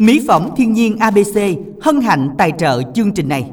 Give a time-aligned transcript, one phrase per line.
[0.00, 1.40] Mỹ phẩm thiên nhiên ABC
[1.80, 3.50] hân hạnh tài trợ chương trình này.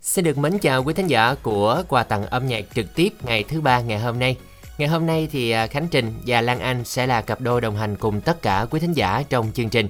[0.00, 3.44] Xin được mến chào quý thính giả của quà tặng âm nhạc trực tiếp ngày
[3.44, 4.36] thứ ba ngày hôm nay.
[4.78, 7.76] Ngày hôm nay thì à, Khánh Trình và Lan Anh sẽ là cặp đôi đồng
[7.76, 9.88] hành cùng tất cả quý thính giả trong chương trình.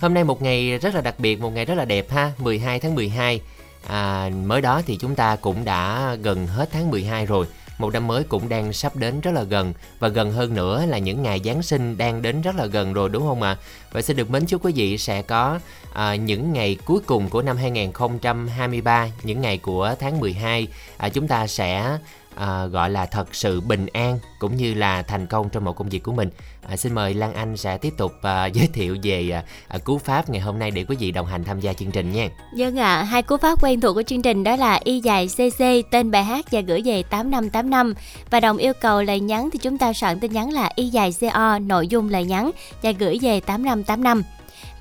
[0.00, 2.80] Hôm nay một ngày rất là đặc biệt, một ngày rất là đẹp ha, 12
[2.80, 3.40] tháng 12.
[3.86, 7.46] À, mới đó thì chúng ta cũng đã gần hết tháng 12 rồi
[7.82, 10.98] một năm mới cũng đang sắp đến rất là gần và gần hơn nữa là
[10.98, 13.50] những ngày Giáng sinh đang đến rất là gần rồi đúng không ạ?
[13.50, 13.58] À?
[13.92, 15.58] Và xin được mến chúc quý vị sẽ có
[15.92, 21.28] à, những ngày cuối cùng của năm 2023, những ngày của tháng 12 à, chúng
[21.28, 21.98] ta sẽ
[22.34, 25.88] à, gọi là thật sự bình an cũng như là thành công trong một công
[25.88, 26.30] việc của mình.
[26.68, 29.98] À, xin mời Lan Anh sẽ tiếp tục à, giới thiệu về à, à, cú
[29.98, 32.28] pháp ngày hôm nay để quý vị đồng hành tham gia chương trình nha.
[32.58, 35.28] Vâng ạ, à, hai cú pháp quen thuộc của chương trình đó là y dài
[35.28, 37.94] CC tên bài hát và gửi về 8585
[38.30, 41.14] và đồng yêu cầu lời nhắn thì chúng ta soạn tin nhắn là y dài
[41.20, 42.50] CO nội dung lời nhắn
[42.82, 44.22] và gửi về 8585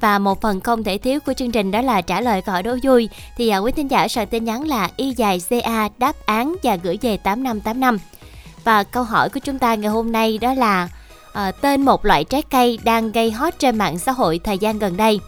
[0.02, 2.64] và một phần không thể thiếu của chương trình đó là trả lời câu hỏi
[2.64, 3.10] đố vui.
[3.38, 6.76] Thì à, quý thính giả soạn tin nhắn là y dài ca đáp án và
[6.76, 7.98] gửi về 8585
[8.64, 10.90] và câu hỏi của chúng ta ngày hôm nay đó là
[11.34, 14.80] à, tên một loại trái cây đang gây hot trên mạng xã hội thời gian
[14.80, 15.20] gần đây.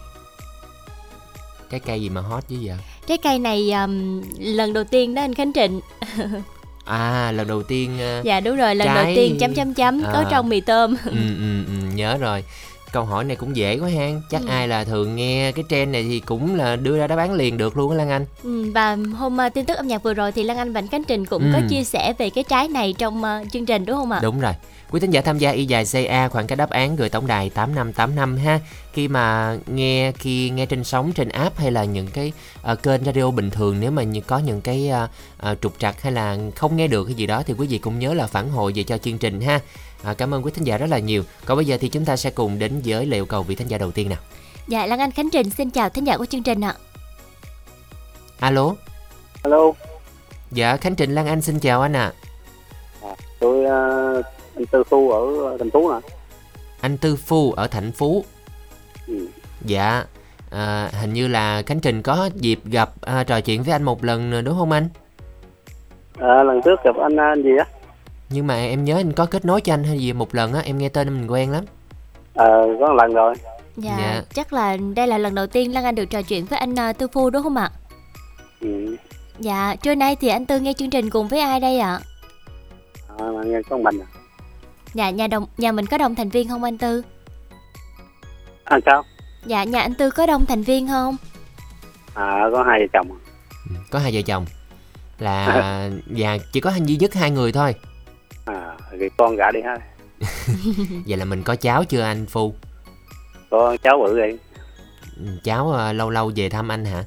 [1.70, 2.76] Trái cây gì mà hot chứ vậy?
[3.06, 5.80] Trái cây này um, lần đầu tiên đó anh khánh trịnh.
[6.84, 9.04] À lần đầu tiên uh, dạ đúng rồi lần trái...
[9.04, 10.10] đầu tiên chấm chấm chấm à.
[10.12, 10.96] có trong mì tôm.
[11.04, 12.44] Ừ, ừ, ừ, nhớ rồi
[12.94, 14.48] câu hỏi này cũng dễ quá ha chắc ừ.
[14.48, 17.56] ai là thường nghe cái trend này thì cũng là đưa ra đáp án liền
[17.56, 20.32] được luôn á lan anh ừ, và hôm uh, tin tức âm nhạc vừa rồi
[20.32, 21.48] thì lan anh và anh khánh trình cũng ừ.
[21.52, 24.40] có chia sẻ về cái trái này trong uh, chương trình đúng không ạ đúng
[24.40, 24.52] rồi
[24.90, 27.50] Quý thính giả tham gia y dài CA khoảng cái đáp án gửi tổng đài
[27.50, 28.60] 8585 ha.
[28.92, 32.32] Khi mà nghe khi nghe trên sóng trên app hay là những cái
[32.72, 35.10] uh, kênh radio bình thường nếu mà như có những cái uh,
[35.52, 37.98] uh, trục trặc hay là không nghe được cái gì đó thì quý vị cũng
[37.98, 39.60] nhớ là phản hồi về cho chương trình ha.
[40.02, 41.22] À, cảm ơn quý thính giả rất là nhiều.
[41.44, 43.78] Còn bây giờ thì chúng ta sẽ cùng đến với liệu cầu vị thính giả
[43.78, 44.18] đầu tiên nào.
[44.68, 46.74] Dạ, Lan Anh Khánh Trình xin chào thính giả của chương trình ạ.
[48.40, 48.74] Alo.
[49.42, 49.72] Alo.
[50.52, 52.12] Dạ, Khánh Trình Lan Anh xin chào anh ạ.
[53.02, 53.08] À.
[53.08, 53.64] À, tôi
[54.18, 54.26] uh,
[54.56, 56.08] anh Tư Phu ở thành phố nè.
[56.80, 58.24] Anh Tư Phu ở thành phố.
[59.08, 59.26] Ừ.
[59.64, 60.04] Dạ.
[60.50, 64.04] À, hình như là Khánh Trình có dịp gặp à, trò chuyện với anh một
[64.04, 64.88] lần đúng không anh?
[66.18, 67.66] À, lần trước gặp anh anh gì á?
[68.34, 70.60] nhưng mà em nhớ anh có kết nối cho anh hay gì một lần á
[70.64, 71.64] em nghe tên mình quen lắm
[72.34, 73.34] ờ à, có một lần rồi
[73.76, 76.58] dạ, dạ chắc là đây là lần đầu tiên lan anh được trò chuyện với
[76.58, 77.70] anh tư phu đúng không ạ
[78.60, 78.96] ừ.
[79.38, 82.00] dạ trưa nay thì anh tư nghe chương trình cùng với ai đây ạ
[83.18, 84.08] à, nghe con mình à.
[84.94, 87.02] Dạ nhà đồng nhà mình có đông thành viên không anh tư?
[88.64, 89.02] À sao?
[89.46, 91.16] Dạ nhà anh tư có đông thành viên không?
[92.14, 93.08] À có hai vợ chồng
[93.70, 94.46] ừ, có hai vợ chồng.
[95.18, 97.74] Là dạ chỉ có duy nhất hai người thôi.
[98.44, 99.76] À thì con gả đi ha.
[101.06, 102.54] Vậy là mình có cháu chưa anh phu?
[103.50, 104.38] Có cháu bự rồi
[105.16, 107.04] ừ, cháu uh, lâu lâu về thăm anh hả?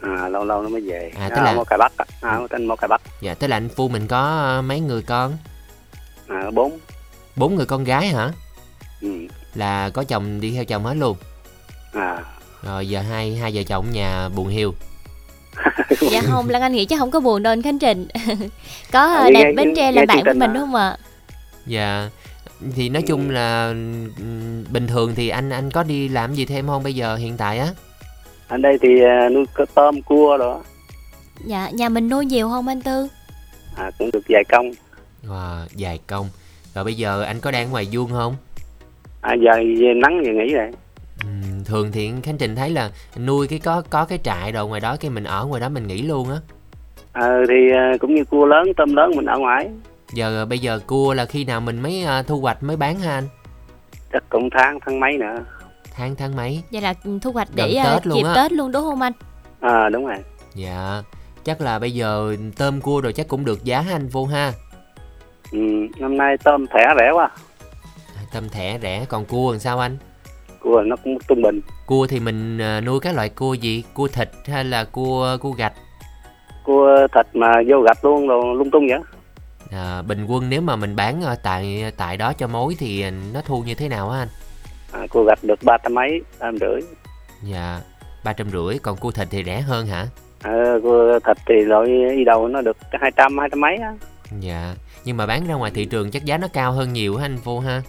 [0.00, 1.12] À lâu lâu nó mới về.
[1.18, 3.00] À tức là một cài bắc à tên một cài bắc.
[3.20, 5.32] Dạ tức là anh phu mình có uh, mấy người con?
[6.28, 6.78] À bốn
[7.40, 8.30] bốn người con gái hả?
[9.02, 9.08] Ừ.
[9.54, 11.16] là có chồng đi theo chồng hết luôn?
[11.92, 12.18] À.
[12.62, 14.74] Rồi giờ hai hai vợ chồng nhà buồn hiu
[16.00, 18.08] dạ không lan anh nghĩ chắc không có buồn đâu anh khánh trình.
[18.92, 20.96] Có à, đẹp bến tre là bạn của mình đúng không ạ?
[21.66, 22.08] Dạ.
[22.74, 23.74] Thì nói chung là
[24.70, 27.58] bình thường thì anh anh có đi làm gì thêm không bây giờ hiện tại
[27.58, 27.68] á?
[28.48, 30.62] Anh đây thì à, nuôi tôm cua đó.
[31.44, 33.08] Dạ nhà mình nuôi nhiều không anh tư?
[33.76, 34.70] À cũng được vài công.
[35.26, 36.28] Wow, vài công
[36.74, 38.36] rồi bây giờ anh có đang ngoài vuông không?
[39.20, 39.52] À giờ
[39.96, 40.70] nắng giờ nghỉ rồi.
[41.64, 44.96] Thường thì khánh trình thấy là nuôi cái có có cái trại đồ ngoài đó
[45.00, 46.36] cái mình ở ngoài đó mình nghỉ luôn á.
[47.12, 49.70] Ờ thì à, cũng như cua lớn tôm lớn mình ở ngoài.
[50.12, 53.14] Giờ bây giờ cua là khi nào mình mới uh, thu hoạch mới bán ha
[53.14, 53.28] anh?
[54.12, 55.44] Chắc cũng tháng tháng mấy nữa.
[55.94, 56.62] Tháng tháng mấy?
[56.72, 58.34] Vậy là thu hoạch để Gần tết uh, luôn dịp á.
[58.34, 59.12] tết luôn đúng không anh?
[59.60, 60.18] À đúng rồi.
[60.54, 61.02] Dạ.
[61.44, 64.52] Chắc là bây giờ tôm cua rồi chắc cũng được giá anh vô ha
[65.52, 65.58] ừ,
[65.98, 67.30] năm nay tôm thẻ rẻ quá.
[68.16, 69.96] À, tôm thẻ rẻ còn cua làm sao anh?
[70.60, 71.60] Cua nó cũng trung bình.
[71.86, 73.84] Cua thì mình à, nuôi các loại cua gì?
[73.94, 75.72] Cua thịt hay là cua cua gạch?
[76.64, 79.00] Cua thịt mà vô gạch luôn rồi lung tung vậy.
[79.72, 83.04] À, bình quân nếu mà mình bán tại tại đó cho mối thì
[83.34, 84.28] nó thu như thế nào á anh?
[84.92, 86.80] À, cua gạch được ba trăm mấy ba trăm rưỡi.
[87.42, 87.80] Dạ
[88.24, 90.06] ba trăm rưỡi còn cua thịt thì rẻ hơn hả?
[90.42, 91.86] À, cua thịt thì loại
[92.16, 93.92] đi đầu nó được hai trăm hai trăm mấy á.
[94.40, 94.74] Dạ
[95.04, 97.36] nhưng mà bán ra ngoài thị trường chắc giá nó cao hơn nhiều hả anh
[97.44, 97.82] vô ha?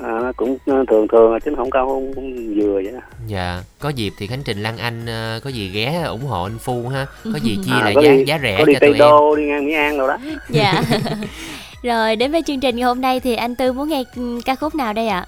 [0.00, 2.92] À, cũng ờ, thường thường chứ không cao không cũng vừa vậy
[3.26, 6.58] dạ có dịp thì khánh trình lan anh ờ, có gì ghé ủng hộ anh
[6.58, 7.06] phu ha?
[7.24, 9.44] Có gì chia à, lại giá đi, giá rẻ có đi cho tây đô đi
[9.44, 10.16] ngang mỹ an rồi đó.
[10.50, 10.82] Dạ.
[11.82, 14.04] Rồi đến với chương trình ngày hôm nay thì anh tư muốn nghe
[14.44, 15.26] ca khúc nào đây ạ?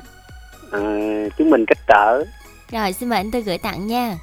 [0.73, 0.81] À,
[1.39, 2.25] chúng mình cách trở.
[2.73, 4.17] Rồi xin mời anh Tư gửi tặng nha.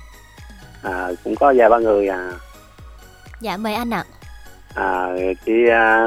[0.81, 2.31] à, cũng có vài ba người à,
[3.42, 4.04] Dạ mời anh ạ.
[4.75, 5.07] à
[5.45, 6.06] chị à,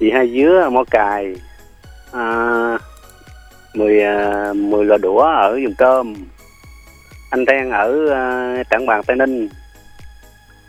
[0.00, 1.34] chị hai dứa mỏ cài
[2.12, 2.78] à,
[3.74, 6.14] mười à, mười lò đũa ở vùng cơm.
[7.30, 9.48] Anh Đen ở à, Trảng Bàng Tây Ninh.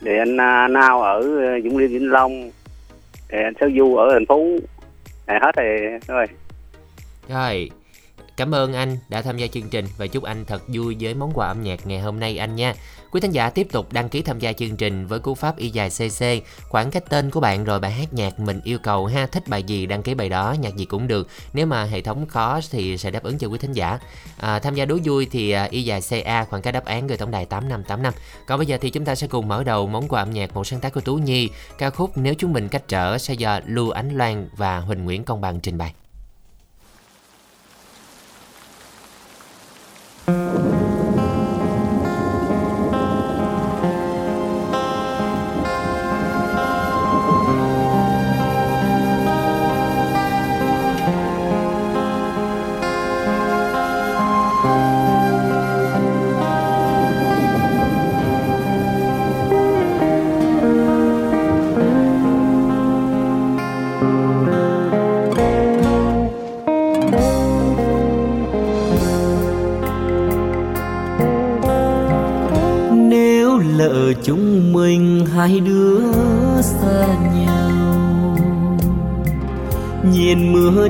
[0.01, 2.51] Để anh à, Nao ở à, Dũng Liêm Vĩnh Long.
[3.29, 4.45] Để anh Sáu Du ở thành phố
[5.27, 6.25] để hết rồi rồi.
[7.29, 7.69] Rồi,
[8.37, 11.31] cảm ơn anh đã tham gia chương trình và chúc anh thật vui với món
[11.33, 12.73] quà âm nhạc ngày hôm nay anh nha.
[13.11, 15.69] Quý thính giả tiếp tục đăng ký tham gia chương trình với cú pháp y
[15.69, 16.25] dài CC,
[16.69, 19.63] khoảng cách tên của bạn rồi bài hát nhạc mình yêu cầu ha, thích bài
[19.63, 21.27] gì đăng ký bài đó, nhạc gì cũng được.
[21.53, 23.99] Nếu mà hệ thống khó thì sẽ đáp ứng cho quý thính giả.
[24.37, 27.17] À, tham gia đố vui thì à, y dài CA khoảng cách đáp án gửi
[27.17, 28.13] tổng đài 8585.
[28.47, 30.67] Còn bây giờ thì chúng ta sẽ cùng mở đầu món quà âm nhạc một
[30.67, 33.89] sáng tác của Tú Nhi, ca khúc Nếu chúng mình cách trở sẽ do Lưu
[33.89, 35.93] Ánh Loan và Huỳnh Nguyễn Công Bằng trình bày.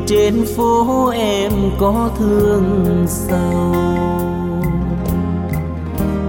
[0.07, 3.73] Trên phố em có thương sao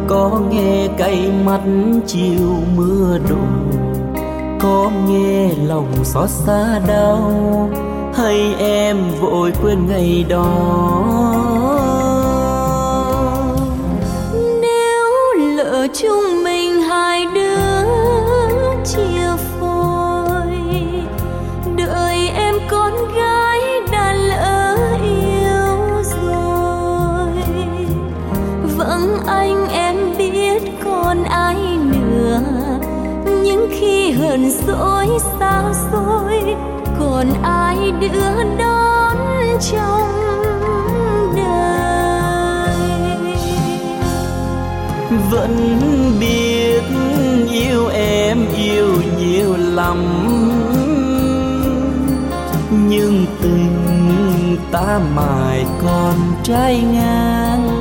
[0.09, 1.61] có nghe cay mắt
[2.07, 3.37] chiều mưa đổ
[4.61, 7.71] có nghe lòng xót xa đau.
[8.15, 11.38] Hay em vội quên ngày đó
[38.01, 39.17] đưa đón
[39.73, 40.09] trong
[41.37, 42.75] đời.
[45.31, 45.81] Vẫn
[46.21, 46.83] biết
[47.51, 49.99] yêu em yêu nhiều lắm,
[52.89, 57.78] nhưng tình ta mãi còn trái ngang.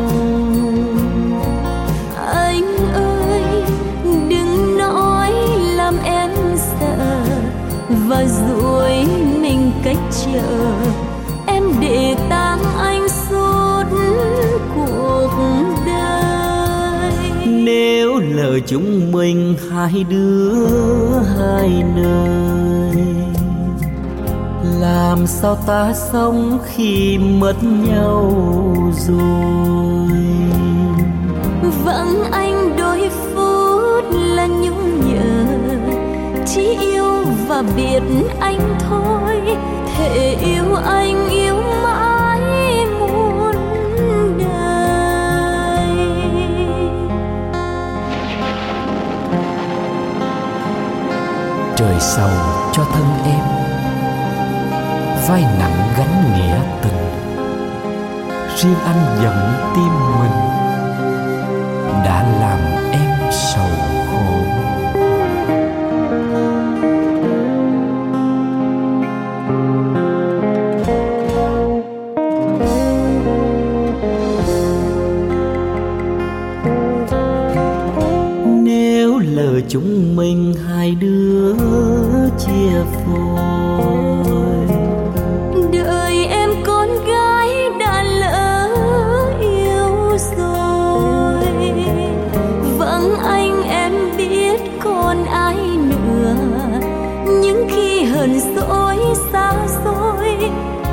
[18.68, 20.54] Chúng mình hai đứa
[21.38, 23.04] hai nơi.
[24.80, 28.34] Làm sao ta sống khi mất nhau
[29.08, 30.18] rồi?
[31.86, 35.46] Vâng anh đôi phút là nhung nhớ
[36.48, 37.06] chỉ yêu
[37.48, 38.02] và biệt
[38.40, 39.42] anh thôi.
[39.98, 41.30] Thể yêu anh
[51.98, 52.30] đời sau
[52.74, 53.44] cho thân em.
[55.28, 56.94] Vai nặng gánh nghĩa tình.
[58.56, 59.36] Riêng anh giận
[59.76, 60.32] tim mình
[62.06, 62.60] đã làm
[62.92, 63.68] em sầu
[64.12, 64.28] khổ.
[78.64, 80.54] Nếu lời chúng mình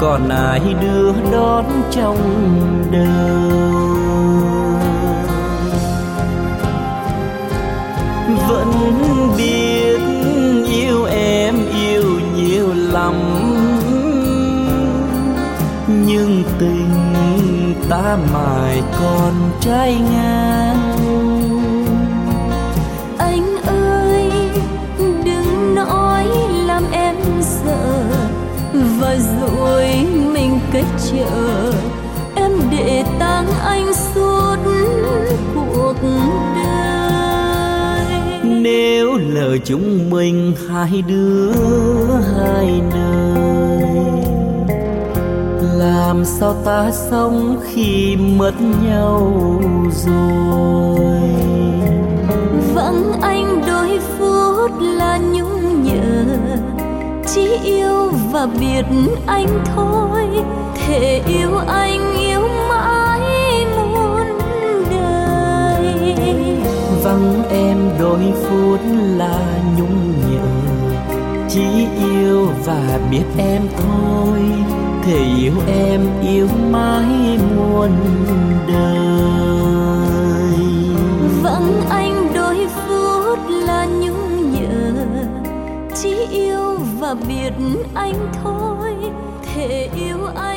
[0.05, 2.19] còn ai đưa đón trong
[2.93, 3.45] đời.
[8.49, 8.73] Vẫn
[9.37, 9.99] biết
[10.69, 11.55] yêu em
[11.87, 12.05] yêu
[12.37, 13.15] nhiều lắm,
[15.89, 16.91] nhưng tình
[17.89, 20.64] ta mãi còn trái ngang.
[30.75, 31.73] cách chợ
[32.35, 34.57] em để tang anh suốt
[35.55, 35.95] cuộc
[36.55, 38.07] đời.
[38.43, 41.53] Nếu lỡ chúng mình hai đứa
[42.37, 43.89] hai nơi
[45.79, 48.53] làm sao ta sống khi mất
[48.87, 49.33] nhau
[50.07, 51.31] rồi?
[52.75, 56.25] Vắng anh đôi phút là nhung nhớ
[57.27, 58.85] chỉ yêu và biệt
[59.27, 60.21] anh thôi
[60.87, 64.27] thể yêu anh yêu mãi muôn
[64.91, 66.15] đời.
[67.03, 68.81] Vắng em đôi phút
[69.17, 70.47] là nhung nhớ
[71.49, 74.41] chỉ yêu và biết em thôi.
[75.03, 77.91] Thể yêu em yêu mãi muôn
[78.69, 79.05] đời.
[81.43, 84.93] Vắng anh đôi phút là nhung nhớ
[85.95, 87.53] chỉ yêu và biệt
[87.95, 88.95] anh thôi.
[89.55, 90.54] Thể yêu anh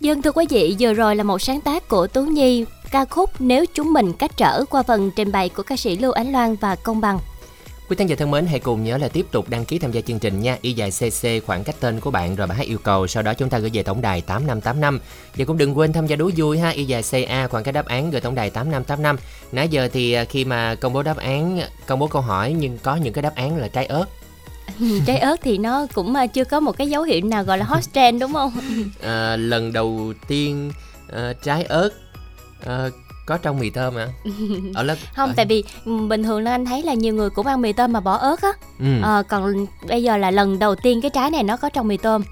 [0.00, 3.30] Dân thưa quý vị, vừa rồi là một sáng tác của Tú Nhi, ca khúc
[3.38, 6.56] Nếu chúng mình cách trở qua phần trình bày của ca sĩ Lưu Ánh Loan
[6.56, 7.18] và Công Bằng.
[7.88, 10.00] Quý khán giả thân mến, hãy cùng nhớ là tiếp tục đăng ký tham gia
[10.00, 10.58] chương trình nha.
[10.60, 13.34] Y dài CC khoảng cách tên của bạn rồi bài hát yêu cầu, sau đó
[13.34, 15.00] chúng ta gửi về tổng đài 8585.
[15.36, 16.70] Và cũng đừng quên tham gia đố vui ha.
[16.70, 19.16] Y dài CA khoảng cách đáp án gửi tổng đài 8585.
[19.52, 22.78] Nãy giờ thì à, khi mà công bố đáp án, công bố câu hỏi nhưng
[22.82, 24.06] có những cái đáp án là trái ớt.
[25.06, 27.64] Trái ớt thì nó cũng à, chưa có một cái dấu hiệu nào gọi là
[27.64, 28.52] hot trend đúng không?
[29.02, 30.72] À, lần đầu tiên
[31.12, 31.90] à, trái ớt
[32.66, 32.88] à,
[33.26, 34.08] có trong mì tôm hả?
[34.74, 37.30] Ở lớp Không, ở- tại vì ừ, bình thường là anh thấy là nhiều người
[37.30, 38.52] cũng ăn mì tôm mà bỏ ớt á.
[38.80, 38.86] ừ.
[39.02, 41.96] Ờ, còn bây giờ là lần đầu tiên cái trái này nó có trong mì
[41.96, 42.22] tôm.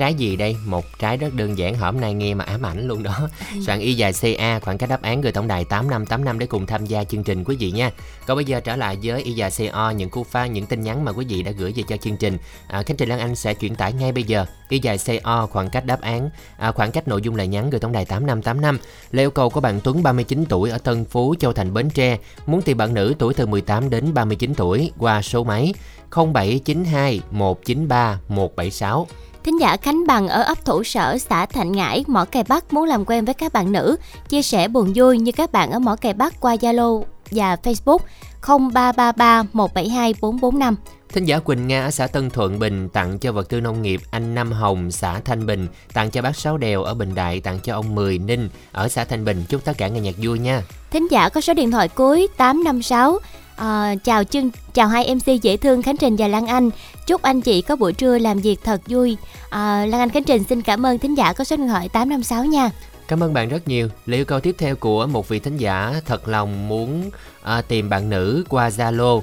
[0.00, 0.56] Trái gì đây?
[0.66, 3.28] Một trái rất đơn giản hôm nay nghe mà ám ảnh luôn đó.
[3.66, 6.86] Soạn y dài CA khoảng cách đáp án gửi tổng đài 8585 để cùng tham
[6.86, 7.90] gia chương trình quý vị nha.
[8.26, 11.04] Còn bây giờ trở lại với y dài CO những cú pha những tin nhắn
[11.04, 12.38] mà quý vị đã gửi về cho chương trình.
[12.66, 14.46] À, Khánh Trình Lan Anh sẽ chuyển tải ngay bây giờ.
[14.68, 17.80] Y dài CO khoảng cách đáp án à, khoảng cách nội dung lời nhắn gửi
[17.80, 18.78] tổng đài 8585
[19.10, 22.18] là yêu cầu của bạn Tuấn 39 tuổi ở Tân Phú, Châu Thành, Bến Tre
[22.46, 25.74] muốn tìm bạn nữ tuổi từ 18 đến 39 tuổi qua số máy
[26.10, 29.06] 0792 193 176.
[29.44, 32.84] Thính giả Khánh Bằng ở ấp Thủ Sở, xã Thạnh Ngãi, Mỏ Cày Bắc muốn
[32.84, 33.96] làm quen với các bạn nữ,
[34.28, 37.98] chia sẻ buồn vui như các bạn ở Mỏ Cày Bắc qua Zalo và Facebook
[38.42, 40.76] 0333 172 445.
[41.12, 44.00] Thính giả Quỳnh Nga ở xã Tân Thuận Bình tặng cho vật tư nông nghiệp
[44.10, 47.58] anh Năm Hồng xã Thanh Bình, tặng cho bác Sáu Đèo ở Bình Đại, tặng
[47.60, 49.44] cho ông Mười Ninh ở xã Thanh Bình.
[49.48, 50.62] Chúc tất cả nghe nhạc vui nha.
[50.90, 53.18] Thính giả có số điện thoại cuối 856.
[53.60, 56.70] À, chào chương chào hai MC dễ thương Khánh Trình và Lan Anh.
[57.06, 59.16] Chúc anh chị có buổi trưa làm việc thật vui.
[59.50, 62.44] À, Lan Anh Khánh Trình xin cảm ơn thính giả có số điện thoại 856
[62.44, 62.70] nha.
[63.08, 63.88] Cảm ơn bạn rất nhiều.
[64.06, 67.10] Lời yêu cầu tiếp theo của một vị thính giả thật lòng muốn
[67.42, 69.20] à, tìm bạn nữ qua Zalo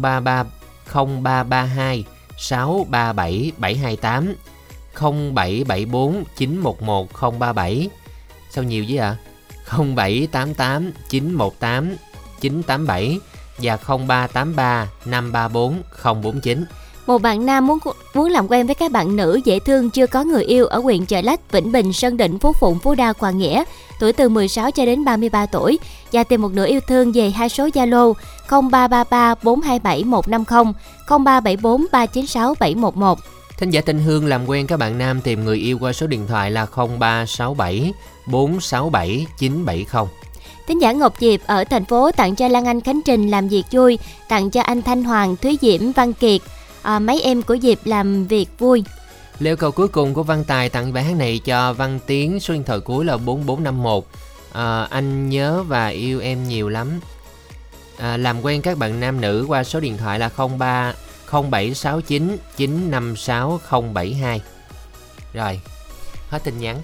[0.00, 0.44] 033
[0.92, 2.04] 0332
[2.38, 4.34] 637 728
[4.94, 7.88] 0774 911 037
[8.50, 9.16] Sao nhiều vậy ạ?
[9.66, 11.96] 0788 918
[12.40, 13.20] 987
[13.62, 15.82] và 0383 534
[16.22, 16.64] 049
[17.06, 17.78] Một bạn nam muốn
[18.14, 21.06] muốn làm quen với các bạn nữ dễ thương chưa có người yêu ở huyện
[21.06, 23.64] Chợ Lách, Vĩnh Bình, Sơn Định, Phú Phụng, Phú Đa, Quảng Nghĩa,
[24.00, 25.78] tuổi từ 16 cho đến 33 tuổi
[26.12, 28.12] và tìm một nửa yêu thương về hai số Zalo
[28.48, 30.72] 0333 427 150
[31.08, 33.18] 0374 396 711.
[33.58, 36.26] Thính giả Tinh Hương làm quen các bạn nam tìm người yêu qua số điện
[36.26, 37.92] thoại là 0367
[38.26, 40.29] 467 970
[40.70, 43.62] tính giả Ngọc Diệp ở thành phố tặng cho Lan Anh Khánh Trình làm việc
[43.70, 43.98] vui,
[44.28, 46.40] tặng cho anh Thanh Hoàng, Thúy Diễm, Văn Kiệt,
[46.82, 48.84] à, mấy em của Diệp làm việc vui.
[49.38, 52.54] Lêu cầu cuối cùng của Văn Tài tặng bài hát này cho Văn Tiến số
[52.54, 54.04] điện thoại cuối là 4451.
[54.52, 57.00] À, anh nhớ và yêu em nhiều lắm.
[57.98, 60.94] À, làm quen các bạn nam nữ qua số điện thoại là 03
[61.30, 64.40] 0769 956072.
[65.32, 65.60] Rồi,
[66.28, 66.76] hết tin nhắn.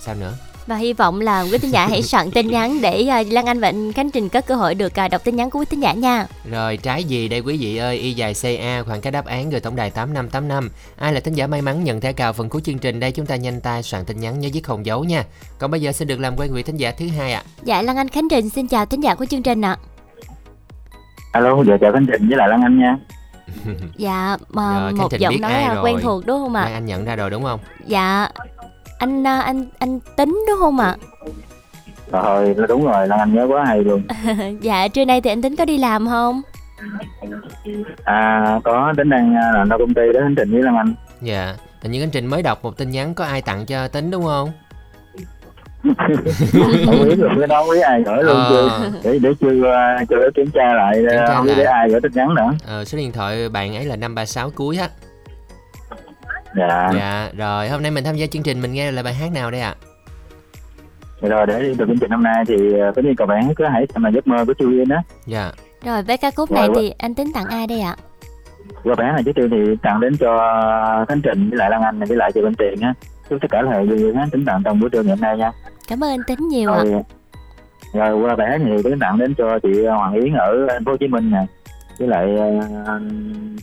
[0.00, 0.34] Sao nữa?
[0.70, 3.60] Và hy vọng là quý thính giả hãy soạn tin nhắn để à, Lan Anh
[3.60, 5.82] và anh Khánh Trình có cơ hội được à, đọc tin nhắn của quý thính
[5.82, 6.26] giả nha.
[6.50, 9.60] Rồi trái gì đây quý vị ơi Y dài CA khoảng cái đáp án gửi
[9.60, 12.78] tổng đài 8585 Ai là thính giả may mắn nhận thẻ cào phần cuối chương
[12.78, 15.24] trình đây Chúng ta nhanh tay soạn tin nhắn nhớ viết không dấu nha
[15.58, 17.96] Còn bây giờ xin được làm quen vị thính giả thứ hai ạ Dạ Lan
[17.96, 19.76] Anh Khánh Trình xin chào thính giả của chương trình ạ.
[21.32, 22.96] Alo, dạ chào Khánh Trình với lại Lan Anh nha.
[23.96, 25.84] Dạ mà Rồi, một giọng nói rồi.
[25.84, 26.64] quen thuộc đúng không ạ?
[26.64, 28.28] Mai anh nhận ra rồi đúng không Dạ
[29.00, 30.96] anh à, anh anh tính đúng không ạ?
[32.12, 34.02] Rồi, đúng rồi, Lan Anh nhớ quá hay luôn.
[34.60, 36.42] dạ trưa nay thì anh tính có đi làm không?
[38.04, 40.94] À, có tính đang à, làm ở công ty đó Khánh Trình với Lan Anh.
[41.20, 44.10] Dạ Hình như anh Trình mới đọc một tin nhắn có ai tặng cho Tính
[44.10, 44.52] đúng không
[46.86, 48.50] không biết luôn cái đó không biết ai gửi luôn Ờ.
[48.50, 51.64] chưa để để chưa à, chưa kiểm tra lại Kiểm tra à, không biết để
[51.64, 54.88] ai gửi tin nhắn nữa Ờ, số điện thoại bạn ấy là 536 cuối á
[56.56, 56.90] dạ.
[56.94, 57.68] Dạ rồi.
[57.68, 59.74] Hôm nay mình tham gia chương trình mình nghe là bài hát nào đây ạ?
[61.20, 63.68] Rồi để đi từ chương trình hôm nay thì à, có đi cầu bạn có
[63.68, 65.02] hãy xem là giấc mơ của Chu Yên á.
[65.26, 65.52] Dạ.
[65.84, 67.96] Rồi với ca khúc này Rồi, thì anh tính tặng ai đây ạ?
[68.84, 70.36] qua bản này trước tiên thì tặng đến cho
[71.08, 72.94] Khánh Trình với lại Lan Anh với lại cho bên tiền á.
[73.30, 75.36] Chúc tất cả là hệ viên á tính tặng trong buổi trưa ngày hôm nay
[75.38, 75.52] nha.
[75.88, 76.82] Cảm ơn anh Tính nhiều ạ.
[76.84, 77.02] rồi
[77.94, 80.96] rồi qua hát này tính tặng đến cho chị Hoàng Yến ở thành phố Hồ
[80.96, 81.46] Chí Minh nè
[81.98, 82.36] với lại
[82.86, 82.98] à,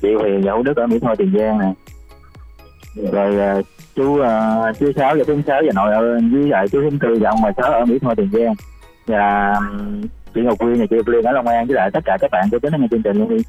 [0.01, 1.74] chị Huyền và Hữu Đức ở Mỹ Tho Tiền Giang nè
[3.12, 3.56] rồi à,
[3.96, 7.18] chú à, chú sáu và chú sáu và nội ở với lại chú Hiến Tư
[7.22, 8.54] và ông bà sáu ở Mỹ Tho Tiền Giang.
[9.08, 9.56] Và
[10.36, 12.48] chị Ngọc Quyên và chị Liên ở Long An với lại tất cả các bạn
[12.51, 13.44] của tính năng chương trình luôn đi.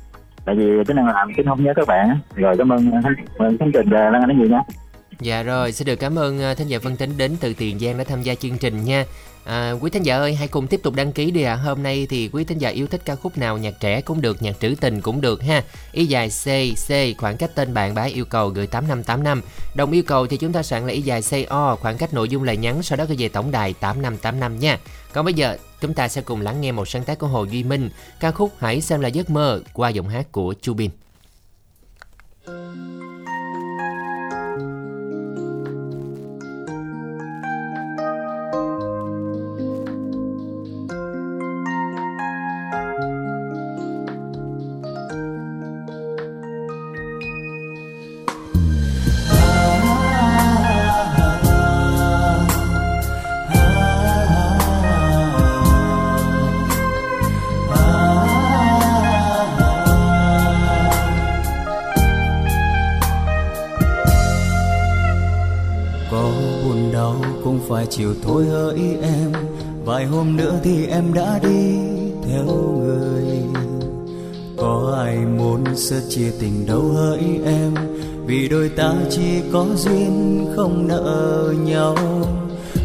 [0.44, 3.46] Tại vì tính năng làm tính không nhớ các bạn rồi cảm ơn à, cảm
[3.46, 4.60] ơn Khánh Trình và Lan Anh nói gì nha
[5.20, 8.04] Dạ rồi, xin được cảm ơn thính giả Vân Tính đến từ Tiền Giang đã
[8.04, 9.04] tham gia chương trình nha.
[9.48, 11.54] À, quý thính giả ơi, hãy cùng tiếp tục đăng ký đi ạ.
[11.54, 14.42] Hôm nay thì quý thính giả yêu thích ca khúc nào, nhạc trẻ cũng được,
[14.42, 15.64] nhạc trữ tình cũng được ha.
[15.92, 16.44] Y dài C,
[16.88, 19.42] C, khoảng cách tên bạn bái yêu cầu gửi 8585.
[19.74, 22.28] Đồng yêu cầu thì chúng ta soạn là y dài C, O, khoảng cách nội
[22.28, 24.78] dung lời nhắn, sau đó gửi về tổng đài 8585 nha.
[25.12, 27.62] Còn bây giờ, chúng ta sẽ cùng lắng nghe một sáng tác của Hồ Duy
[27.62, 27.90] Minh,
[28.20, 30.90] ca khúc Hãy xem là giấc mơ qua giọng hát của Chu Bin.
[66.92, 69.32] Đau cũng phải chịu thôi hỡi em.
[69.84, 71.78] Vài hôm nữa thì em đã đi
[72.28, 72.44] theo
[72.78, 73.38] người.
[74.56, 77.74] Có ai muốn sẽ chia tình đâu hỡi em?
[78.26, 81.96] Vì đôi ta chỉ có duyên không nợ nhau.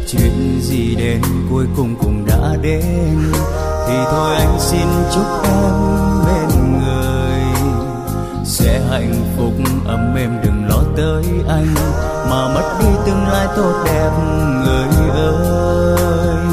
[0.08, 3.18] Chuyện gì đến cuối cùng cũng đã đến.
[3.88, 6.13] Thì thôi anh xin chúc em
[8.64, 9.52] sẽ hạnh phúc.
[9.86, 11.74] Ấm êm đừng lo tới anh,
[12.30, 14.10] mà mất đi tương lai tốt đẹp,
[14.64, 16.44] người ơi.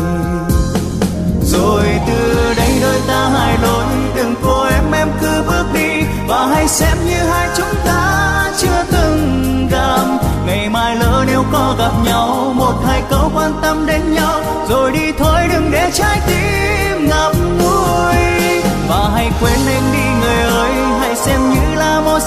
[1.44, 3.84] Rồi từ đây đôi ta hai lối
[4.16, 8.84] đừng cô em em cứ bước đi, và hãy xem như hai chúng ta chưa
[8.92, 10.06] từng gặp.
[10.46, 14.92] Ngày mai lỡ nếu có gặp nhau, một hai câu quan tâm đến nhau, rồi
[14.92, 16.71] đi thôi đừng để trái tim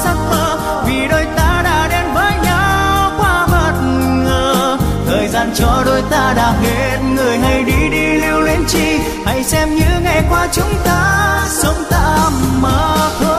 [0.04, 3.72] giấc mơ, vì đôi ta đã đến với nhau quá bất
[4.24, 4.78] ngờ.
[5.06, 8.98] Thời gian cho đôi ta đã hết, người hãy đi đi lưu luyến chi.
[9.26, 13.33] Hãy xem như ngày qua chúng ta sống tạm mà thôi.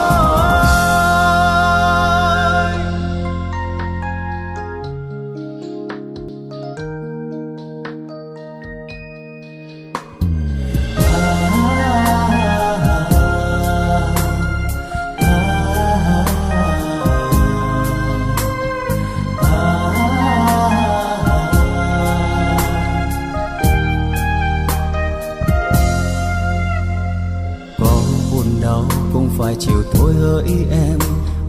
[30.06, 30.98] Ôi hỡi em,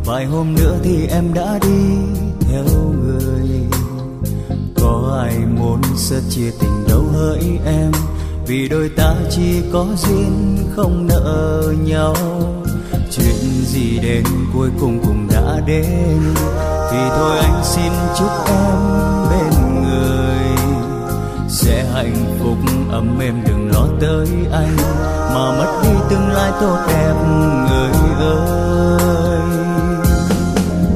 [0.06, 1.98] vài hôm nữa thì em đã đi
[2.40, 2.64] theo
[3.04, 3.50] người.
[4.76, 7.92] Có ai muốn sẽ chia tình đâu hỡi em,
[8.48, 12.16] vì đôi ta chỉ có duyên không nợ nhau.
[13.12, 16.20] Chuyện gì đến cuối cùng cũng đã đến,
[16.92, 18.78] thì thôi anh xin chúc em
[19.30, 20.58] bên người.
[21.50, 22.58] Sẽ hạnh phúc,
[22.92, 24.78] ấm êm đừng lo tới anh
[25.34, 27.14] mà mất đi tương lai tốt đẹp,
[27.70, 29.40] người ơi.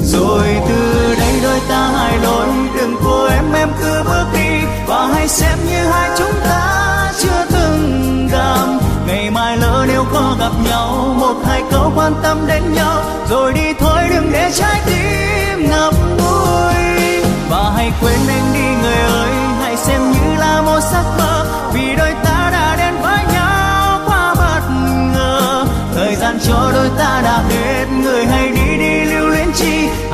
[0.02, 5.08] Rồi từ đây đôi ta hai lối đừng cô em em cứ bước đi, và
[5.13, 8.67] hãy xem như hai chúng ta chưa từng gặp.
[9.08, 13.54] Ngày mai lỡ nếu có gặp nhau, một hai câu quan tâm đến nhau, rồi
[13.54, 19.32] đi thôi đừng để trái tim ngập ngùi và hãy quên anh đi người ơi,
[19.62, 21.90] hãy xem như là một giấc mơ, vì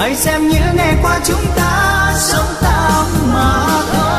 [0.08, 4.14] hãy xem như ngày qua chúng ta sống tạm mà thôi.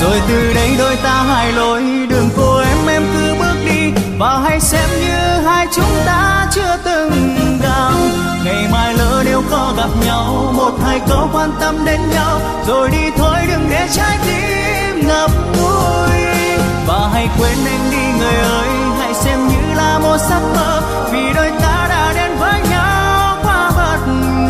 [0.00, 3.92] rồi từ đây đôi ta hai lối, đường cô em em cứ bước đi.
[4.18, 7.92] Và hãy xem như hai chúng ta chưa từng gặp.
[8.44, 12.40] Ngày mai lỡ nếu có gặp nhau, một hai câu quan tâm đến nhau.
[12.66, 16.45] Rồi đi thôi, đừng để trái tim ngập ngùi
[16.86, 18.68] và hãy quên anh đi, người ơi.
[18.98, 20.82] Hãy xem như là một giấc mơ.
[21.12, 23.98] Vì đôi ta đã đến với nhau quá bất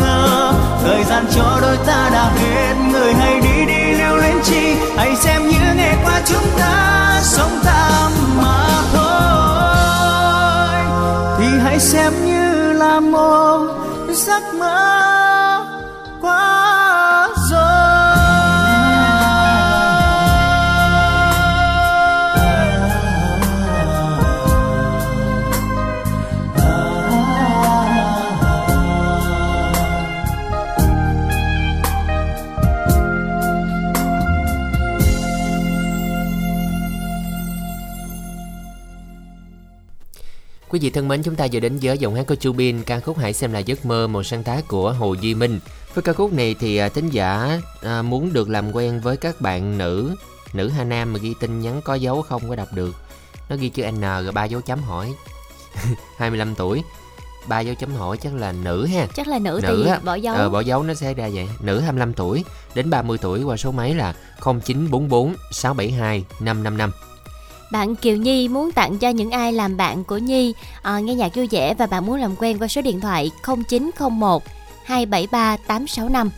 [0.01, 0.53] ngờ.
[0.83, 2.73] Thời gian cho đôi ta đã hết.
[2.91, 4.75] Người hãy đi đi, lưu luyến chi.
[4.97, 10.81] Hãy xem như ngày qua chúng ta sống tạm mà thôi.
[11.39, 13.67] Thì hãy xem như là một
[14.11, 15.06] giấc mơ.
[40.69, 42.99] Quý vị thân mến, chúng ta vừa đến với giọng hát của Chu Bin, ca
[42.99, 45.59] khúc Hãy xem là giấc mơ, một sáng tác của Hồ Duy Minh.
[45.93, 49.41] Với ca khúc này thì à, thính giả à, muốn được làm quen với các
[49.41, 50.15] bạn nữ,
[50.53, 52.95] nữ hay nam mà ghi tin nhắn có dấu không có đọc được.
[53.49, 55.13] Nó ghi chữ N rồi ba dấu chấm hỏi.
[56.17, 56.83] 25 tuổi.
[57.47, 59.07] ba dấu chấm hỏi chắc là nữ ha.
[59.15, 59.99] chắc là nữ, Nữ á.
[60.03, 61.47] bỏ dấu Ờ, bỏ dấu nó sẽ ra vậy.
[61.59, 66.91] Nữ 25 tuổi đến 30 tuổi qua số máy là 0944 672 555.
[67.71, 71.35] Bạn Kiều Nhi muốn tặng cho những ai làm bạn của Nhi à, nghe nhạc
[71.35, 73.31] vui vẻ và bạn muốn làm quen qua số điện thoại
[73.69, 74.43] 0901
[74.83, 76.29] 273 865.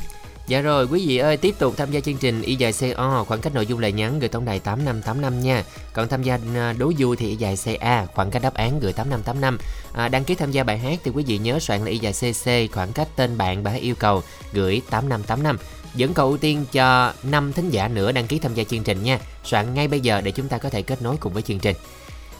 [0.48, 3.42] Dạ rồi, quý vị ơi, tiếp tục tham gia chương trình Y dài CO, khoảng
[3.42, 5.64] cách nội dung lời nhắn gửi tổng đài 8585 nha.
[5.94, 8.94] Còn tham gia à, đố vui thì Y dài CA, khoảng cách đáp án gửi
[8.94, 9.58] 8585.
[9.94, 12.14] À, đăng ký tham gia bài hát thì quý vị nhớ soạn là Y dài
[12.14, 15.58] CC, khoảng cách tên bạn bài hát yêu cầu gửi 8585.
[15.96, 19.04] Dẫn cầu ưu tiên cho 5 thính giả nữa đăng ký tham gia chương trình
[19.04, 19.20] nha.
[19.44, 21.76] Soạn ngay bây giờ để chúng ta có thể kết nối cùng với chương trình.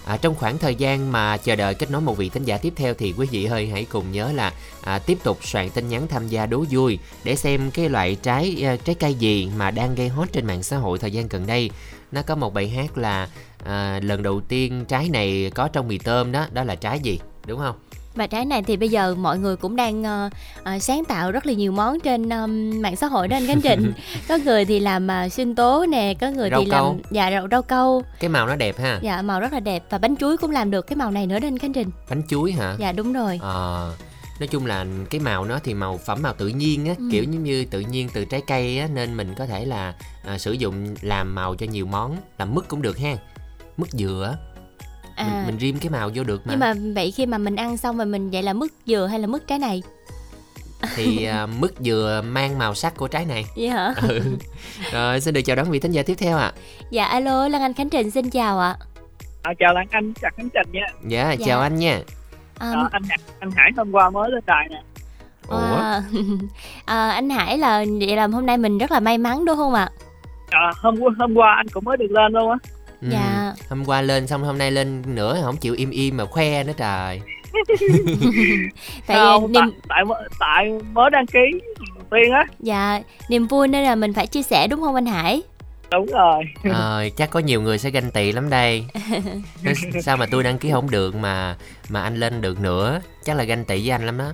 [0.06, 2.74] À, trong khoảng thời gian mà chờ đợi kết nối một vị thính giả tiếp
[2.76, 6.08] theo thì quý vị ơi hãy cùng nhớ là à, tiếp tục soạn tin nhắn
[6.08, 9.96] tham gia đố vui để xem cái loại trái à, trái cây gì mà đang
[9.96, 11.70] gây hot trên mạng xã hội thời gian gần đây.
[12.12, 13.30] Nó có một bài hát là
[13.66, 17.20] à, lần đầu tiên trái này có trong mì tôm đó, đó là trái gì,
[17.46, 17.76] đúng không?
[18.16, 20.30] Và trái này thì bây giờ mọi người cũng đang ờ,
[20.64, 23.62] ờ, sáng tạo rất là nhiều món trên ờm, mạng xã hội đó anh Khánh
[23.62, 23.94] Trịnh.
[24.30, 26.94] có người thì làm uh, sinh tố nè, có người Rau thì câu.
[26.94, 29.00] làm dạ rau, rau câu, Cái màu nó đẹp ha.
[29.02, 31.40] dạ màu rất là đẹp và bánh chuối cũng làm được cái màu này nữa
[31.40, 31.92] đó anh Khánh Trịnh.
[32.10, 32.76] Bánh chuối hả?
[32.80, 33.40] Dạ đúng rồi.
[33.42, 33.94] Ờ,
[34.40, 37.10] nói chung là cái màu nó thì màu phẩm màu tự nhiên á, Ừ.
[37.12, 39.94] kiểu như như tự nhiên từ trái cây á nên mình có thể là
[40.26, 43.16] à, sử dụng làm màu cho nhiều món, làm mứt cũng được ha.
[43.78, 44.38] Mứt dừa
[45.20, 46.52] À, mình, mình rim cái màu vô được mà.
[46.54, 49.20] nhưng mà vậy khi mà mình ăn xong rồi mình vậy là mứt dừa hay
[49.20, 49.84] là mứt trái này?
[50.96, 53.46] Thì à, mứt dừa mang màu sắc của trái này.
[53.56, 53.94] Vậy hả?
[54.10, 54.22] Ừ.
[54.94, 56.54] Rồi xin được chào đón vị thính giả tiếp theo ạ.
[56.92, 58.76] Dạ alo Lan Anh Khánh Trịnh xin chào ạ.
[59.44, 60.88] À, chào Lan Anh, chào Khánh Trình nha.
[61.08, 61.46] Dạ, Dạ.
[61.48, 62.00] chào anh nha.
[62.60, 64.82] À, Ờ, anh Hải- anh Hải hôm qua mới lên đài nè.
[65.48, 66.04] Ủa, à,
[66.86, 69.74] à, anh Hải là vậy là hôm nay mình rất là may mắn đúng không
[69.74, 69.90] ạ?
[70.50, 72.58] À, hôm qua- hôm qua anh cũng mới được lên luôn á.
[73.02, 73.54] Ừ, dạ.
[73.70, 76.74] hôm qua lên xong hôm nay lên nữa không chịu im im mà khoe nữa
[76.78, 77.22] trời.
[79.08, 81.60] Tại Không, niềm tại, tại mới- tại mới đăng ký
[82.12, 82.46] tiên á.
[82.60, 85.42] dạ niềm vui nên là mình phải chia sẻ đúng không anh Hải?
[85.92, 86.44] Đúng rồi.
[86.74, 88.86] Ờ, chắc có nhiều người sẽ ganh tị lắm đây.
[90.04, 91.56] Sao mà tôi đăng ký không được mà
[91.90, 93.02] mà anh lên được nữa?
[93.24, 94.32] Chắc là ganh tị với anh lắm đó.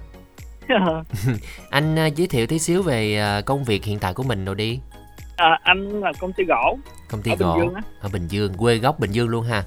[1.69, 4.56] Anh ờ, giới thiệu tí xíu về ờ, công việc hiện tại của mình rồi
[4.56, 4.80] đi.
[5.35, 6.77] À, anh làm công ty gỗ
[7.09, 7.81] Công ty ở Bình gỗ Dương á.
[8.01, 9.63] ở Bình Dương, quê gốc Bình Dương luôn ha.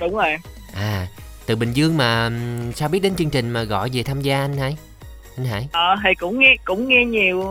[0.00, 0.36] Đúng rồi.
[0.74, 1.06] À,
[1.46, 2.30] từ Bình Dương mà
[2.76, 4.76] sao biết đến chương trình mà gọi về tham gia anh Hải?
[5.36, 7.44] Anh Hải, Ờ, thì cũng nghe cũng nghe nhiều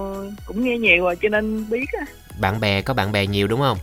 [0.46, 2.06] cũng nghe nhiều rồi cho nên biết á.
[2.40, 3.78] bạn bè có bạn bè nhiều đúng không?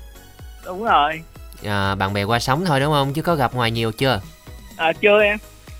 [0.65, 1.23] Đúng rồi.
[1.65, 3.13] À, bạn bè qua sống thôi đúng không?
[3.13, 4.21] Chứ có gặp ngoài nhiều chưa?
[4.77, 5.39] À, chưa em.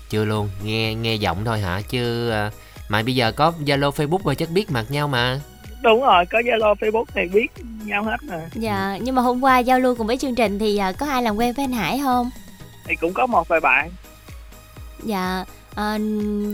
[0.09, 1.81] Chưa luôn, nghe nghe giọng thôi hả?
[1.89, 2.51] Chứ à,
[2.89, 5.39] mà bây giờ có Zalo Facebook rồi chắc biết mặt nhau mà.
[5.87, 7.47] Đúng rồi, có Zalo Facebook thì biết
[7.85, 8.41] nhau hết mà.
[8.53, 11.23] Dạ nhưng mà hôm qua giao lưu cùng với chương trình thì à, có ai
[11.23, 12.29] làm quen với anh Hải không?
[12.85, 13.89] Thì cũng có một vài bạn.
[15.03, 15.45] Dạ
[15.75, 15.97] à,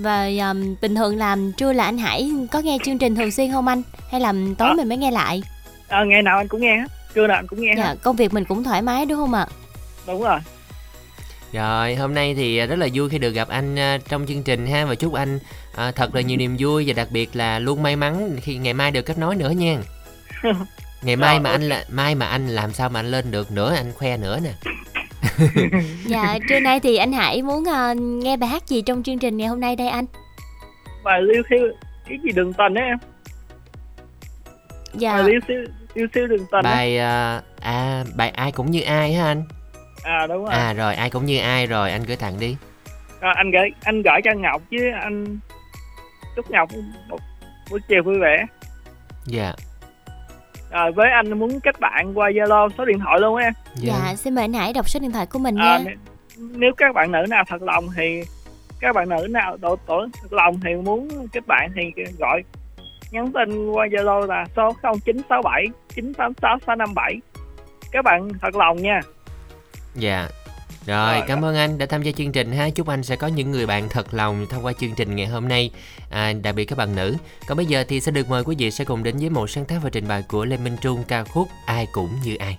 [0.01, 3.51] và à, bình thường làm trưa là anh Hải có nghe chương trình thường xuyên
[3.51, 3.81] không anh?
[4.11, 4.73] Hay là tối Ờ.
[4.77, 5.43] mình mới nghe lại?
[5.87, 6.87] À, ngày nào anh cũng nghe hết.
[7.13, 7.75] Trưa nào anh cũng nghe hết.
[7.77, 9.47] Dạ công việc mình cũng thoải mái đúng không ạ?
[10.07, 10.39] Đúng rồi.
[11.53, 14.67] Rồi, hôm nay thì rất là vui khi được gặp anh à, trong chương trình
[14.67, 15.39] ha và chúc anh
[15.75, 18.73] à, thật là nhiều niềm vui và đặc biệt là luôn may mắn khi ngày
[18.73, 19.77] mai được kết nối nữa nha.
[21.03, 23.73] Ngày mai mà anh là mai mà anh làm sao mà anh lên được nữa
[23.75, 24.51] anh khoe nữa nè.
[26.05, 29.37] Dạ trưa nay thì anh Hải muốn à, nghe bài hát gì trong chương trình
[29.37, 30.05] ngày hôm nay đây anh?
[31.03, 31.59] Và liêu siêu
[32.09, 32.97] cái gì đường tình á em.
[34.93, 35.63] Dạ Bài liêu siêu
[35.93, 36.63] liêu siêu đường tình.
[36.63, 39.43] Bài à, à bài ai cũng như ai hả anh?
[40.03, 40.53] À đúng rồi.
[40.53, 42.57] À rồi ai cũng như ai rồi anh gửi tặng đi.
[43.19, 45.39] À, anh gửi anh gửi cho Ngọc chứ anh
[46.35, 46.69] chúc ngọc
[47.09, 47.17] một
[47.71, 48.45] buổi chiều vui vẻ
[49.25, 49.53] dạ
[50.71, 53.93] rồi với anh muốn kết bạn qua zalo số điện thoại luôn á em dạ,
[54.05, 55.83] Dạ, xin mời anh Hải đọc số điện thoại của mình à, nha.
[55.85, 55.95] nếu-
[56.57, 58.21] nếu các bạn nữ nào thật lòng thì
[58.79, 62.43] các bạn nữ nào độ tuổi thật lòng thì muốn kết bạn thì gọi
[63.11, 67.15] nhắn tin qua zalo là số 0967 986 657
[67.91, 69.01] các bạn thật lòng nha
[69.95, 70.29] dạ
[70.85, 72.69] rồi, Rồi, cảm ơn anh đã tham gia chương trình ha.
[72.69, 75.47] Chúc anh sẽ có những người bạn thật lòng thông qua chương trình ngày hôm
[75.47, 75.71] nay,
[76.09, 77.15] à, đặc biệt các bạn nữ.
[77.47, 79.65] Còn bây giờ thì sẽ được mời quý vị sẽ cùng đến với một sáng
[79.65, 82.57] tác và trình bày của Lê Minh Trung ca khúc Ai cũng như ai.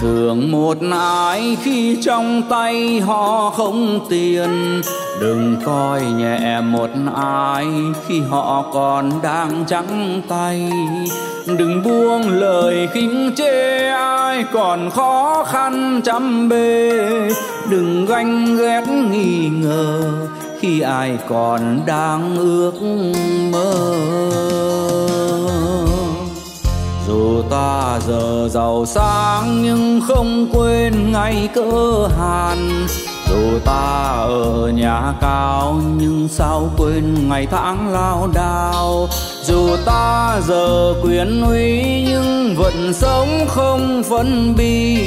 [0.00, 4.82] Thường một ai khi trong tay họ không tiền.
[5.20, 7.66] Đừng coi nhẹ một ai
[8.06, 10.72] khi họ còn đang trắng tay.
[11.46, 16.90] Đừng buông lời khinh chê ai còn khó khăn chăm bề.
[17.70, 20.02] Đừng ganh ghét nghi ngờ
[20.60, 22.82] khi ai còn đang ước
[23.52, 23.74] mơ
[27.08, 32.86] dù ta giờ giàu sang nhưng không quên ngày cơ hàn.
[33.28, 39.08] Dù ta ở nhà cao nhưng sao quên ngày tháng lao đao.
[39.42, 44.98] Dù ta giờ quyền uy nhưng vẫn sống không phân bi.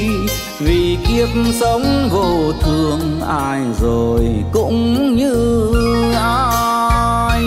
[0.59, 4.21] Vì kiếp sống vô thường ai rồi
[4.53, 5.73] cũng như
[6.15, 7.41] ai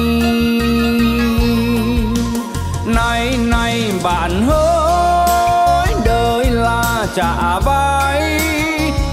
[3.25, 8.41] mai này bạn hỡi đời là trả vai,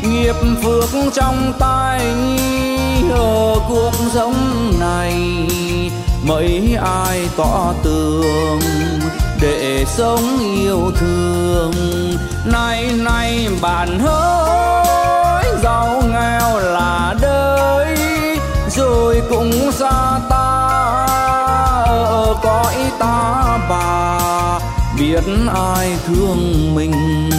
[0.01, 2.01] nghiệp phước trong tay
[3.11, 4.35] ở cuộc sống
[4.79, 5.15] này.
[6.23, 8.59] Mấy ai tỏ tường
[9.41, 11.73] để sống yêu thương.
[12.45, 17.97] Nay nay bạn hỡi giàu nghèo là đời,
[18.69, 20.50] rồi cũng xa ta
[22.43, 24.19] cõi ta bà.
[24.99, 25.23] Biết
[25.55, 27.29] ai thương mình,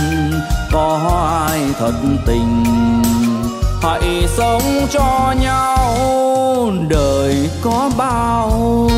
[0.72, 1.00] có
[1.48, 1.94] ai thật
[2.26, 2.64] tình.
[3.82, 8.88] Hãy sống cho nhau, đời có bao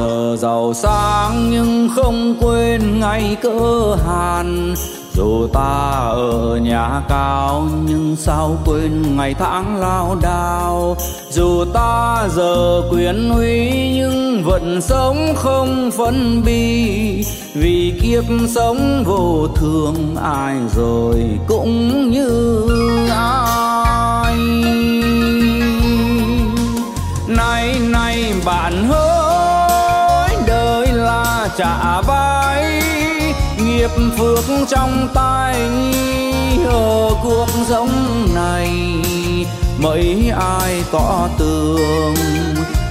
[0.00, 4.74] giờ giàu sang nhưng không quên ngày cơ hàn.
[5.14, 10.96] Dù ta ở nhà cao nhưng sao quên ngày tháng lao đao?
[11.30, 17.24] Dù ta giờ quyền uy nhưng vẫn sống không phân bi.
[17.54, 22.62] Vì kiếp sống vô thường ai rồi cũng như
[23.10, 24.36] ai.
[27.28, 29.09] Này này bạn hỡi
[31.60, 32.82] trả vai,
[33.58, 35.54] nghiệp phước trong tay
[36.64, 37.90] ở cuộc sống
[38.34, 38.70] này,
[39.78, 42.14] mấy ai tỏ tường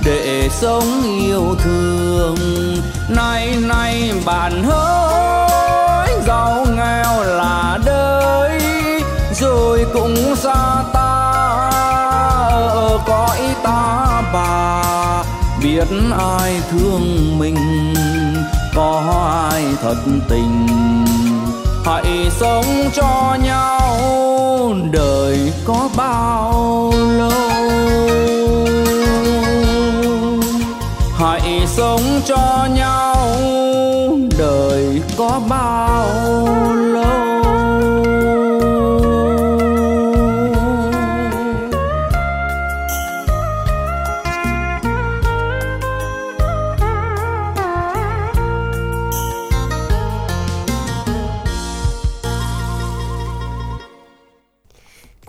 [0.06, 2.36] để sống yêu thương.
[3.10, 8.62] Nay nay bạn hỡi giàu nghèo là đời
[9.40, 11.32] rồi cũng xa ta,
[12.74, 14.84] ở cõi ta bà,
[15.64, 17.56] biết ai thương mình
[18.76, 19.04] có
[19.52, 19.96] ai thật
[20.30, 20.68] tình.
[21.86, 27.32] Hãy sống cho nhau, đời có bao lâu?
[31.18, 33.28] Hãy sống cho nhau,
[34.40, 37.29] đời có bao lâu?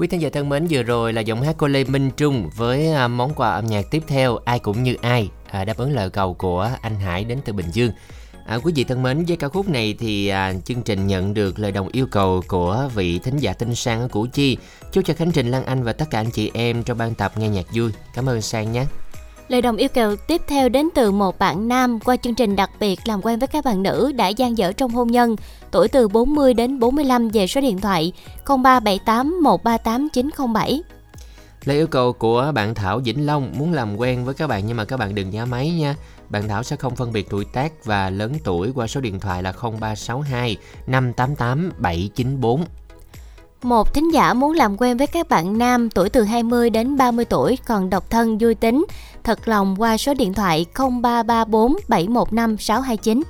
[0.01, 2.93] Quý thính giả thân mến, vừa rồi là giọng hát của Lê Minh Trung với
[2.93, 6.11] à, món quà âm nhạc tiếp theo Ai cũng như ai à, đáp ứng lời
[6.11, 7.93] cầu của anh Hải đến từ Bình Dương.
[8.47, 11.59] À, quý vị thân mến, với ca khúc này thì à, chương trình nhận được
[11.59, 14.57] lời đồng yêu cầu của vị thính giả tinh sang ở Củ Chi.
[14.93, 17.33] Chúc cho Khánh Trình, Lan Anh và tất cả anh chị em trong ban tập
[17.39, 17.91] nghe nhạc vui.
[18.15, 18.85] Cảm ơn Sang nhé.
[19.51, 22.71] Lời đồng yêu cầu tiếp theo đến từ một bạn nam qua chương trình đặc
[22.81, 25.37] biệt làm quen với các bạn nữ đã gian dở trong hôn nhân,
[25.71, 28.13] tuổi từ 40 đến 45 về số điện thoại
[28.47, 30.83] 0378 138 907.
[31.65, 34.77] Lời yêu cầu của bạn Thảo Vĩnh Long muốn làm quen với các bạn nhưng
[34.77, 35.95] mà các bạn đừng nhá máy nha.
[36.29, 39.43] Bạn Thảo sẽ không phân biệt tuổi tác và lớn tuổi qua số điện thoại
[39.43, 42.65] là 0362 588 794.
[43.63, 47.25] Một thính giả muốn làm quen với các bạn nam tuổi từ 20 đến 30
[47.25, 48.87] tuổi còn độc thân vui tính,
[49.25, 53.23] thật lòng qua số điện thoại 0334 715 629.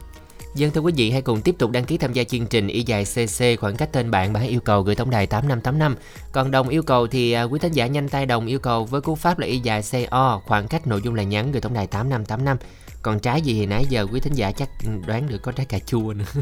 [0.55, 2.83] Dân thưa quý vị hãy cùng tiếp tục đăng ký tham gia chương trình y
[2.83, 5.97] dài CC khoảng cách tên bạn và hãy yêu cầu gửi tổng đài 8585.
[6.33, 9.01] Còn đồng yêu cầu thì à, quý thính giả nhanh tay đồng yêu cầu với
[9.01, 11.87] cú pháp là y dài CO khoảng cách nội dung là nhắn gửi tổng đài
[11.87, 12.57] 8585.
[13.03, 14.69] Còn trái gì thì nãy giờ quý thính giả chắc
[15.07, 16.25] đoán được có trái cà chua nữa.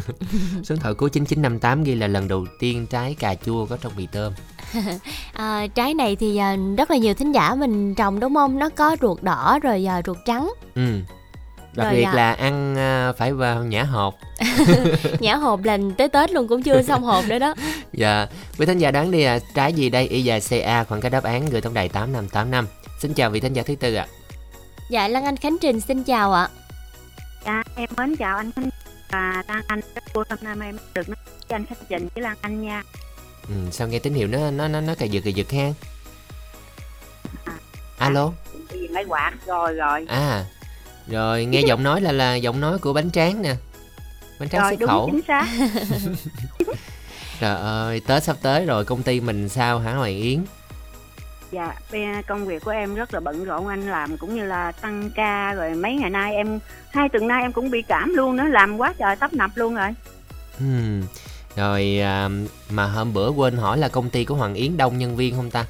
[0.64, 3.92] Số điện thoại cuối 9958 ghi là lần đầu tiên trái cà chua có trong
[3.96, 4.32] mì tôm.
[5.32, 8.58] À, trái này thì à, rất là nhiều thính giả mình trồng đúng không?
[8.58, 10.52] Nó có ruột đỏ rồi à, ruột trắng.
[10.74, 11.00] Ừ.
[11.74, 12.12] Đặc Rồi biệt à.
[12.12, 14.14] là ăn à, phải vào nhã hộp.
[15.20, 17.54] Nhã hộp là tới Tết luôn cũng chưa xong hộp nữa đó.
[17.92, 18.26] Dạ,
[18.58, 20.08] quý thính giả đoán đi à, trái gì đây?
[20.08, 22.66] Y dài CA khoảng cách đáp án gửi tổng đài 8585.
[23.00, 24.06] Xin chào vị thính giả thứ tư ạ.
[24.88, 26.48] Dạ Lan Anh Khánh Trình xin chào ạ.
[27.44, 28.68] Dạ, em mến chào anh Khánh
[29.10, 29.80] và Lan Anh.
[29.94, 31.16] Rất vui hôm nay em được nói
[31.48, 32.82] với anh Khánh Trình với Lan Anh nha.
[33.48, 35.72] Ừ, sao nghe tín hiệu nó nó nó nó cà giật cà giật ha?
[37.98, 38.32] Alo.
[38.68, 40.06] Bởi vì máy quạt rồi rồi.
[40.08, 40.44] À.
[41.06, 43.54] Rồi nghe giọng nói là là giọng nói của bánh tráng nè.
[44.40, 45.08] Bánh tráng Rồi xuất đúng khẩu.
[45.12, 45.46] chính xác.
[47.40, 50.44] Trời ơi, Tết sắp tới rồi, công ty mình sao hả Hoàng Yến?
[51.50, 51.74] Dạ,
[52.26, 55.54] công việc của em rất là bận rộn anh làm cũng như là tăng ca
[55.54, 56.58] rồi mấy ngày nay em
[56.90, 59.74] hai tuần nay em cũng bị cảm luôn nữa làm quá trời tấp nập luôn
[59.74, 59.88] rồi.
[60.58, 61.02] Hmm.
[61.56, 62.28] Rồi à,
[62.70, 65.50] mà hôm bữa quên hỏi là công ty của Hoàng Yến đông nhân viên không
[65.50, 65.64] ta?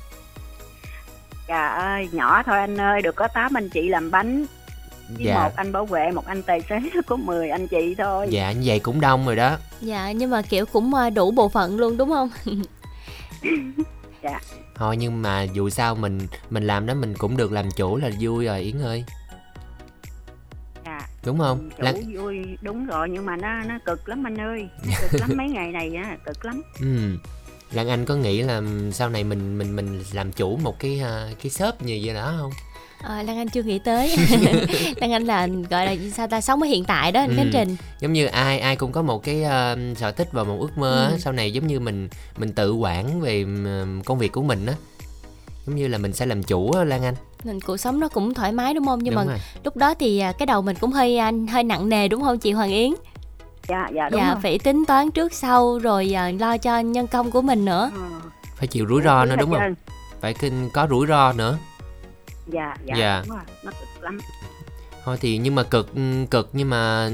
[1.49, 4.45] Dạ ơi, nhỏ thôi anh ơi, được có 8 anh chị làm bánh.
[5.09, 5.35] Với Dạ.
[5.45, 8.27] một anh bảo vệ, một anh tài xế có 10 anh chị thôi.
[8.31, 9.57] Dạ như vậy cũng đông rồi đó.
[9.81, 12.31] Dạ nhưng mà kiểu cũng à, đủ bộ phận luôn đúng không?
[14.23, 14.41] Dạ.
[14.79, 16.19] Thôi nhưng mà dù sao mình
[16.51, 19.05] mình làm đó mình cũng được làm chủ là vui rồi Yến ơi.
[20.85, 21.09] Dạ.
[21.25, 21.71] Đúng không?
[21.77, 22.15] Chủ Lan...
[22.15, 24.69] vui đúng rồi nhưng mà nó nó cực lắm anh ơi.
[24.87, 26.63] Nó cực lắm mấy ngày này á, cực lắm.
[26.81, 27.17] Ừ.
[27.73, 28.63] Lan Anh có nghĩ là
[28.93, 32.35] sau này mình mình mình làm chủ một cái à, cái shop như vậy đó
[32.39, 32.51] không?
[33.03, 34.17] À, Lan Anh chưa nghĩ tới.
[34.97, 37.35] Lan Anh là gọi là sao ta sống ở hiện tại đó anh Ừ.
[37.37, 37.77] Khánh Trình.
[38.01, 41.05] Giống như ai ai cũng có một cái ờ, sở thích và một ước mơ
[41.05, 41.11] á.
[41.11, 41.17] Ừ.
[41.19, 44.75] sau này giống như mình mình tự quản về ừm, công việc của mình á.
[45.67, 47.15] Giống như là mình sẽ làm chủ á Lan Anh.
[47.45, 48.99] Mình cuộc sống nó cũng thoải mái đúng không?
[49.03, 49.39] Nhưng Đúng mà rồi.
[49.65, 52.39] lúc đó thì à, cái đầu mình cũng hơi à, hơi nặng nề đúng không
[52.39, 52.95] chị Hoàng Yến?
[53.69, 54.41] Dạ dạ đúng dạ rồi.
[54.43, 57.91] phải tính toán trước sau rồi à, lo cho nhân công của mình nữa.
[58.57, 59.75] Phải chịu rủi ro nữa đúng không?
[60.21, 61.59] Phải kinh có rủi ro nữa.
[62.49, 63.23] Dạ dạ, Dạ.
[63.27, 64.19] đúng rồi, nó cực lắm.
[65.05, 65.89] Thôi thì nhưng mà cực
[66.31, 67.11] cực nhưng mà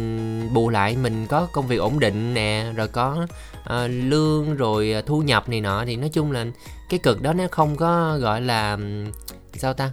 [0.52, 3.26] bù lại mình có công việc ổn định nè, rồi có
[3.64, 6.46] ờ, lương rồi ờ, thu nhập này nọ thì nói chung là
[6.88, 8.78] cái cực đó nó không có gọi là
[9.54, 9.90] sao ta?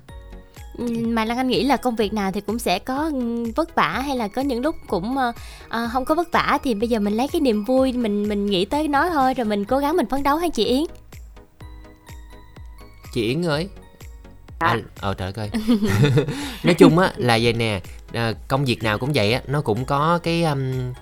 [0.77, 3.75] Ừ, Mà Lan Anh nghĩ là công việc nào thì cũng sẽ có ừ, vất
[3.75, 5.17] vả hay là có những lúc cũng
[5.69, 8.45] ờ, không có vất vả thì bây giờ mình lấy cái niềm vui mình mình
[8.45, 10.83] nghĩ tới nó thôi rồi mình cố gắng mình phấn đấu hay chị Yến.
[13.13, 13.69] Chị Yến ơi.
[14.65, 15.49] À, ờ trời ơi.
[16.63, 17.81] nói chung á là vậy nè,
[18.13, 20.93] à, công việc nào cũng vậy á, nó cũng có cái um,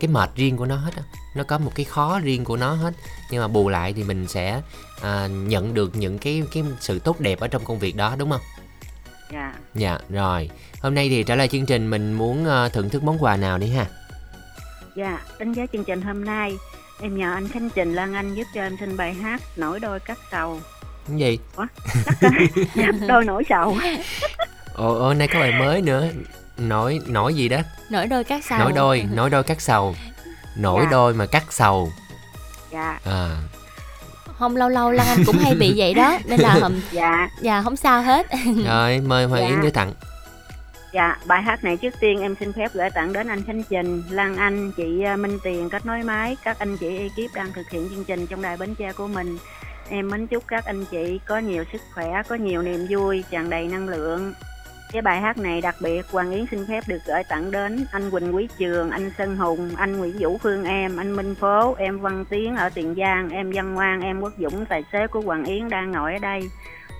[0.00, 1.02] cái mệt riêng của nó hết á.
[1.34, 2.94] Nó có một cái khó riêng của nó hết.
[3.30, 4.60] Nhưng mà bù lại thì mình sẽ
[5.02, 8.30] à, nhận được những cái cái sự tốt đẹp ở trong công việc đó đúng
[8.30, 8.40] không?
[9.32, 9.54] Dạ.
[9.74, 10.50] Dạ, rồi.
[10.80, 13.58] Hôm nay thì trả lời chương trình mình muốn ờ, thưởng thức món quà nào
[13.58, 13.86] đi ha?
[14.96, 16.56] Dạ, đánh giá chương trình hôm nay
[17.00, 20.00] em nhờ anh Khánh Trình Lan Anh giúp cho em xin bài hát Nổi đôi
[20.00, 20.60] cắt sầu.
[21.10, 21.38] Cái gì?
[22.76, 23.76] Cắt đôi nổi sầu.
[24.74, 26.06] Ồ, ồ, nay có bài mới nữa.
[26.58, 27.58] Nổi nổi gì đó?
[27.90, 28.58] Nổi đôi các sầu.
[28.58, 29.94] Nổi đôi, nổi đôi cắt sầu.
[30.56, 30.90] Nổi Dạ.
[30.90, 31.92] đôi mà cắt sầu.
[32.72, 32.98] Dạ.
[33.04, 33.36] À,
[34.38, 37.28] Không lâu lâu Lan Anh cũng hay bị vậy đó nên là hầm Dạ.
[37.42, 38.26] dạ không sao hết.
[38.66, 39.48] rồi mời Hoàng Dạ.
[39.48, 39.92] Yến gửi tặng.
[40.92, 44.02] Dạ, bài hát này trước tiên em xin phép gửi tặng đến anh Khánh Trình,
[44.10, 47.70] Lan Anh, chị à, Minh Tiền, kết nối máy, các anh chị ekip đang thực
[47.70, 49.38] hiện chương trình trong đài Bến Tre của mình.
[49.90, 53.50] Em mến chúc các anh chị có nhiều sức khỏe, có nhiều niềm vui, tràn
[53.50, 54.32] đầy năng lượng.
[54.92, 58.10] cái bài hát này đặc biệt Hoàng Yến xin phép được gửi tặng đến anh
[58.10, 61.98] Quỳnh Quý Trường, anh Sơn Hùng, anh Nguyễn Vũ Phương em, anh Minh Phố, em
[61.98, 65.44] Văn Tiến ở Tiền Giang, em Văn Ngoan, em Quốc Dũng, tài xế của Hoàng
[65.44, 66.50] Yến đang ngồi ở đây.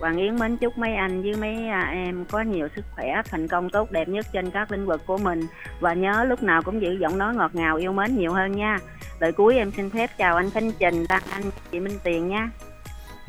[0.01, 3.49] Hoàng Yến mến chúc mấy anh với mấy à, em có nhiều sức khỏe, thành
[3.49, 5.41] công tốt đẹp nhất trên các lĩnh vực của mình
[5.81, 8.79] và nhớ lúc nào cũng giữ giọng nói ngọt ngào yêu mến nhiều hơn nha.
[9.21, 12.51] Lời cuối em xin phép chào anh Khánh Trình, và Anh, chị Minh Tiền nha.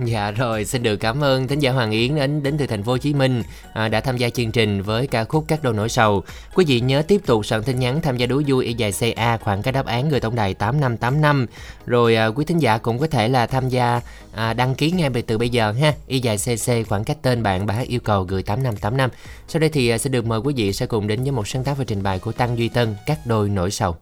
[0.06, 2.92] Dạ rồi, xin được cảm ơn thính giả Hoàng Yến đến đến từ thành phố
[2.92, 3.44] Hồ Chí Minh
[3.74, 6.24] à, đã tham gia chương trình với ca khúc Các đôi nỗi sầu.
[6.56, 9.38] Quý vị nhớ tiếp tục soạn tin nhắn tham gia đố vui y dài CA
[9.38, 11.48] khoảng cái đáp án người tổng đài 8585.
[11.86, 14.02] Rồi à, quý thính giả cũng có thể là tham gia
[14.34, 15.94] à, đăng ký ngay từ bây giờ ha.
[16.08, 19.10] Y dài CC khoảng cách tên bạn bài hát yêu cầu gửi 8585.
[19.48, 21.64] Sau đây thì à, sẽ được mời quý vị sẽ cùng đến với một sáng
[21.64, 23.96] tác và trình bày của Tăng Duy Tân Các đôi nỗi sầu.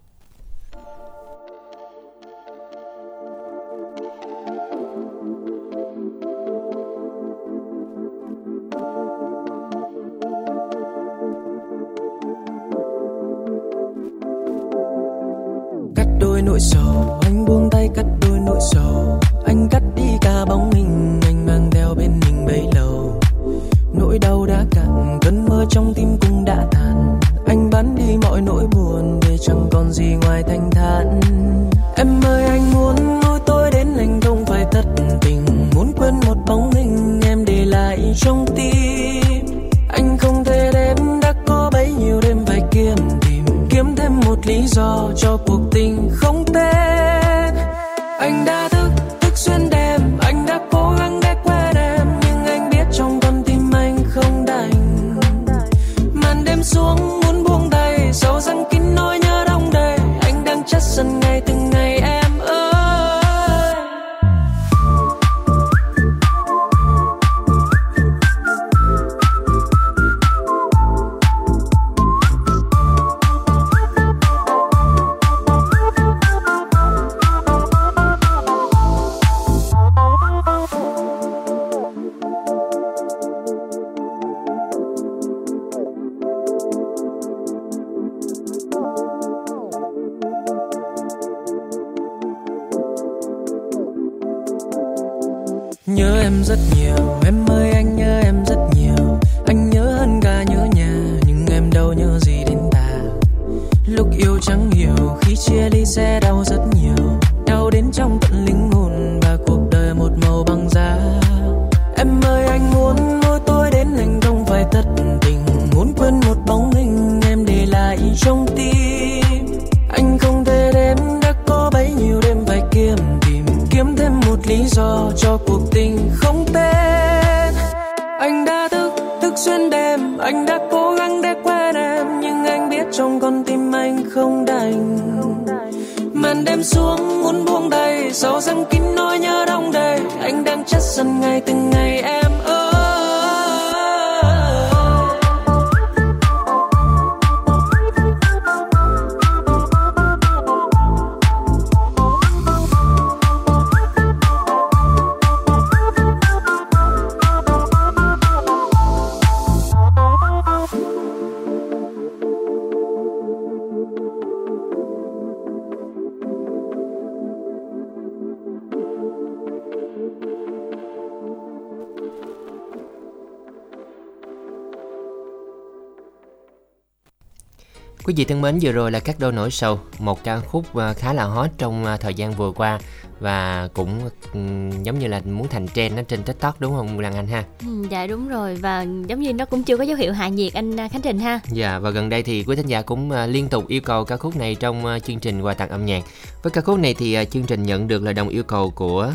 [178.20, 181.14] Vị thân mến, vừa rồi là các đôi nỗi sầu, một ca khúc à, khá
[181.14, 182.80] là hot trong à, thời gian vừa qua
[183.20, 187.16] và cũng ừm, giống như là muốn thành trend ở trên TikTok đúng không Lan
[187.16, 187.44] Anh ha?
[187.60, 190.54] Ừ, dạ đúng rồi và giống như nó cũng chưa có dấu hiệu hạ nhiệt
[190.54, 191.40] anh à, Khánh Trình ha.
[191.52, 194.36] Dạ và gần đây thì quý thính giả cũng liên tục yêu cầu ca khúc
[194.36, 196.04] này trong chương trình quà tặng âm nhạc.
[196.44, 199.12] Với ca khúc này thì chương trình nhận được lời đồng yêu cầu của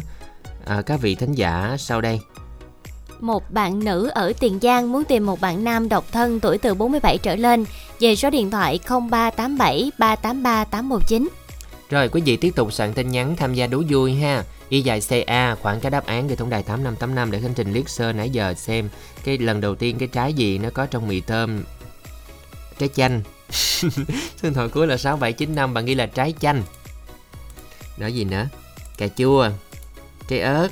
[0.86, 2.20] các vị thính giả sau đây.
[3.24, 6.74] Một bạn nữ ở Tiền Giang muốn tìm một bạn nam độc thân tuổi từ
[6.74, 7.64] 47 trở lên
[8.00, 11.28] về số điện thoại 0387 383 819.
[11.90, 14.44] Rồi quý vị tiếp tục soạn tin nhắn tham gia đố vui ha.
[14.68, 17.88] Y dài CA khoảng cái đáp án gửi tổng đài 8585 để hành trình liếc
[17.88, 18.88] sơ nãy giờ xem
[19.24, 21.64] cái lần đầu tiên cái trái gì nó có trong mì tôm
[22.78, 23.22] trái chanh.
[24.42, 26.62] Số thoại cuối là 6795 bạn ghi là trái chanh.
[27.98, 28.48] Đó gì nữa?
[28.98, 29.50] Cà chua,
[30.28, 30.68] trái ớt.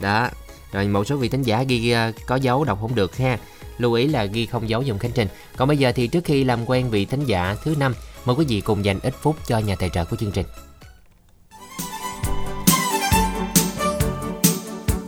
[0.00, 0.28] Đó.
[0.74, 3.38] Rồi một số vị thính giả ghi à, có dấu đọc không được ha.
[3.78, 5.28] Lưu ý là ghi không dấu dùng khánh trình.
[5.56, 7.94] Còn bây giờ thì trước khi làm quen vị thính giả thứ năm,
[8.24, 10.46] mời quý vị cùng dành ít phút cho nhà tài trợ của chương trình.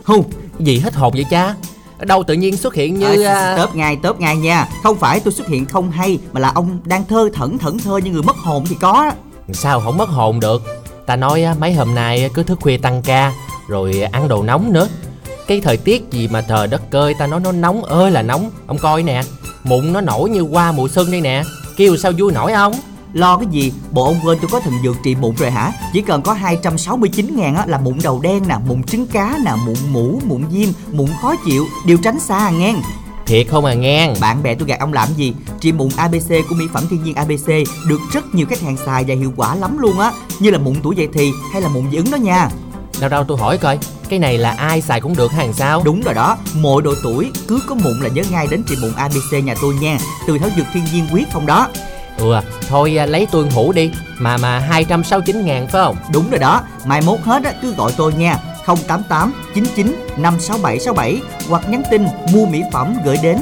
[0.03, 0.25] Hù,
[0.59, 1.55] gì hết hồn vậy cha?
[1.99, 5.33] đâu tự nhiên xuất hiện như à, tớp ngay tớp ngay nha không phải tôi
[5.33, 8.35] xuất hiện không hay mà là ông đang thơ thẩn thẩn thơ như người mất
[8.35, 9.11] hồn thì có
[9.53, 10.61] sao không mất hồn được
[11.05, 13.33] ta nói mấy hôm nay cứ thức khuya tăng ca
[13.67, 14.87] rồi ăn đồ nóng nữa
[15.47, 18.51] cái thời tiết gì mà trời đất cơi ta nói nó nóng ơi là nóng
[18.67, 19.21] ông coi nè
[19.63, 21.43] mụn nó nổi như qua mùa xuân đây nè
[21.77, 22.73] kêu sao vui nổi không
[23.13, 23.73] Lo cái gì?
[23.91, 25.71] Bộ ông quên tôi có thần dược trị mụn rồi hả?
[25.93, 29.51] Chỉ cần có 269 ngàn á, là mụn đầu đen nè, mụn trứng cá nè,
[29.65, 32.81] mụn mũ, mụn viêm, mụn khó chịu, đều tránh xa à ngang.
[33.25, 35.33] thiệt không à ngang Bạn bè tôi gạt ông làm gì?
[35.59, 37.47] Trị mụn ABC của mỹ phẩm thiên nhiên ABC
[37.87, 40.75] được rất nhiều khách hàng xài và hiệu quả lắm luôn á, như là mụn
[40.83, 42.49] tuổi dậy thì hay là mụn dị ứng đó nha.
[42.99, 43.79] Đâu đâu tôi hỏi coi
[44.09, 45.81] cái này là ai xài cũng được hàng sao?
[45.85, 48.93] Đúng rồi đó, mọi độ tuổi cứ có mụn là nhớ ngay đến trị mụn
[48.95, 51.67] ABC nhà tôi nha, từ thảo dược thiên nhiên quyết không đó.
[52.17, 55.95] ừ à, thôi à, lấy tôi hũ đi mà mà 269 ngàn phải không?
[56.13, 58.37] Đúng rồi đó, mai mốt hết á, cứ gọi tôi nha
[58.67, 63.37] 088 99 567 67 hoặc nhắn tin mua mỹ phẩm gửi đến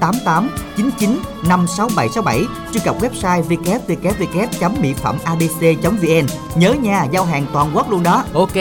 [0.00, 1.18] 088 99
[1.48, 8.02] 567 67 truy cập website www.mỹ phẩm abc.vn nhớ nha giao hàng toàn quốc luôn
[8.02, 8.24] đó.
[8.34, 8.56] Ok.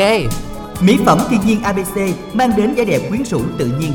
[0.82, 1.98] Mỹ phẩm thiên nhiên ABC
[2.34, 3.94] mang đến vẻ đẹp quyến rũ tự nhiên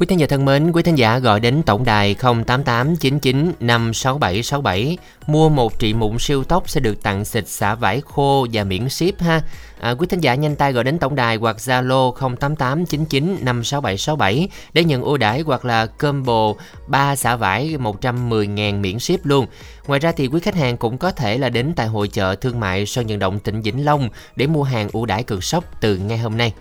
[0.00, 5.48] Quý thính giả thân mến, quý thính giả gọi đến tổng đài 08899 56767 mua
[5.48, 9.20] một trị mụn siêu tốc sẽ được tặng xịt xả vải khô và miễn ship
[9.20, 9.42] ha.
[9.80, 14.84] À, quý thính giả nhanh tay gọi đến tổng đài hoặc Zalo 08899 56767 để
[14.84, 16.54] nhận ưu đãi hoặc là combo
[16.86, 19.46] 3 xả vải 110.000 miễn ship luôn.
[19.86, 22.60] Ngoài ra thì quý khách hàng cũng có thể là đến tại hội chợ thương
[22.60, 25.96] mại Sơn Nhân động tỉnh Vĩnh Long để mua hàng ưu đãi cực sốc từ
[25.96, 26.52] ngay hôm nay.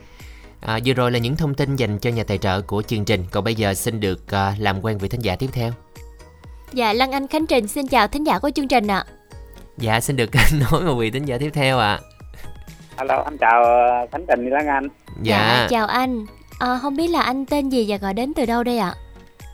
[0.61, 3.25] À, vừa rồi là những thông tin dành cho nhà tài trợ của chương trình.
[3.31, 5.71] Còn bây giờ xin được à, làm quen với thính giả tiếp theo.
[6.73, 9.03] Dạ Lan Anh Khánh Trình xin chào thính giả của chương trình ạ.
[9.77, 10.29] Dạ xin được
[10.71, 11.99] nói một vị thính giả tiếp theo ạ.
[12.95, 14.87] alo anh chào ờ, khánh trình đi lắng anh
[15.21, 15.67] Dạ.
[15.69, 16.25] chào anh.
[16.59, 18.93] À, không biết là anh tên gì và gọi đến từ đâu đây ạ?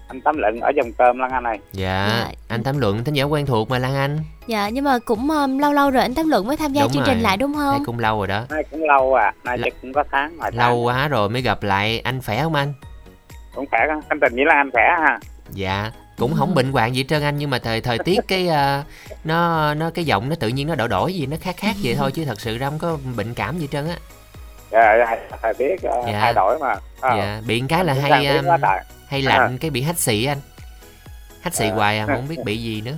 [0.08, 2.08] Anh tấm lận ở dòng cơm lắng anh này Dạ.
[2.10, 2.32] Dạ.
[2.48, 4.20] Anh Tám Luận thính giả quen thuộc mà Lan Anh.
[4.48, 6.92] Dạ nhưng mà cũng um, lâu lâu rồi anh Tám Luận mới tham gia Đúng
[6.92, 7.14] chương rồi.
[7.16, 7.84] trình lại đúng không?
[7.86, 8.44] cũng lâu rồi đó.
[8.50, 11.42] nay cũng lâu à nay L- chắc cũng có tháng rồi Lâu quá rồi mới
[11.42, 12.00] gặp lại.
[12.00, 12.74] Anh khỏe không anh?
[13.56, 13.80] cũng khỏe
[14.10, 15.20] khánh trình với lắng anh khỏe ha
[15.52, 15.92] Dạ.
[16.18, 18.84] Cũng không bệnh hoạn gì trơn anh nhưng mà thời thời tiết cái à,
[19.24, 21.96] nó nó cái giọng nó tự nhiên nó đổi đổi gì nó khác khác vậy
[21.96, 23.96] thôi chứ thật sự ra không có bệnh cảm gì hết trơn á.
[24.76, 26.20] Dạ, dạ, thời tiết ờ, Dạ.
[26.22, 26.76] thay đổi mà.
[27.00, 28.62] Ờ, Dạ, bị một cái là hay biết um,
[29.08, 30.38] hay lạnh cái bị hắt xì anh.
[31.42, 31.76] Hắt xì Ờ.
[31.76, 32.96] hoài à mà không biết bị gì nữa.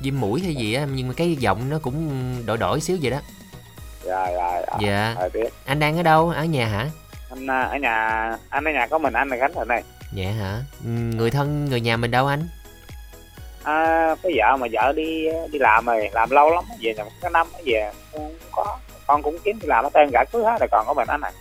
[0.00, 2.08] Viêm mũi hay gì á nhưng mà cái giọng nó cũng
[2.46, 3.18] đổi đổi xíu vậy đó.
[4.04, 4.76] Dạ dạ dạ.
[4.80, 5.28] Dạ.
[5.32, 6.28] Tiết anh đang ở đâu?
[6.28, 6.86] Ở nhà hả?
[7.30, 7.96] Anh à, ở nhà
[8.48, 9.82] anh ở nhà có mình anh là khánh trình này.
[10.12, 10.58] Dạ hả?
[10.84, 12.48] Ừ, người thân người nhà mình đâu anh?
[13.62, 17.30] À, có vợ mà vợ đi đi làm rồi làm lâu lắm về nhà cái
[17.30, 20.56] năm mới về không có con cũng kiếm đi làm ở tên cả cứ hết
[20.60, 21.32] rồi còn có mình anh này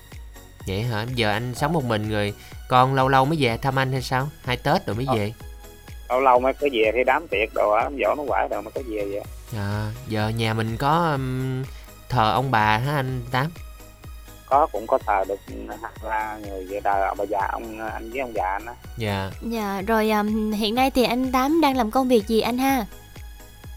[0.67, 1.05] vậy hả?
[1.15, 2.33] Giờ anh sống một mình rồi
[2.69, 4.29] con lâu lâu mới về thăm anh hay sao?
[4.45, 5.15] Hai tết rồi mới Ờ.
[5.15, 5.33] về.
[6.09, 8.71] Lâu lâu mới có về thì đám tiệc đồ đám dỗ nó quải rồi mới
[8.75, 9.21] có về vậy.
[9.57, 11.63] À, giờ nhà mình có um,
[12.09, 13.47] thờ ông bà hả anh tám?
[14.45, 15.39] Có cũng có thờ được
[16.03, 18.73] ba người về đời ông bà già ông anh với ông già anh á.
[18.97, 19.31] Dạ.
[19.41, 22.85] Dạ rồi um, hiện nay thì anh Tám đang làm công việc gì anh ha?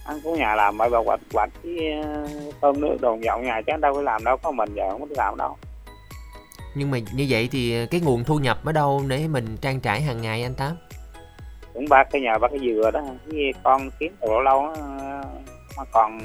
[0.07, 2.29] Anh cũng nhà làm bởi bà quạch quạch với ờ,
[2.61, 5.07] tôm nước đồ dọn nhà chứ đâu có làm đâu có mình giờ không có
[5.17, 5.57] làm đâu.
[6.75, 10.03] Nhưng mà như vậy thì cái nguồn thu nhập ở đâu để mình trang trải
[10.03, 10.77] hàng ngày anh tám?
[11.75, 14.63] Cũng ba cái nhà ba cái dừa đó với con kiếm từ lâu lâu
[15.77, 16.21] mà còn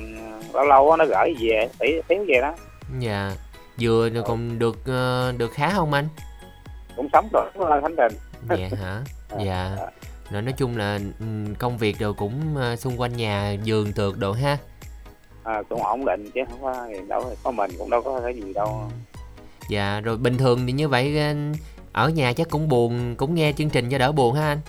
[0.54, 2.54] lâu lâu á, nó gửi về tí thiếu về đó.
[3.00, 3.32] Dạ
[3.80, 6.08] vừa rồi còn được ờ, được khá không anh?
[6.96, 7.52] Cũng sống được
[7.82, 8.18] khánh trình
[8.50, 9.02] dạ hả?
[9.46, 9.78] Dạ
[10.32, 11.00] rồi nói chung là
[11.60, 14.58] công việc rồi cũng ờ, xung quanh nhà vườn tược đồ ha.
[15.44, 18.34] À, cũng ổn định chứ không có gì đâu có mình cũng đâu có cái
[18.34, 18.90] gì đâu.
[19.70, 21.34] Dạ rồi bình thường thì như vậy ờ,
[21.92, 24.60] ở nhà chắc cũng buồn cũng nghe chương trình cho đỡ buồn ha anh?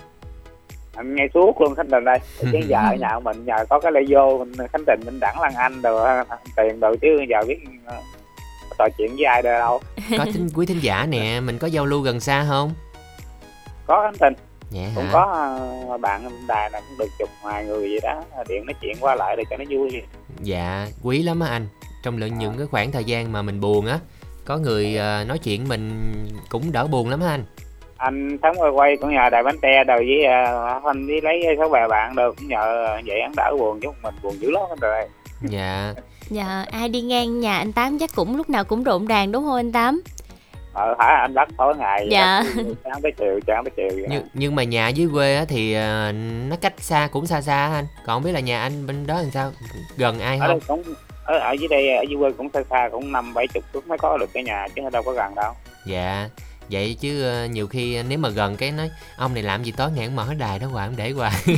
[0.95, 2.19] Anh nghe suốt luôn khánh trình đây.
[2.39, 5.55] Chứ giờ ở nhà mình nhờ có cái lây vô khánh trình mình đẳng lăng
[5.55, 6.05] anh đồ
[6.55, 7.95] tiền đồ chứ giờ biết ờ,
[8.79, 9.81] trò chuyện với ai đâu.
[10.17, 12.73] Có thính, quý thính giả nè mình có giao lưu gần xa không?
[13.85, 14.33] Có khánh trình
[14.73, 15.55] dạ cũng hả có
[15.89, 18.23] ờ, bạn đài này cũng được chục vài người vậy đó.
[18.49, 20.01] Điện nói chuyện qua lại để cho nó vui.
[20.41, 21.67] Dạ quý lắm á anh.
[22.03, 23.99] Trong lượng những cái khoảng thời gian mà mình buồn á
[24.45, 26.13] có người ờ, nói chuyện mình
[26.49, 27.43] cũng đỡ buồn lắm á anh?
[27.97, 30.19] Anh thắng quay quay cũng nhờ đài bánh te đầu với
[30.77, 33.87] uh, anh đi lấy số bè bạn được cũng nhờ vậy hắn đỡ buồn chứ
[34.03, 35.03] mình buồn dữ lắm rồi.
[35.41, 35.93] Dạ.
[36.29, 39.43] Dạ ai đi ngang nhà anh Tám chắc cũng lúc nào cũng rộn ràng đúng
[39.43, 40.01] không anh Tám?
[40.73, 42.43] Ờ hả anh bắt tối ngày Dạ.
[42.83, 44.07] sáng tới chiều sáng tới chiều vậy.
[44.09, 46.11] nhưng nhưng mà nhà dưới quê á thì ờ,
[46.47, 49.21] nó cách xa cũng xa xa anh còn không biết là nhà anh bên đó
[49.21, 49.51] làm sao
[49.97, 50.93] gần ai ở đây không cũng
[51.25, 53.87] ở ở dưới đây ở dưới quê cũng xa xa cũng năm bảy chục phút
[53.87, 55.53] mới có được cái nhà chứ đâu có gần đâu
[55.85, 56.29] dạ
[56.71, 59.89] vậy chứ ờ, nhiều khi nếu mà gần cái nói ông này làm gì tối
[59.95, 61.33] ngày mở đài đó hoài ông để hoài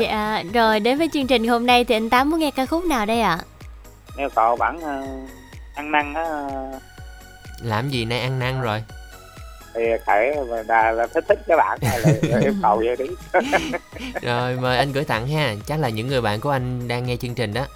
[0.00, 2.84] Dạ, rồi đến với chương trình hôm nay thì anh Tám muốn nghe ca khúc
[2.84, 3.38] nào đây ạ?
[4.16, 5.30] nếu cậu bản uh,
[5.74, 6.48] ăn năn á.
[7.62, 8.84] Làm gì nay ăn năn rồi?
[9.74, 13.06] Thì khải và đà là thích thích cái bản này là yêu cầu vậy đi.
[14.22, 15.54] Rồi mời anh gửi tặng ha.
[15.66, 17.66] Chắc là những người bạn của anh đang nghe chương trình đó.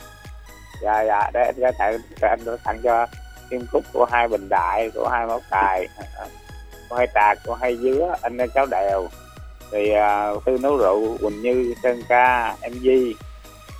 [0.82, 3.06] Dạ dạ để anh gửi tặng anh gửi tặng cho
[3.50, 5.88] kim cúc của hai bình đại của hai móc tài
[6.88, 9.08] của hai tạc của hai dứa anh cháu đèo.
[9.72, 9.92] Thì
[10.36, 13.14] uh, tư nấu rượu quỳnh như sơn ca em di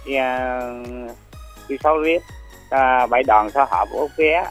[0.07, 1.17] với uh,
[1.69, 2.23] chú sáu riết
[2.75, 4.45] uh, bảy đoàn số họp út ghé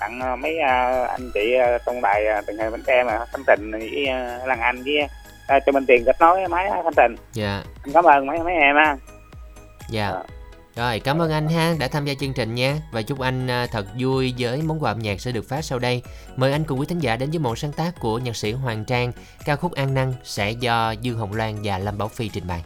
[0.00, 3.44] tặng uh, mấy uh, anh chị uh, trong đài từng ngày bánh kem uh, khánh
[3.46, 4.94] tình với uh, lan anh với
[5.66, 7.16] cho mình tiền kết nối máy khánh tình.
[7.32, 7.62] Dạ.
[7.82, 8.96] Anh cảm ơn mấy mấy em ha.
[9.90, 10.12] Dạ.
[10.76, 12.76] Rồi cảm ơn anh ha đã tham gia chương trình nha.
[12.92, 15.78] Và chúc anh à, thật vui với món quà âm nhạc sẽ được phát sau
[15.78, 16.02] đây.
[16.36, 18.84] Mời anh cùng quý thính giả đến với một sáng tác của nhạc sĩ Hoàng
[18.84, 19.12] Trang,
[19.44, 22.64] ca khúc An Năng sẽ do Dương Hồng Loan và Lâm Bảo Phi trình bày.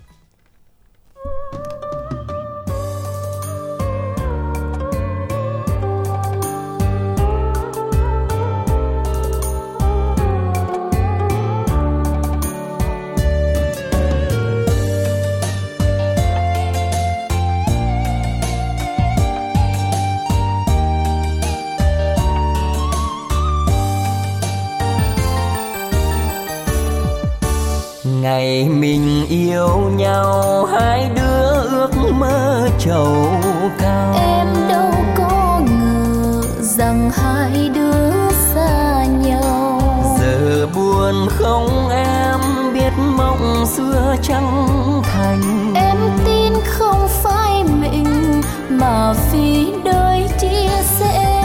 [32.88, 33.30] Trầu
[33.78, 34.14] cao.
[34.20, 39.80] Em đâu có ngờ rằng hai đứa xa nhau.
[40.20, 42.40] Giờ buồn không em
[42.74, 44.68] biết mộng xưa chẳng
[45.02, 45.74] thành.
[45.74, 51.42] Em tin không phải mình mà vì đời chia sẻ.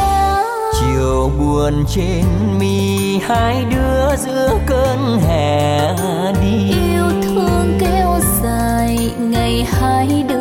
[0.79, 2.25] Chiều buồn trên
[2.59, 5.95] mi hai đứa giữa cơn hè
[6.41, 6.69] đi.
[6.69, 10.32] Yêu thương kéo dài ngày hai đứa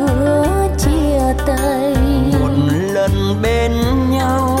[3.63, 4.59] bên nhau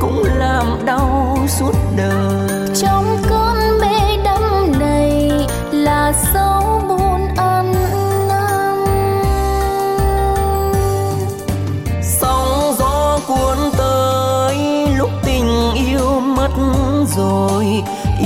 [0.00, 2.68] cũng làm đau suốt đời.
[2.82, 5.30] Trong cơn mê đắm này
[5.72, 7.74] là dấu buồn ăn
[8.28, 8.84] năn.
[12.02, 16.50] Sóng gió cuốn tới lúc tình yêu mất
[17.16, 17.82] rồi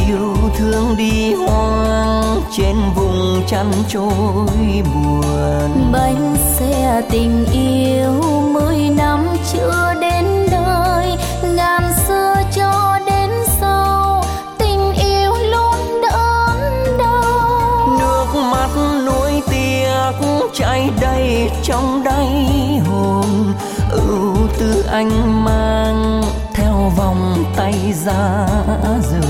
[0.07, 5.93] yêu thương đi hoang trên vùng chăn trôi buồn.
[5.93, 8.13] Bánh xe tình yêu
[8.53, 9.95] mười năm chưa
[20.59, 20.65] tiếc
[21.01, 22.47] đầy trong đáy
[22.87, 23.55] hồn.
[23.91, 26.23] Ưu tư anh mang
[26.55, 28.47] theo vòng tay ra
[29.11, 29.21] rời.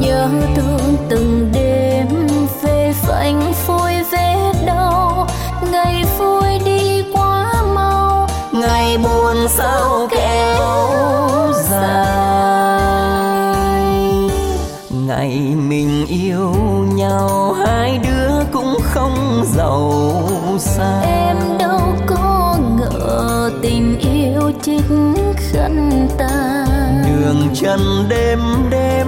[0.00, 0.83] Nhớ thương
[20.58, 24.84] sang em đâu có ngờ tình yêu trích
[25.36, 26.66] khăn ta
[27.06, 28.40] đường chân đêm
[28.70, 29.06] đêm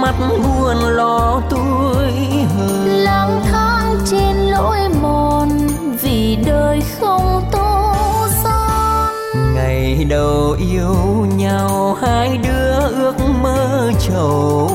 [0.00, 2.12] mắt buồn lo tuổi
[2.56, 2.86] hờn.
[2.86, 5.48] Lang thang trên lối mòn
[6.02, 7.92] vì đời không tô
[8.44, 9.14] son.
[9.54, 10.96] Ngày đầu yêu
[11.36, 14.70] nhau hai đứa ước mơ trầu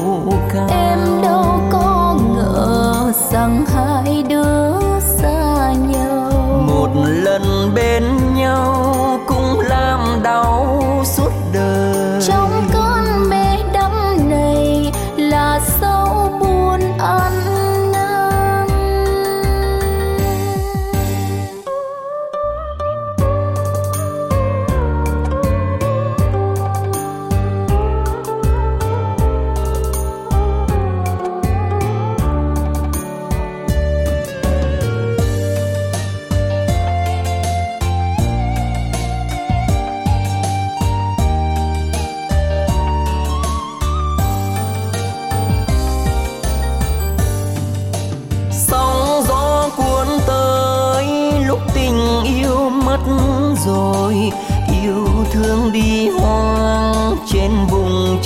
[0.54, 0.68] cao.
[0.70, 4.79] Em đâu có ngờ rằng hai đứa xa
[7.44, 11.04] gần bên nhau cũng làm đau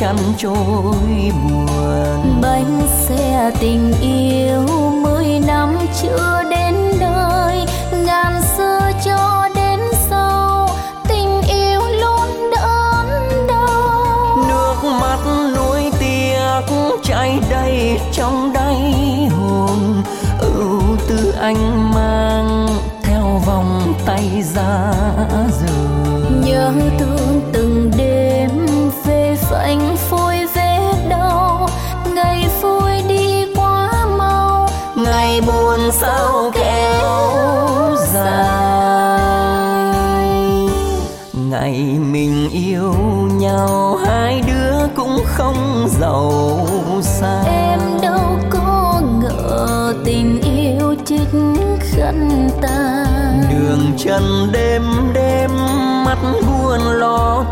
[0.04, 2.42] chăn trôi buồn.
[2.42, 4.43] Bánh xe tình yêu
[46.00, 46.68] giàu
[47.02, 47.46] sang.
[47.46, 51.30] Em đâu có ngờ tình yêu trích
[51.80, 53.06] khăn ta
[53.52, 54.84] đường chân đêm
[55.14, 55.50] đêm
[56.06, 56.18] mắt
[56.48, 57.46] buồn lo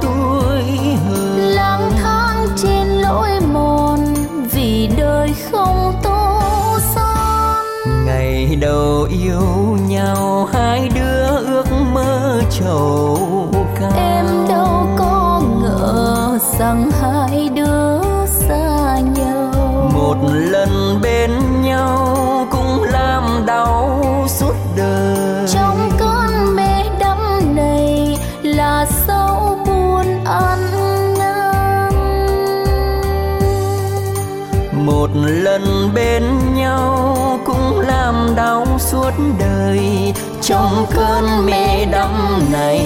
[35.02, 36.24] một lần bên
[36.56, 40.14] nhau cũng làm đau suốt đời.
[40.42, 42.86] Trong cơn mê đắm này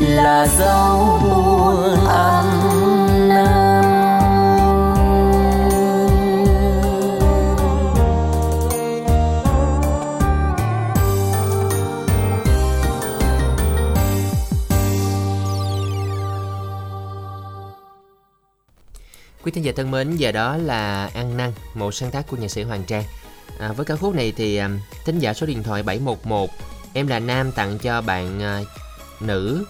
[0.00, 2.44] là dấu buồn ăn
[3.28, 3.95] năn.
[19.56, 22.62] Thính giả thân mến, giờ đó là Ăn Năn, một sáng tác của nhạc sĩ
[22.62, 23.04] Hoàng Trang.
[23.58, 26.50] À, với ca khúc này thì um, thính giả số điện thoại 711
[26.92, 28.62] Em là nam tặng cho bạn à,
[29.20, 29.64] nữ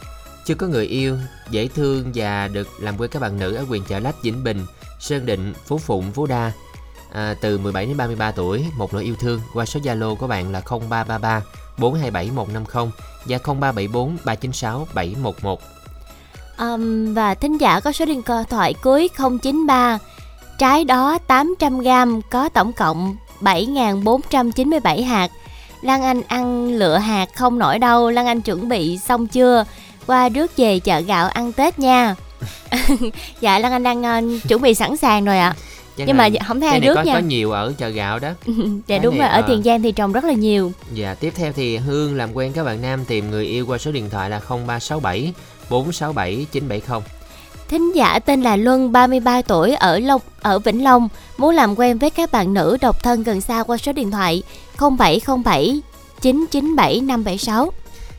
[0.47, 1.19] chưa có người yêu,
[1.51, 4.67] dễ thương và được làm quen các bạn nữ ở quyền Chợ Lách, Vĩnh Bình,
[5.01, 6.53] Sơn Định, Phú Phụng, Phú Đa.
[7.13, 10.53] À, từ 17 đến 33 tuổi, một nỗi yêu thương qua số Zalo của bạn
[10.53, 11.43] là 0333
[11.79, 12.93] 427 150
[13.27, 15.76] và 0374 396 711.
[16.59, 19.11] Um, và thính giả có số điện thoại cuối
[19.43, 19.99] 093
[20.59, 25.31] Trái đó 800g có tổng cộng 7.497 hạt.
[25.83, 28.11] Lan Anh ăn lựa hạt không nổi đâu.
[28.11, 29.65] Lan Anh chuẩn bị xong chưa?
[30.07, 32.15] Qua rước về chợ gạo ăn Tết nha.
[33.41, 35.55] Dạ Lan Anh đang uh, chuẩn bị sẵn sàng rồi ạ.
[35.97, 37.15] Chắc Nhưng là mà không thấy ai rước có, nha.
[37.15, 38.31] có nhiều ở chợ gạo đó.
[38.87, 39.45] Dạ đúng này, rồi, ở ờ.
[39.49, 40.73] Tiền Giang thì trồng rất là nhiều.
[40.93, 43.93] Dạ, tiếp theo thì Hương làm quen các bạn nam tìm người yêu qua số
[43.93, 45.33] điện thoại là 0367
[45.71, 47.01] 467 970.
[47.69, 51.09] Thính giả tên là Luân, 33 tuổi ở Long ở Vĩnh Long,
[51.39, 54.43] muốn làm quen với các bạn nữ độc thân gần xa qua số điện thoại
[54.79, 55.81] 0707
[56.21, 57.73] 997 576.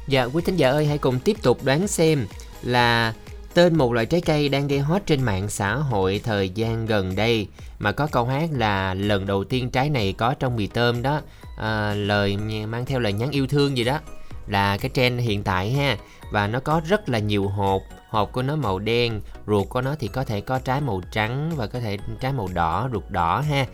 [0.07, 2.27] Dạ, quý thính giả ơi hãy cùng tiếp tục đoán xem
[2.63, 3.13] là
[3.53, 7.15] tên một loại trái cây đang gây hot trên mạng xã hội thời gian gần
[7.15, 7.47] đây
[7.79, 11.21] mà có câu hát là lần đầu tiên trái này có trong mì tôm đó
[11.57, 12.37] à, lời
[12.67, 13.99] mang theo lời nhắn yêu thương gì đó
[14.47, 15.97] là cái trend hiện tại ha
[16.31, 19.95] và nó có rất là nhiều hộp hộp của nó màu đen ruột của nó
[19.99, 23.43] thì có thể có trái màu trắng và có thể trái màu đỏ ruột đỏ
[23.49, 23.65] ha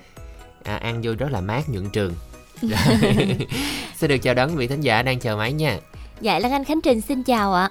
[0.64, 2.14] à, ăn vô rất là mát nhuận trường
[3.96, 5.80] xin được chào đón quý vị thính giả đang chờ máy nha
[6.24, 7.70] Dạ Lan Anh Khánh Trình xin chào ạ.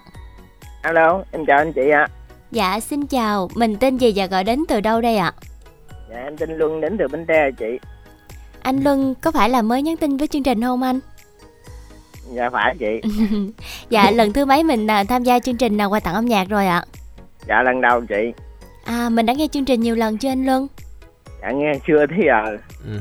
[0.83, 2.07] Alo, em chào anh chị ạ.
[2.51, 5.33] Dạ xin chào, mình tên gì và gọi đến từ đâu đây ạ?
[6.11, 7.79] Dạ, em tên Luân đến từ Bến Tre chị.
[8.63, 11.01] Anh Luân có phải là mới nhắn tin với chương trình không anh?
[12.35, 13.01] Dạ phải chị.
[13.91, 16.49] Dạ lần thứ mấy mình à, tham gia chương trình nào quà tặng âm nhạc
[16.49, 16.85] rồi ạ?
[17.49, 18.33] Dạ lần đầu chị.
[18.85, 20.67] À mình đã nghe chương trình nhiều lần chưa anh Luân?
[21.43, 22.57] Dạ nghe chưa tới giờ.
[22.87, 23.01] Ừ.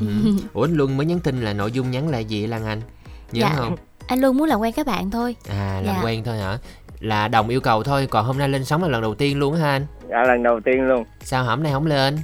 [0.54, 2.82] Ủa anh Luân mới nhắn tin là nội dung nhắn là gì Lan Anh?
[3.32, 3.54] Nhớ Dạ.
[3.56, 3.76] không?
[4.08, 5.36] Anh Luân muốn làm quen các bạn thôi.
[5.50, 6.02] À làm Dạ.
[6.04, 6.58] quen thôi hả?
[7.00, 9.56] Là đồng yêu cầu thôi, còn hôm nay lên sóng là lần đầu tiên luôn
[9.56, 9.86] hả anh?
[10.10, 11.04] Dạ lần đầu tiên luôn.
[11.24, 12.18] Sao hôm nay không lên?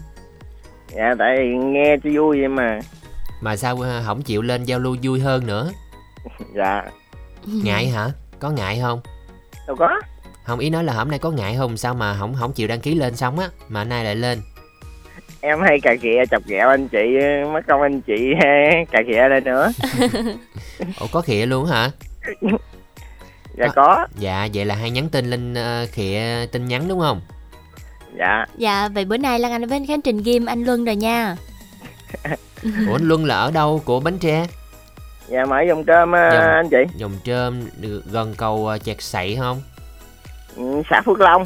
[0.96, 2.80] Dạ tại vì nghe cho vui vậy mà.
[3.42, 5.72] Mà sao không chịu lên giao lưu vui hơn nữa?
[6.56, 6.84] Dạ.
[7.46, 8.10] Ngại hả?
[8.40, 9.02] Có ngại không?
[9.68, 10.02] Đâu có.
[10.44, 12.80] Không ý nói là hôm nay có ngại không sao mà không không chịu đăng
[12.80, 14.42] ký lên sóng á mà nay lại lên.
[15.42, 17.18] Em hay cà khịa chọc ghẹo anh chị,
[17.54, 18.34] mất công anh chị
[18.92, 19.72] cà khịa lên nữa.
[21.00, 21.92] Ủa có khịa luôn hả?
[23.58, 24.08] Dạ có.
[24.20, 27.22] Dạ vậy là hay nhắn tin lên ờ, khịa tin nhắn đúng không?
[28.18, 28.46] Dạ.
[28.58, 31.36] Dạ vậy bữa nay Lan Anh với Khánh Trình ghim anh Luân rồi nha.
[32.64, 34.48] Ủa anh Luân là ở đâu của Bến Tre?
[35.28, 36.94] Dạ mở dòng cơm à, Dòng- anh chị.
[36.98, 39.62] Dòng trơm được gần cầu ờ, chẹt sậy không?
[40.56, 41.46] Ừ, xã Phước Long.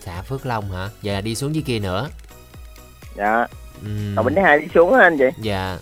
[0.00, 0.88] Xã Phước Long hả?
[1.02, 2.08] Giờ là đi xuống dưới kia nữa.
[3.16, 3.46] Dạ.
[3.82, 5.24] Ừm, Còn Bến Tre đi xuống anh chị.
[5.42, 5.78] Dạ.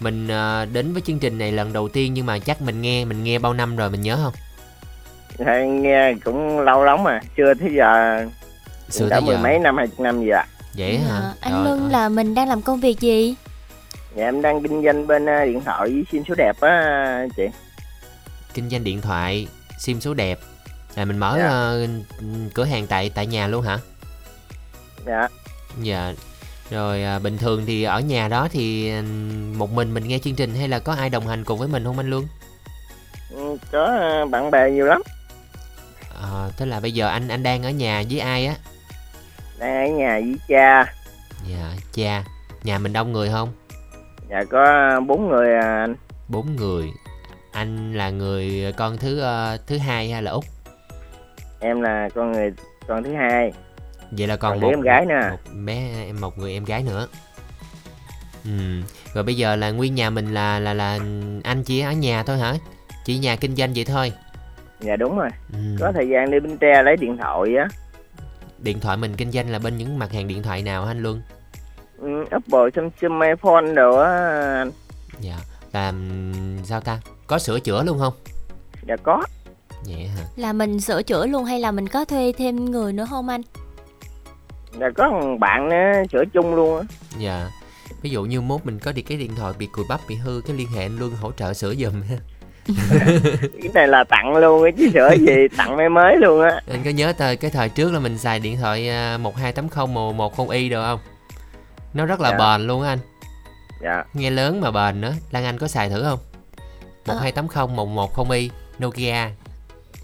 [0.00, 3.04] Mình ờ, đến với chương trình này lần đầu tiên nhưng mà chắc mình nghe
[3.04, 4.32] mình nghe bao năm rồi mình nhớ không?
[5.38, 8.20] Dạ, nghe cũng lâu lắm mà, chưa tới giờ.
[8.90, 9.42] Xưa đã tới mười giờ.
[9.42, 10.46] mấy năm hai năm gì ạ.
[10.76, 11.20] Vậy hả?
[11.20, 13.34] Dạ, anh Luân là mình đang làm công việc gì?
[14.14, 17.42] Dạ em đang kinh doanh bên ờ, điện thoại với sim số đẹp á chị.
[18.54, 19.48] Kinh doanh điện thoại,
[19.78, 20.38] sim số đẹp.
[20.94, 21.48] Là mình mở Dạ.
[21.48, 21.86] ờ,
[22.54, 23.78] cửa hàng tại tại nhà luôn hả?
[25.06, 25.28] Dạ.
[25.82, 26.12] Dạ.
[26.70, 29.02] Rồi à, bình thường thì ở nhà đó thì ừ,
[29.56, 31.84] một mình mình nghe chương trình hay là có ai đồng hành cùng với mình
[31.84, 32.26] không anh Luân?
[33.30, 33.86] Ừ, Có
[34.30, 35.02] bạn bè nhiều lắm.
[36.22, 38.54] Ờ, tức là bây giờ anh anh đang ở nhà với ai á?
[39.58, 40.94] Đang ở nhà với cha.
[41.50, 42.24] Dạ, cha.
[42.62, 43.52] Nhà mình đông người không?
[44.30, 45.94] Dạ có bốn người à, anh.
[46.28, 46.90] Bốn người.
[47.52, 50.44] Anh là người con thứ ờ, thứ hai hay là út?
[51.60, 52.52] Em là con người
[52.88, 53.52] con thứ hai.
[54.10, 55.28] Vậy là còn Còn một em gái nữa.
[55.30, 57.08] Một bé em một người em gái nữa.
[58.44, 58.50] Ừ.
[59.14, 60.98] Rồi bây giờ là nguyên nhà mình là là là
[61.44, 62.54] anh chỉ ở nhà thôi hả?
[63.04, 64.12] Chỉ nhà kinh doanh vậy thôi.
[64.80, 65.28] Dạ đúng rồi.
[65.52, 65.58] Ừ.
[65.80, 67.68] Có thời gian đi Bến Tre lấy điện thoại á.
[68.58, 71.02] Điện thoại mình kinh doanh là bên những mặt hàng điện thoại nào hả anh
[71.02, 71.22] Luân?
[71.98, 74.10] Ừ, Apple, Samsung, iPhone đồ á.
[74.58, 74.70] anh.
[75.20, 75.36] Dạ.
[75.72, 75.92] Là
[76.64, 76.98] sao ta?
[77.26, 78.14] Có sửa chữa luôn không?
[78.88, 79.22] Dạ có.
[79.86, 80.22] Vậy hả?
[80.36, 83.42] Là mình sửa chữa luôn hay là mình có thuê thêm người nữa không anh?
[84.80, 86.84] Dạ có một bạn nữa sửa chung luôn á.
[87.18, 87.48] Dạ.
[88.02, 90.40] Ví dụ như mốt mình có đi cái điện thoại bị cùi bắp bị hư
[90.46, 92.16] cái liên hệ anh Luân hỗ trợ sửa giùm ha.
[93.62, 96.60] Cái này là tặng luôn á chứ sửa gì tặng mới mới luôn á.
[96.70, 100.70] Anh có nhớ thời cái thời trước là mình xài điện thoại à, 1280 110i
[100.70, 100.98] được không?
[101.94, 102.36] Nó rất là Dạ.
[102.38, 102.98] bền luôn á anh.
[103.82, 104.04] Dạ.
[104.14, 105.12] Nghe lớn mà bền nữa.
[105.30, 106.18] Lan Anh có xài thử không?
[107.06, 107.14] Ờ.
[107.14, 108.48] 1280 110i
[108.84, 109.30] Nokia.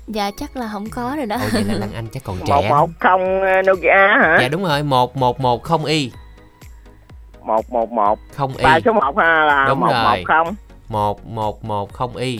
[0.07, 1.37] Dạ chắc là không có rồi đó.
[1.37, 2.68] Ồ vậy là Lan Anh chắc còn Một trẻ.
[2.68, 4.39] một không ờ, Nokia hả?
[4.41, 6.11] Dạ đúng rồi, 1110i.
[7.43, 8.18] Một một một.
[8.37, 8.62] 0i.
[8.62, 10.24] Ba số một ha là Đúng một rồi.
[10.24, 10.55] một không.
[11.62, 12.39] 1110i.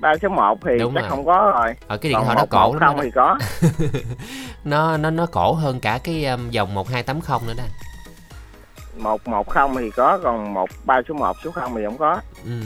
[0.00, 1.10] Ba số một thì Đúng chắc rồi.
[1.10, 1.74] không có rồi.
[1.86, 3.02] Ở cái điện thoại nó một cổ một lắm không đó.
[3.04, 3.38] thì có.
[4.64, 7.64] nó nó nó cổ hơn cả cái um, dòng 1280 nữa đó.
[8.96, 12.20] Một một không thì có còn một ba số một số không thì không có.
[12.44, 12.60] Ừ.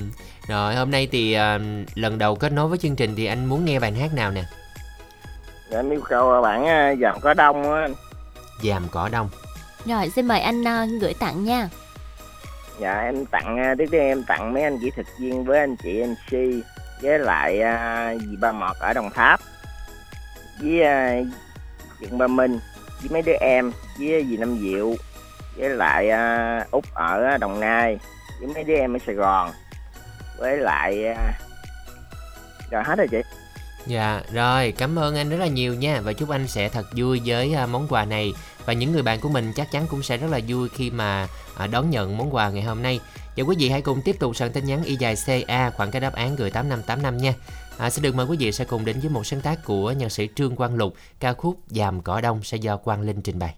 [0.49, 3.64] Rồi hôm nay thì um, lần đầu kết nối với chương trình thì anh muốn
[3.64, 4.45] nghe bài hát nào nè?
[5.70, 7.89] Dạ, em yêu cầu bạn ờ, dòng có đông á.
[8.62, 9.29] Dàm cỏ đông.
[9.87, 11.68] Rồi xin mời anh ờ, gửi tặng nha.
[12.81, 16.05] Dạ em tặng tiếp theo em tặng mấy anh kỹ thuật viên với anh chị
[16.05, 16.33] MC
[17.03, 19.41] với lại à, dì ba mọt ở Đồng Tháp
[20.62, 21.20] với à,
[22.01, 22.59] Dựng Ba Minh
[23.01, 24.95] với mấy đứa em với dì Năm Diệu
[25.59, 27.99] với lại à, uh, Út ở Đồng Nai
[28.41, 29.51] với mấy đứa em ở Sài Gòn.
[30.39, 31.19] Với lại uh,
[32.71, 33.23] rồi hết rồi chị.
[33.87, 36.01] Dạ, rồi, cảm ơn anh rất là nhiều nha.
[36.01, 38.33] Và chúc anh sẽ thật vui với à, món quà này.
[38.65, 41.29] Và những người bạn của mình chắc chắn cũng sẽ rất là vui khi mà
[41.71, 43.01] đón nhận món quà ngày hôm nay.
[43.37, 46.01] Và quý vị hãy cùng tiếp tục soạn tin nhắn y dài CA khoảng cái
[46.01, 47.35] đáp án gửi 8585 nha.
[47.79, 50.13] À, Xin được mời quý vị sẽ cùng đến với một sáng tác của nhạc
[50.13, 53.55] sĩ Trương Quang Lục Ca khúc Dàm Cỏ Đông sẽ do Quang Linh trình bày.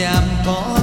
[0.00, 0.77] Dàm có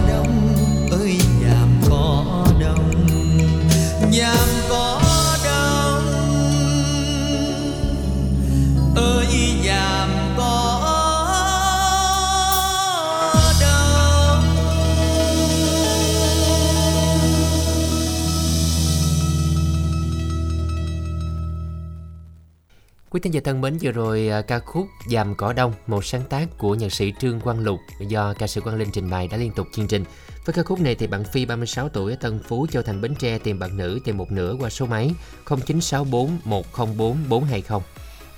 [23.16, 26.24] Quý thính giả thân mến, vừa rồi à, ca khúc Dàm Cỏ Đông, một sáng
[26.30, 29.38] tác của nhạc sĩ Trương Quang Lục do ca sĩ Quang Linh trình bày đã
[29.38, 30.03] liên tục chương trình.
[30.45, 33.16] Với ca khúc này thì bạn Phi 36 tuổi ở Tân Phú, Châu Thành Bến
[33.16, 35.11] Tre tìm bạn nữ tìm một nửa qua số máy
[35.45, 37.82] 0964 104 420.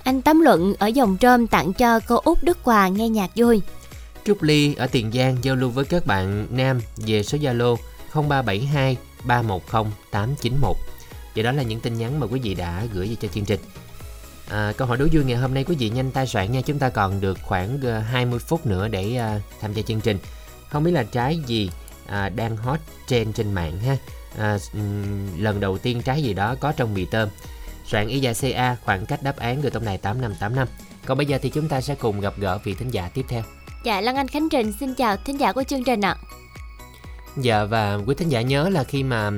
[0.04, 3.62] Anh Tấm Luận ở dòng trôm tặng cho cô Út Đức Hòa nghe nhạc vui.
[4.24, 7.76] Trúc Ly ở Tiền Giang giao lưu với các bạn nam về số Zalo
[8.14, 10.76] 0372 310 891.
[11.36, 13.60] Và đó là những tin nhắn mà quý vị đã gửi về cho chương trình.
[14.50, 16.60] À, câu hỏi đố vui ngày hôm nay quý vị nhanh tay soạn nha.
[16.60, 20.18] Chúng ta còn được khoảng ờ, 20 phút nữa để à, tham gia chương trình.
[20.68, 21.70] Không biết là trái gì
[22.06, 23.96] à, đang hot trend trên mạng ha?
[24.38, 24.58] À,
[25.38, 27.28] lần đầu tiên trái gì đó có trong mì tôm.
[27.86, 30.68] Soạn y dài CA khoảng cách đáp án người tổng đài 8585
[31.06, 33.42] còn bây giờ thì chúng ta sẽ cùng gặp gỡ vị thính giả tiếp theo.
[33.84, 36.16] Dạ Lan Anh Khánh Trình xin chào thính giả của chương trình ạ.
[37.40, 39.30] Dạ và quý thính giả nhớ là khi mà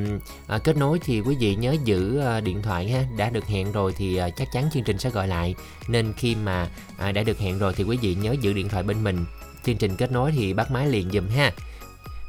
[0.46, 3.05] à, kết nối thì quý vị nhớ giữ à, điện thoại ha.
[3.16, 5.55] Đã được hẹn rồi thì à, chắc chắn chương trình sẽ gọi lại.
[5.88, 8.82] Nên khi mà à, đã được hẹn rồi thì quý vị nhớ giữ điện thoại
[8.82, 9.24] bên mình.
[9.64, 11.53] Chương trình kết nối thì bắt máy liền dùm ha.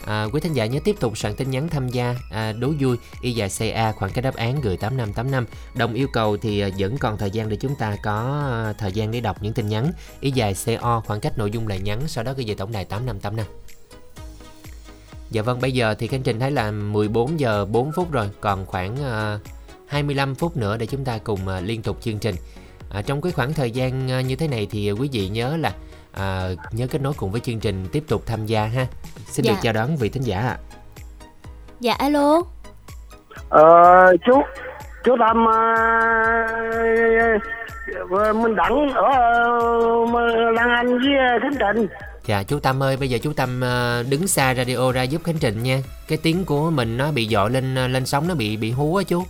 [0.06, 2.98] À, quý thính giả nhớ tiếp tục soạn tin nhắn tham gia à, đố vui.
[3.22, 5.46] Y dài CA khoảng cách đáp án gửi 8585
[5.76, 8.92] đồng yêu cầu thì à, vẫn còn thời gian để chúng ta có à, thời
[8.92, 9.92] gian để đọc những tin nhắn.
[10.20, 12.86] Y dài CO khoảng cách nội dung là nhắn sau đó gửi về tổng đài
[12.86, 13.46] 8585
[15.32, 18.66] Dạ vâng, bây giờ thì Khánh Trình thấy là 14 giờ 4 phút rồi, còn
[18.66, 19.42] khoảng uh,
[19.88, 22.36] 25 phút nữa để chúng ta cùng uh, liên tục chương trình.
[22.94, 25.72] À, trong cái khoảng thời gian uh, như thế này thì quý vị nhớ là
[26.14, 28.88] à, nhớ kết nối cùng với chương trình tiếp tục tham gia ha.
[29.28, 29.52] Xin Dạ.
[29.52, 30.58] được chào đón vị thính giả ạ.
[31.80, 32.42] Dạ alo.
[33.50, 34.42] Ờ, chú
[35.04, 35.46] chú Tâm
[38.14, 39.08] uh, Minh Đẳng ở
[40.02, 40.16] uh,
[40.56, 41.88] Lan Anh với ờ, Khánh Trình
[42.26, 45.38] Dạ chú Tâm ơi, bây giờ chú Tâm uh, đứng xa radio ra giúp Khánh
[45.38, 45.82] Trình nha.
[46.08, 48.96] Cái tiếng của mình nó bị dội lên uh, lên sóng nó bị bị hú
[48.96, 49.24] á chú.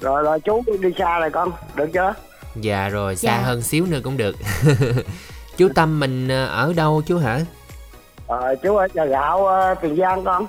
[0.00, 2.14] rồi rồi chú đi xa rồi con được chưa
[2.56, 3.42] Dạ rồi, xa Dạ.
[3.42, 4.36] hơn xíu nữa cũng được.
[5.56, 7.40] chú Tâm mình uh, ở đâu chú hả?
[8.26, 9.40] ờ, chú ở chợ gạo
[9.72, 10.46] uh, Tiền Giang con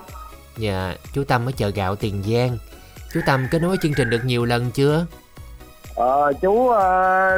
[0.57, 2.57] Dạ, chú Tâm ở chợ gạo Tiền Giang.
[3.13, 5.05] Chú Tâm kết nối chương trình được nhiều lần chưa?
[5.97, 6.75] Ờ, chú uh,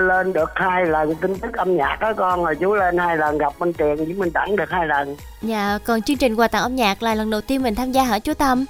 [0.02, 3.38] lên được hai lần tin tức âm nhạc đó con rồi chú lên hai lần
[3.38, 6.62] gặp Minh Tiền với Minh Đẳng được hai lần Dạ còn chương trình quà tặng
[6.62, 8.66] âm nhạc là lần đầu tiên mình tham gia hả chú Tâm?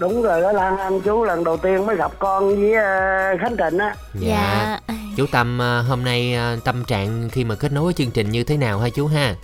[0.00, 3.56] đúng rồi đó Lan Anh chú lần đầu tiên mới gặp con với ờ, Khánh
[3.56, 4.80] Trịnh á Dạ.
[5.16, 8.44] Chú Tâm à, hôm nay tâm trạng khi mà kết nối với chương trình như
[8.44, 9.34] thế nào ha chú ha?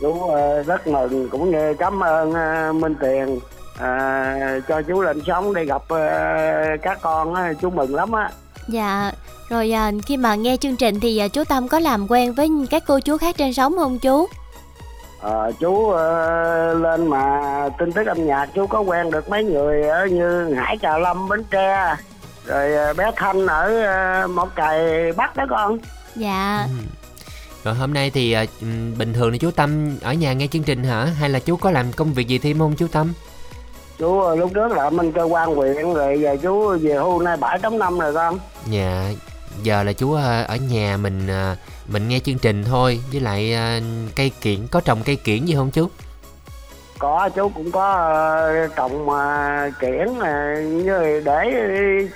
[0.00, 3.38] chú ờ, rất mừng cũng như cảm ơn ờ, Minh Tiền
[3.78, 5.98] à, cho chú lên sống để gặp ờ,
[6.82, 8.30] các con á, chú mừng lắm á
[8.68, 9.12] Dạ,
[9.48, 12.48] rồi à, khi mà nghe chương trình thì à, chú Tâm có làm quen với
[12.70, 14.26] các cô chú khác trên sóng không chú?
[15.20, 17.40] Ờ, chú ờ, lên mà
[17.78, 21.28] tin tức âm nhạc chú có quen được mấy người ở như Hải Trà Lâm
[21.28, 21.96] Bến Tre
[22.46, 25.78] rồi ờ, bé Thanh ở ờ, Mỏ Cày Bắc đó con
[26.16, 26.66] Dạ,
[27.64, 30.84] Rồi hôm nay thì ừm, bình thường thì chú Tâm ở nhà nghe chương trình
[30.84, 31.04] hả?
[31.04, 33.12] Hay là chú có làm công việc gì thêm không chú Tâm?
[34.02, 37.36] Chú ờ, lúc trước là bên cơ quan huyện rồi giờ chú về hưu nay
[37.36, 38.38] bảy tám năm rồi con
[38.70, 39.10] Dạ,
[39.62, 41.56] giờ là chú à, ở nhà mình à,
[41.88, 43.80] mình nghe chương trình thôi với lại à,
[44.16, 45.88] cây kiển có trồng cây kiển gì không chú?
[47.02, 51.52] có chú cũng có ờ, trồng mà kiển ờ, như để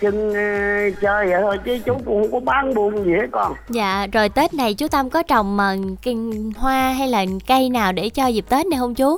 [0.00, 3.54] chân ờ, chơi vậy thôi chứ chú cũng không có bán buôn gì hết con
[3.68, 5.76] dạ, rồi Tết này chú Tâm có trồng mà
[6.56, 9.16] hoa hay là cây nào để cho dịp Tết này không chú?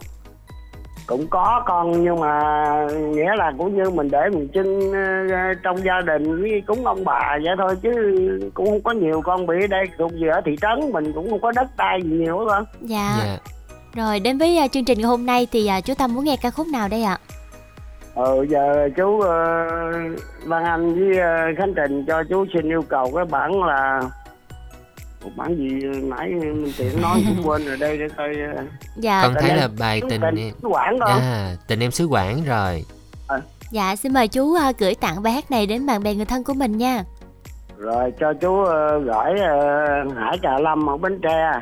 [1.08, 2.40] Cũng có con nhưng mà
[2.90, 4.92] nghĩa là cũng như mình để mình chân
[5.30, 7.92] ờ, trong gia đình với cúng ông bà vậy thôi chứ
[8.54, 11.30] cũng không có nhiều con bị ở đây cũng vừa ở thị trấn mình cũng
[11.30, 13.38] không có đất đai gì nhiều hết con Dạ.
[13.94, 16.50] Rồi đến với à, chương trình ngày hôm nay thì chú Tâm muốn nghe ca
[16.50, 17.18] khúc nào đây ạ?
[18.14, 19.24] ờ giờ chú uh,
[20.44, 24.00] Văn Anh với ờ, Khánh Trình cho chú xin yêu cầu cái bản là
[25.24, 25.68] một bản gì
[26.02, 28.62] nãy mình tiện nói cũng quên rồi đây để coi ờ.
[28.96, 29.22] Dạ.
[29.22, 31.20] Con thấy là bài tình tình em- xứ Quảng con.
[31.20, 32.84] À, tình em xứ Quảng rồi.
[33.70, 36.44] Dạ, xin mời chú à, gửi tặng bài hát này đến bạn bè người thân
[36.44, 37.04] của mình nha.
[37.76, 41.52] rồi cho chú ờ, gửi ờ, Hải Trà Lâm ở Bến Tre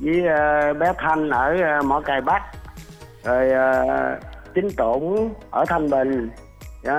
[0.00, 2.42] với ờ, bé Thanh ở ờ, Mỏ Cày Bắc
[3.24, 3.84] rồi ờ,
[4.54, 6.30] Chính Tụng ở Thanh Bình
[6.84, 6.94] ờ,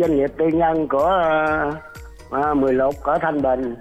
[0.00, 1.10] doanh nghiệp tư nhân của
[2.38, 3.74] uh, Mười Lục ở Thanh Bình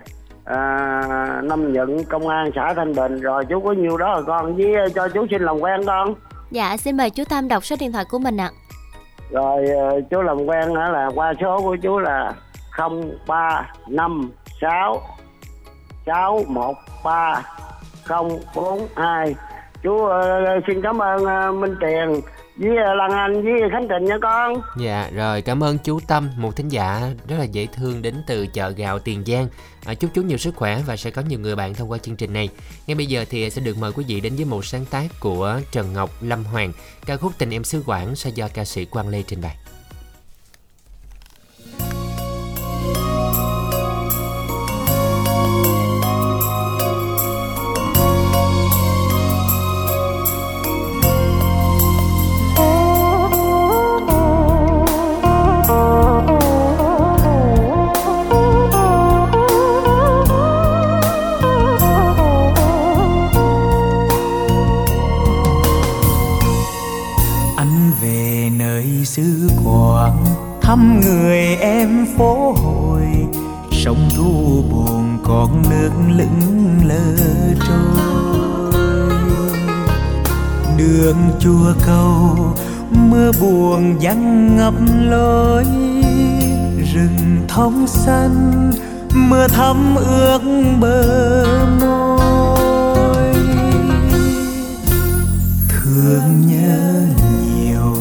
[0.47, 3.21] à, Năm Nhận công an xã Thanh Bình.
[3.21, 6.13] Rồi chú có nhiêu đó rồi con với ờ, cho chú xin làm quen con.
[6.51, 8.49] Dạ, xin mời chú Tâm đọc số điện thoại của mình ạ.
[9.31, 12.33] rồi ờ, chú làm quen nữa là qua số của chú là
[12.71, 14.31] không ba năm
[14.61, 15.01] sáu
[16.05, 17.41] sáu một ba
[18.03, 19.35] không bốn hai.
[19.83, 22.21] Chú ờ, xin cảm ơn ờ, Minh Tiền
[22.57, 24.53] với ờ, Lan Anh với Khánh Trình nha con.
[24.79, 28.47] Dạ rồi cảm ơn chú Tâm Một thính giả rất là dễ thương đến từ
[28.47, 29.47] chợ gạo Tiền Giang
[29.87, 32.15] à, Chúc chú nhiều sức khỏe và sẽ có nhiều người bạn thông qua chương
[32.15, 32.49] trình này.
[32.87, 35.61] Ngay bây giờ thì sẽ được mời quý vị đến với một sáng tác của
[35.71, 36.73] Trần Ngọc Lâm Hoàng
[37.05, 39.66] Ca khúc Tình Em Xứ Quảng sẽ do ca sĩ Quang Lê trình bày.
[87.57, 88.71] Hồng thông xanh
[89.13, 90.39] mưa thắm ướt
[90.79, 91.45] bờ
[91.81, 93.33] môi
[95.69, 97.05] thương nhớ
[97.45, 97.97] nhiều,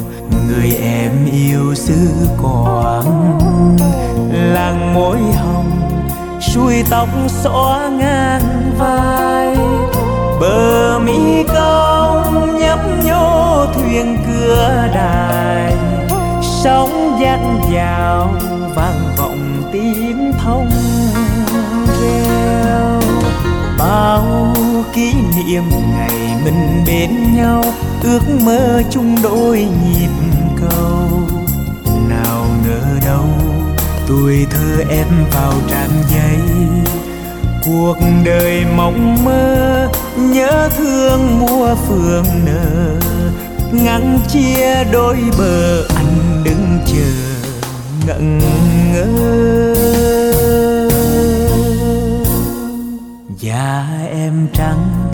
[0.48, 2.08] người em yêu xứ
[2.42, 3.38] quảng
[4.32, 5.70] làng môi hồng,
[6.40, 9.56] xuôi tóc xõa ngang vai.
[10.40, 15.74] Bờ mỹ công nhấp nhô thuyền cửa đài,
[16.42, 17.40] sóng dắt
[17.72, 18.30] vào
[19.76, 20.70] tiếng thông
[22.00, 23.00] reo
[23.78, 24.54] bao
[24.94, 27.64] kỷ niệm ngày mình bên nhau,
[28.02, 30.10] ước mơ chung đôi nhịp
[30.60, 31.20] cầu.
[32.08, 33.24] Nào ngờ đâu,
[34.08, 36.40] tuổi thơ em vào tràn giấy.
[37.64, 43.00] Cuộc đời mộng mơ, nhớ thương mùa phường nở.
[43.72, 47.25] Ngăn chia đôi bờ, anh đứng chờ
[48.06, 48.38] ngẩn
[48.92, 49.06] ngơ.
[53.38, 55.10] Da em trắng,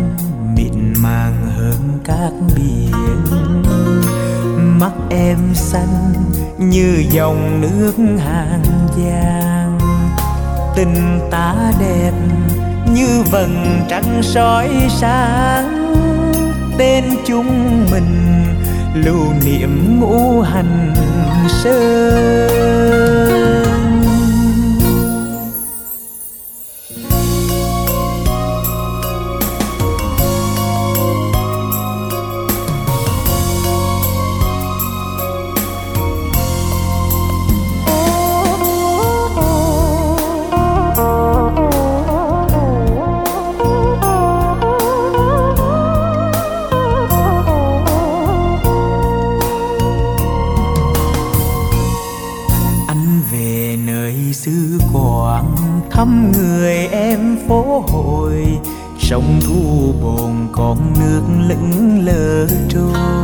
[0.57, 3.23] mịn màng hơn các biển.
[4.81, 6.13] Mắt em xanh
[6.59, 9.79] như dòng nước hàng giang.
[10.77, 12.13] Tình ta đẹp
[12.95, 15.95] như vầng trăng soi sáng.
[16.79, 18.33] Tên chúng mình
[18.95, 20.62] lưu niệm ngũ hành
[21.63, 23.42] sơn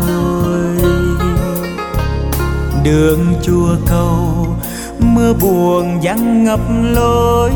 [0.07, 0.89] trôi
[2.85, 4.47] đường chùa cầu,
[4.99, 6.61] mưa buồn vắng ngập
[6.95, 7.53] lối.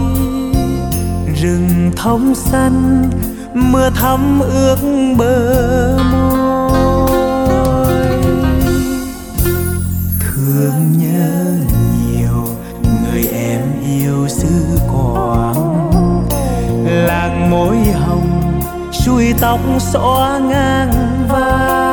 [1.43, 3.11] Rừng thông xanh,
[3.55, 4.77] mưa thấm ướt
[5.19, 7.93] bờ môi.
[10.21, 11.57] Thương nhớ
[12.07, 12.47] nhiều,
[13.03, 15.83] người em yêu xứ quảng.
[16.87, 18.63] Làng môi hồng
[18.93, 20.93] xuôi tóc xõa ngang
[21.29, 21.92] vai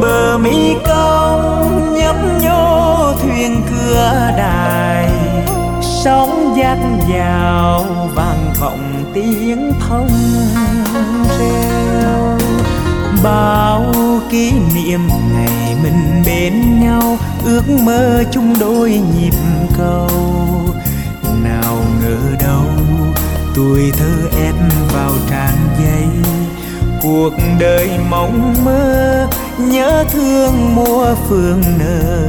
[0.00, 5.10] bờ mi công nhấp nhô thuyền cửa đài.
[5.82, 6.78] Sóng dạt
[7.08, 7.84] vào
[8.14, 10.08] vang vọng tiếng thông
[11.38, 12.38] reo.
[13.24, 13.92] Bao
[14.30, 15.00] kỷ niệm
[15.34, 19.34] ngày mình bên nhau, ước mơ chung đôi nhịp
[19.78, 20.08] cầu.
[21.42, 22.64] Nào ngờ đâu,
[23.54, 24.54] tuổi thơ ép
[24.92, 26.08] vào trang giấy
[27.02, 29.26] cuộc đời mong mơ
[29.58, 32.28] nhớ thương mùa phương nở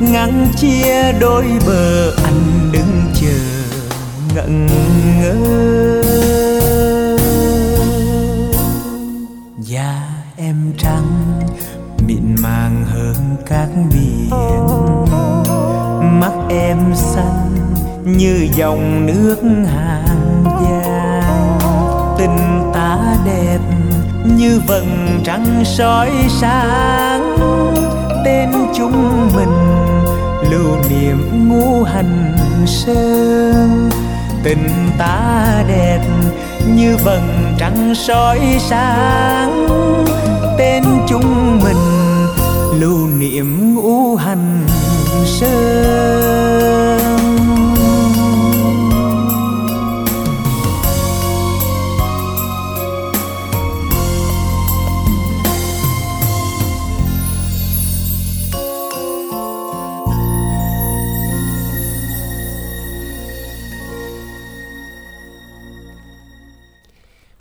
[0.00, 3.38] ngăn chia đôi bờ, anh đứng chờ
[4.34, 4.66] ngẩn
[5.20, 6.02] ngơ.
[9.58, 11.40] Da em trắng,
[12.06, 14.30] mịn màng hơn các biển
[16.20, 21.58] mắt em xanh như dòng nước hàng giang.
[22.18, 23.58] Tình ta đẹp
[24.36, 26.10] như vầng trăng soi
[26.40, 27.36] sáng.
[28.24, 29.52] Tên chúng mình
[30.50, 32.36] lưu niệm ngũ hành
[32.66, 33.90] sơn.
[34.42, 34.68] Tình
[34.98, 36.00] ta đẹp
[36.66, 39.66] như vầng trăng soi sáng.
[40.58, 41.76] Tên chúng mình
[42.80, 44.66] lưu niệm ngũ hành
[45.24, 47.17] sơn.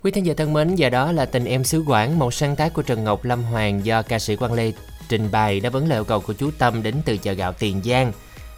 [0.07, 2.73] Quý thính giả thân mến, giờ đó là tình em xứ Quảng, một sáng tác
[2.73, 4.71] của Trần Ngọc Lâm Hoàng do ca sĩ Quang Lê
[5.09, 7.81] trình bày đáp ứng lời yêu cầu của chú Tâm đến từ chợ gạo Tiền
[7.85, 8.11] Giang.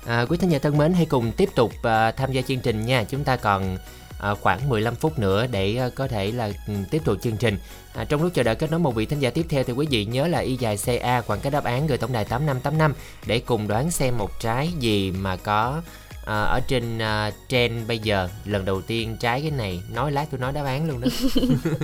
[0.06, 2.86] À, quý thính giả thân mến, hãy cùng tiếp tục à, tham gia chương trình
[2.86, 3.04] nha.
[3.04, 3.78] Chúng ta còn
[4.20, 7.58] à, khoảng 15 phút nữa để à, có thể là ừ, tiếp tục chương trình.
[7.94, 9.88] À, trong lúc chờ đợi kết nối một vị thính giả tiếp theo thì quý
[9.90, 12.94] vị nhớ là y dài CA khoảng cái đáp án gửi tổng đài 8585
[13.26, 15.82] để cùng đoán xem một trái gì mà có
[16.30, 20.26] à, ở trên à, trend bây giờ lần đầu tiên trái cái này nói lát
[20.32, 21.08] tôi nói đáp án luôn đó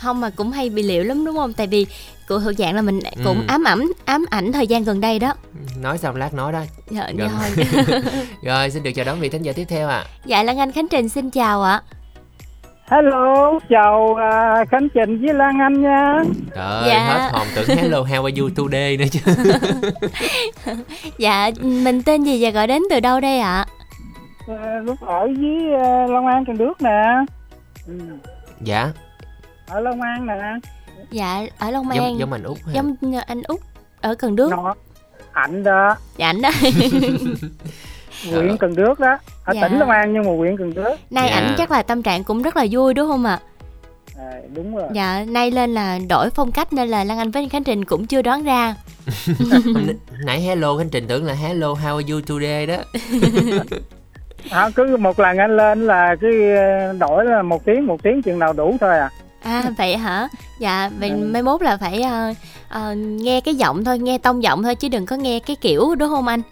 [0.00, 1.86] không mà cũng hay bị liệu lắm đúng không tại vì
[2.28, 3.44] của thuộc dạng là mình cũng Ừ.
[3.48, 5.34] ám ẩm ám ảnh thời gian gần đây đó
[5.80, 7.28] nói xong lát nói đó Dạ, Rồi.
[7.56, 7.66] rồi.
[8.42, 10.88] rồi xin được chào đón vị thính giả tiếp theo ạ dạ lan anh khánh
[10.88, 11.82] trình xin chào ạ
[12.90, 16.22] Hello, chào à, Khánh Trình với Lan Anh nha.
[16.54, 17.04] trời ơi Dạ.
[17.04, 19.20] hết hồn tưởng hello how are you today nữa chứ
[21.18, 23.66] dạ mình tên gì và gọi đến từ đâu đây ạ
[24.48, 27.02] À, lúc ở với à, Long An Cần Đước nè.
[27.86, 27.94] Ừ,
[28.60, 28.88] dạ
[29.68, 30.34] ở Long An nè.
[31.10, 32.72] dạ ở long giống, an giống anh út ha.
[32.72, 32.94] giống
[33.26, 33.60] anh út
[34.00, 34.74] ở cần đước Nó,
[35.32, 36.50] ảnh đó, dạ ảnh đó
[38.30, 39.18] huyện Cần Đước đó.
[39.44, 39.68] Ở Dạ.
[39.68, 40.96] tỉnh Long An nhưng mà huyện Cần Đước.
[41.10, 41.34] nay Dạ.
[41.36, 43.38] ảnh chắc là tâm trạng cũng rất là vui đúng không ạ
[44.18, 44.88] À, đúng rồi.
[44.94, 48.06] dạ nay lên là đổi phong cách nên là lan anh với khánh trình cũng
[48.06, 48.74] chưa đoán ra
[50.24, 52.76] nãy hello khánh trình tưởng là hello how are you today đó
[54.50, 58.22] À, cứ một lần anh lên là cứ à, đổi là một tiếng một tiếng
[58.22, 59.10] chừng nào đủ thôi à.
[59.42, 60.28] à vậy hả
[60.60, 62.32] dạ vậy mai mốt là phải ờ,
[62.68, 65.94] ờ, nghe cái giọng thôi nghe tông giọng thôi chứ đừng có nghe cái kiểu
[65.94, 66.42] đúng không anh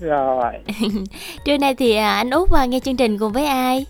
[0.00, 0.52] Rồi.
[1.44, 3.86] trưa nay thì à, anh út à, nghe chương trình cùng với ai?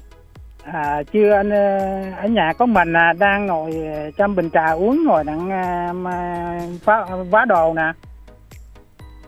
[0.65, 1.79] À, chưa anh ờ,
[2.23, 3.75] ở nhà có mình à, đang ngồi
[4.17, 7.93] chăm bình trà uống ngồi đang à, mà phá, vá đồ nè.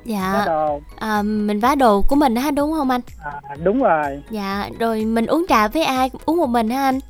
[0.05, 0.33] Dạ.
[0.35, 0.81] Vá đồ.
[0.99, 3.01] À, mình vá đồ của mình ha đúng không anh?
[3.25, 4.23] À, đúng rồi.
[4.31, 6.11] Dạ rồi mình uống trà với ai?
[6.25, 7.01] Uống một mình hả anh?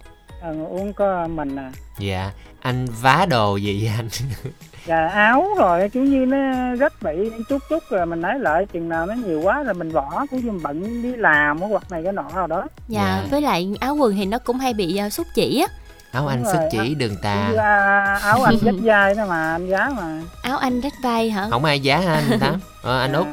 [0.41, 1.73] Ờ, uống có mình à.
[1.99, 2.31] Dạ
[2.63, 4.09] anh vá đồ gì vậy anh
[4.87, 8.89] và áo rồi kiểu như nó rất bị chút chút rồi mình lấy lại chừng
[8.89, 12.13] nào nó nhiều quá rồi mình bỏ cũng như bận đi làm hoặc này cái
[12.13, 12.65] nọ nào đó.
[12.89, 13.29] Dạ, Dạ.
[13.31, 15.75] với lại áo quần thì nó cũng hay bị uh, xúc chỉ á.
[16.13, 17.49] Áo anh rồi, chỉ đường tà.
[17.51, 20.23] như, à, áo anh dắt vai đó mà anh giá mà.
[20.43, 21.47] Áo anh rách vai hả?
[21.51, 22.61] Không ai giá hả anh tám?
[22.83, 23.27] Ờ, anh út.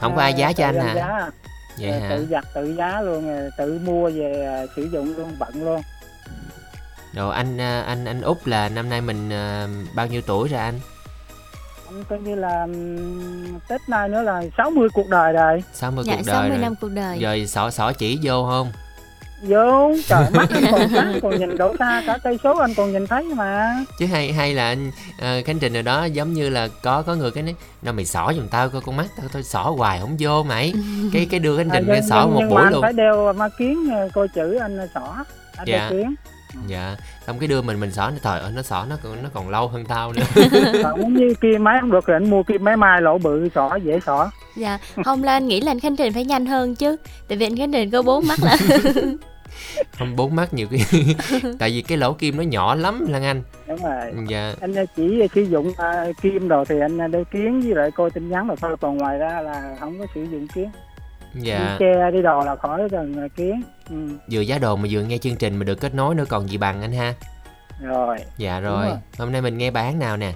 [0.00, 0.94] Không có ai giá cho anh hả?
[0.94, 1.30] giá.
[1.80, 2.08] vậy hả?
[2.10, 5.80] tự giặt tự giá luôn rồi tự mua về à, sử dụng luôn bận luôn
[7.16, 10.60] rồi anh à, anh anh út là năm nay mình à, bao nhiêu tuổi rồi
[10.60, 10.80] anh?
[11.86, 12.66] Anh coi như là
[13.68, 15.62] tết nay nữa là 60 cuộc đời rồi.
[15.72, 17.18] 60 dạ cuộc đời 60 rồi năm cuộc đời.
[17.18, 18.72] Rồi xỏ xỏ chỉ vô không?
[19.42, 22.92] Vô trời mắt anh còn sáng còn nhìn độ xa cả cây số anh còn
[22.92, 23.74] nhìn thấy mà.
[23.98, 24.90] Chứ hay hay là anh
[25.20, 28.04] ờ, khánh trình rồi đó giống như là có có người cái nói nó mày
[28.04, 30.74] xỏ giùm tao coi con mắt tao tôi xỏ hoài không vô mày.
[31.12, 32.82] Cái cái đưa khánh trình À, nhưng- xỏ nhưng- một nhưng mà buổi anh luôn.
[32.82, 35.24] phải đeo ma kiến coi chữ anh xỏ
[35.56, 35.78] anh Dạ.
[35.78, 36.14] đeo kiến
[36.66, 36.96] dạ.
[37.26, 39.48] Xong cái đưa mình mình xỏ nó trời ơi nó xỏ nó còn nó còn
[39.48, 40.22] lâu hơn tao nữa.
[40.82, 43.76] Còn như kia máy không được thì anh mua kia máy mai lỗ bự xỏ
[43.76, 44.30] dễ xỏ.
[44.56, 46.96] Dạ không là anh nghĩ là anh khánh trình phải nhanh hơn chứ.
[47.28, 48.56] Tại vì anh khánh trình có bốn mắt là
[49.98, 51.14] không bốn mắt nhiều khi.
[51.58, 53.42] Tại vì cái lỗ kim nó nhỏ lắm lan anh.
[53.68, 54.26] Đúng rồi.
[54.28, 54.54] Dạ.
[54.60, 58.28] Anh chỉ sử dụng à, kim đồ thì anh đeo kiến với lại coi tin
[58.28, 58.76] nhắn rồi thôi.
[58.80, 60.70] Còn ngoài ra là không có sử dụng kiến
[61.34, 61.76] dạ.
[61.80, 63.62] Đi che đi đồ là khỏi cần kiến.
[63.90, 63.96] Ừ.
[64.30, 66.56] vừa giá đồ mà vừa nghe chương trình mà được kết nối nữa còn gì
[66.56, 67.14] bằng anh ha?
[67.82, 68.16] Rồi.
[68.38, 68.86] Dạ rồi.
[68.86, 68.96] rồi.
[69.18, 70.32] hôm nay mình nghe bài hát nào nè?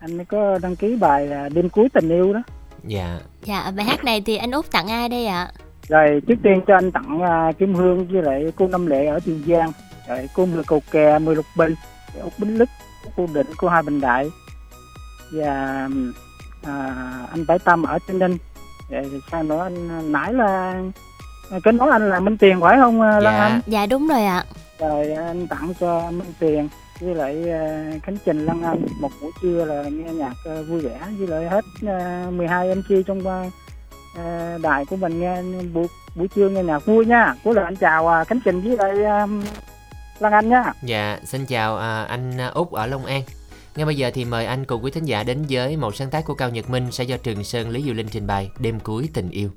[0.00, 2.42] Anh có đăng ký bài à, đêm cuối tình yêu đó.
[2.84, 3.18] Dạ.
[3.44, 5.48] Dạ bài hát này thì anh út tặng ai đây ạ?
[5.88, 9.20] Rồi trước tiên cho anh tặng à, kim hương với lại cô năm lệ ở
[9.24, 9.72] tiền giang.
[10.08, 11.74] Rồi cô mười cầu kè mười lục bình
[12.22, 12.68] úc bính lức
[13.16, 14.30] cô định cô hai bình đại.
[15.32, 15.88] Và
[16.62, 16.94] à,
[17.30, 18.36] anh bảy tâm ở tây ninh
[19.30, 19.62] sao nữa?
[19.62, 20.74] Anh nãy là
[21.64, 23.60] cái nói anh là minh tiền phải không à, lan anh?
[23.66, 24.44] Dạ đúng rồi ạ.
[24.78, 26.68] Rồi anh tặng cho minh tiền
[27.00, 30.80] với lại à, khánh trình lan anh một buổi trưa là nghe nhạc à, vui
[30.80, 33.50] vẻ với lại hết à, 12 mc trong à,
[34.16, 35.42] à, đài của mình nghe
[35.74, 37.34] buổi buổi trưa nghe nhạc vui nha.
[37.44, 39.26] Cuối lời anh chào à, khánh trình với lại à,
[40.18, 40.72] lan anh nha.
[40.82, 43.22] Dạ, xin chào à, anh à, Út ở Long An.
[43.78, 46.24] Ngay bây giờ thì mời anh cùng quý thính giả đến với một sáng tác
[46.24, 49.08] của Cao Nhật Minh sẽ do Trường Sơn, Lý Diệu Linh trình bày Đêm cuối
[49.14, 49.50] tình yêu.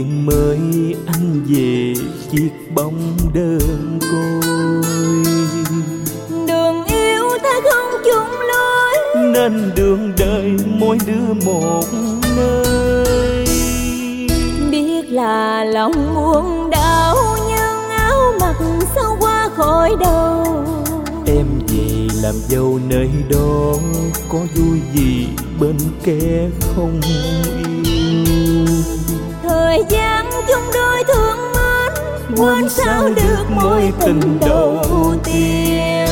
[0.00, 1.94] Duyên mới Anh về
[2.30, 4.50] chiếc bóng đơn côi.
[6.46, 8.94] Đường yêu ta không chung lối.
[9.32, 11.84] Nên đường đời mỗi đứa một
[12.36, 13.46] nơi
[14.70, 17.16] biết là lòng buồn đau
[17.48, 18.56] nhưng áo mặc
[18.94, 20.64] sao qua khỏi đầu?
[21.26, 23.74] Em về làm dâu nơi đó
[24.28, 25.26] Có vui gì
[25.60, 27.00] bên kẻ không?
[27.02, 27.89] yêu
[29.70, 31.92] thời gian chung đôi thương mến
[32.36, 36.06] quên sao được mối tình đầu tiên?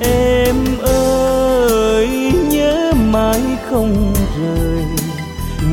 [0.00, 2.08] Em ơi
[2.50, 3.40] nhớ mãi
[3.70, 4.84] không rời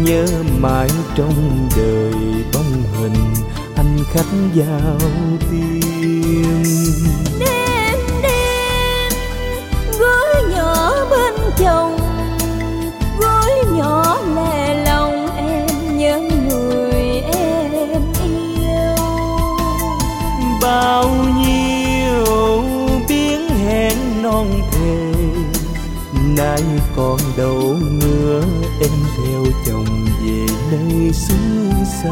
[0.04, 0.26] Nhớ
[0.60, 3.34] mãi trong đời bóng hình
[3.76, 4.98] Anh khách giao
[5.52, 6.64] tiên.
[7.40, 9.12] Đêm đêm
[10.00, 11.97] gối nhỏ bên chồng
[26.38, 26.64] Nay
[26.96, 28.42] còn đâu nữa
[28.82, 31.36] em theo chồng về nơi xứ
[32.04, 32.10] xa.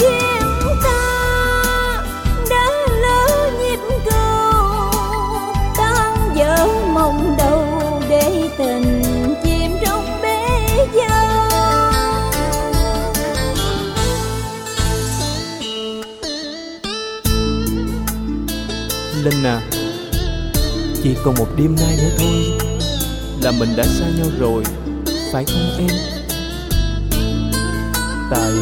[0.00, 0.42] Duyên
[0.84, 2.04] ta
[2.50, 2.66] đã
[3.02, 3.80] lỡ nhịp
[4.10, 4.90] cầu
[5.76, 7.64] tan vỡ mộng đầu
[8.08, 9.02] để tình
[9.44, 11.48] chìm trong bể dâu
[19.24, 19.79] Linh à
[21.02, 22.68] Chỉ còn một đêm nay nữa thôi.
[23.42, 24.62] Là mình đã xa nhau rồi.
[25.32, 25.90] Phải không em?
[28.30, 28.52] Tại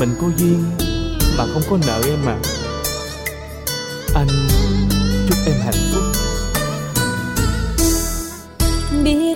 [0.00, 0.64] mình có duyên
[1.38, 2.36] Mà không có nợ em mà
[4.14, 4.28] Anh
[5.28, 6.02] chúc em hạnh phúc.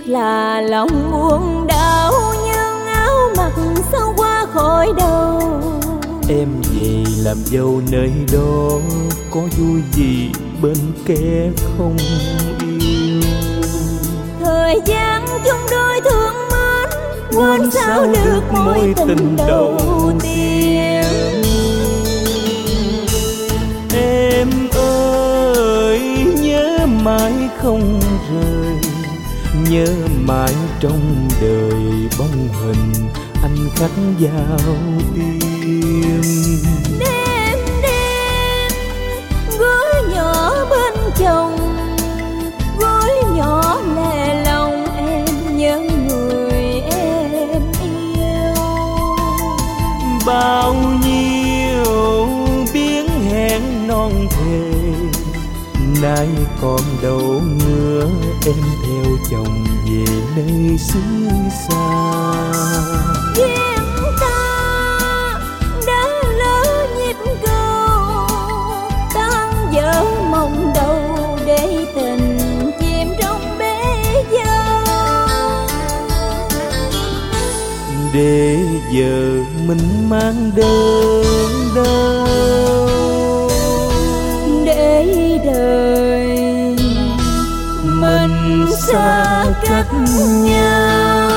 [0.06, 2.12] Là lòng buồn đau
[2.44, 3.52] nhưng áo mặc
[3.92, 5.60] sao qua khỏi đầu.
[6.28, 8.70] Em về làm dâu nơi đó
[9.30, 10.30] Có vui gì
[10.62, 10.76] bên
[11.06, 11.96] kẻ không
[12.60, 13.20] yêu.
[14.40, 16.88] Thời gian chung đôi thương mến
[17.36, 19.78] quên sao được mối tình đầu
[20.22, 21.04] tiên?
[23.94, 26.00] Em ơi
[26.42, 27.32] nhớ mãi
[27.62, 28.00] không
[28.30, 28.76] rời
[29.70, 29.86] Nhớ
[30.26, 33.08] mãi trong đời bóng hình
[33.42, 33.90] Anh khách
[34.20, 34.58] vào
[35.14, 36.22] tim
[56.64, 58.08] còn đâu nữa
[58.46, 58.54] em
[58.86, 60.04] theo chồng về
[60.36, 61.00] nơi xứ
[61.68, 62.32] xa.
[63.36, 63.78] Duyên
[64.20, 65.40] ta
[65.86, 66.08] đã
[66.38, 67.16] lỡ nhịp
[67.46, 68.28] cầu
[69.14, 72.38] tan vỡ mộng đầu để tình
[72.80, 75.66] chìm trong bể dâu.
[78.14, 78.58] Để
[78.92, 81.24] giờ mình mang đơn
[81.76, 82.93] đau
[88.94, 89.86] xa cách
[90.44, 91.34] nhau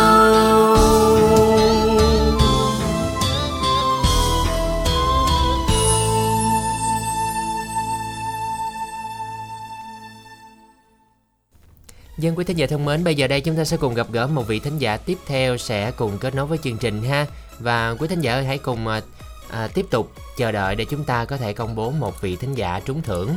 [12.17, 14.27] Dân quý thính giả thân mến, bây giờ đây chúng ta sẽ cùng gặp gỡ
[14.27, 17.25] một vị thính giả tiếp theo sẽ cùng kết nối với chương trình ha.
[17.59, 19.01] Và quý thính giả ơi, hãy cùng à,
[19.49, 22.53] à tiếp tục chờ đợi để chúng ta có thể công bố một vị thính
[22.53, 23.29] giả trúng thưởng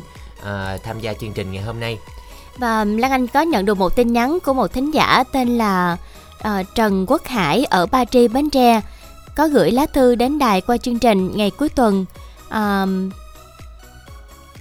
[0.45, 1.99] à, tham gia chương trình ngày hôm nay.
[2.61, 5.97] Và Lan Anh có nhận được một tin nhắn của một thính giả tên là
[6.39, 8.81] ờ, Trần Quốc Hải ở Ba Tri Bến Tre
[9.37, 12.05] có gửi lá thư đến đài qua chương trình ngày cuối tuần
[12.51, 12.87] Ờ,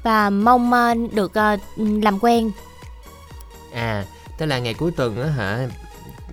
[0.03, 2.51] và mong ờ, được ờ, làm quen.
[3.73, 4.05] À,
[4.37, 5.67] tức là ngày cuối tuần á hả?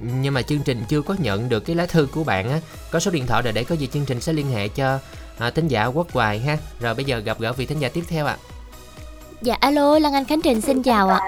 [0.02, 2.60] Nhưng mà chương trình chưa có nhận được cái lá thư của bạn á.
[2.90, 4.98] Có số điện thoại rồi để có gì chương trình sẽ liên hệ cho
[5.38, 6.58] à, thính giả Quốc Hoài ha.
[6.80, 8.36] Rồi bây giờ gặp gỡ vị thính giả tiếp theo ạ.
[9.42, 11.20] Dạ alo Lan Anh Khánh Trình xin chào ạ.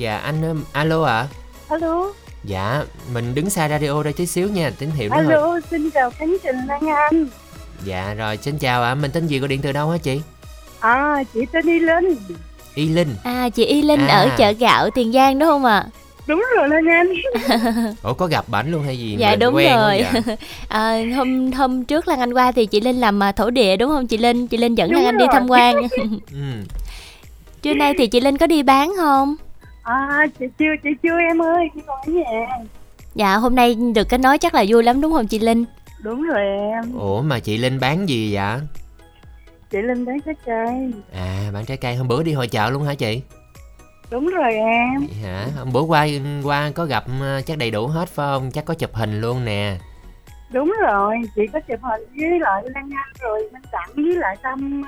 [0.00, 1.26] Dạ anh ừm, alo ạ.
[1.68, 2.12] Alo,
[2.44, 2.82] Dạ,
[3.12, 5.26] mình đứng xa radio đây tí xíu nha, tín hiệu nó hơi.
[5.26, 7.26] alo, xin chào Khánh Trình Lan Anh.
[7.84, 8.94] Dạ rồi, xin chào ạ.
[8.94, 10.20] Mình tên gì gọi điện từ đâu hả chị?
[10.80, 12.16] À, chị tên Y Linh.
[12.74, 13.14] Y Linh.
[13.24, 14.16] À chị Y Linh À.
[14.18, 15.84] ở chợ gạo Tiền Giang đúng không ạ?
[16.26, 17.94] Đúng rồi Lan Anh.
[18.02, 19.16] Ủa có gặp bảnh luôn hay gì?
[19.18, 20.04] Dạ Mình đúng quen rồi.
[20.14, 20.20] dạ?
[20.68, 23.90] à, hôm hôm trước Lan Anh qua thì chị Linh làm à, thổ địa đúng
[23.90, 24.46] không chị Linh?
[24.48, 25.32] Chị Linh dẫn Đúng Lan Anh đi rồi.
[25.32, 25.74] tham quan.
[26.32, 26.64] Ừ.
[27.62, 29.36] Trưa nay thì chị Linh có đi bán không?
[29.82, 32.46] À, chị chưa, chị chưa em ơi, chị còn ở nhà.
[33.14, 35.64] Dạ hôm nay được kết nối chắc là vui lắm đúng không chị Linh?
[36.02, 36.40] Đúng rồi
[36.72, 38.58] em, Ủa mà chị Linh bán gì vậy?
[39.70, 40.92] chị Linh bán trái cây.
[41.12, 43.22] À, bán trái cây hôm bữa đi hội chợ luôn hả chị?
[44.10, 44.98] Đúng rồi em.
[44.98, 45.46] Vậy hả?
[45.58, 46.06] Hôm bữa qua
[46.44, 48.50] qua có gặp ờ, chắc đầy đủ hết phải không?
[48.50, 49.76] Chắc có chụp hình luôn nè.
[50.52, 54.36] Đúng rồi, chị có chụp hình với lại Lan Anh rồi Minh Đặng với lại
[54.42, 54.82] Tâm.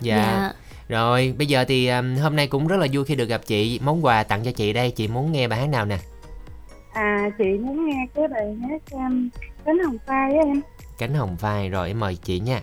[0.00, 0.16] Dạ.
[0.16, 0.52] Dạ.
[0.88, 3.80] Rồi, bây giờ thì ừm, hôm nay cũng rất là vui khi được gặp chị.
[3.84, 5.98] Món quà tặng cho chị đây, chị muốn nghe bài hát nào nè?
[6.92, 9.28] À, chị muốn nghe cái bài hát um,
[9.64, 10.60] Cánh Hồng Phai á em.
[10.98, 12.60] Cánh hồng vai rồi em mời chị nha.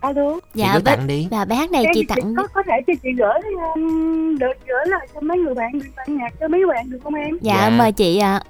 [0.00, 0.38] Alo.
[0.54, 1.28] Dạ cứ bé- tặng đi.
[1.30, 3.40] Và bài hát này Cái chị gì tặng có có thể cho chị gửi
[3.74, 6.98] um, được gửi lại cho mấy người bạn được tặng nhạc cho mấy bạn được
[7.04, 7.38] không em?
[7.40, 8.40] Dạ, mời chị ạ.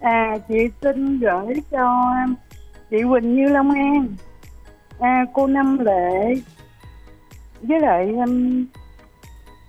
[0.00, 1.84] À chị xin gửi cho
[2.26, 2.34] um,
[2.90, 4.08] chị Quỳnh Như Long An,
[5.00, 6.34] à, cô Năm Lệ
[7.68, 8.64] với lại um,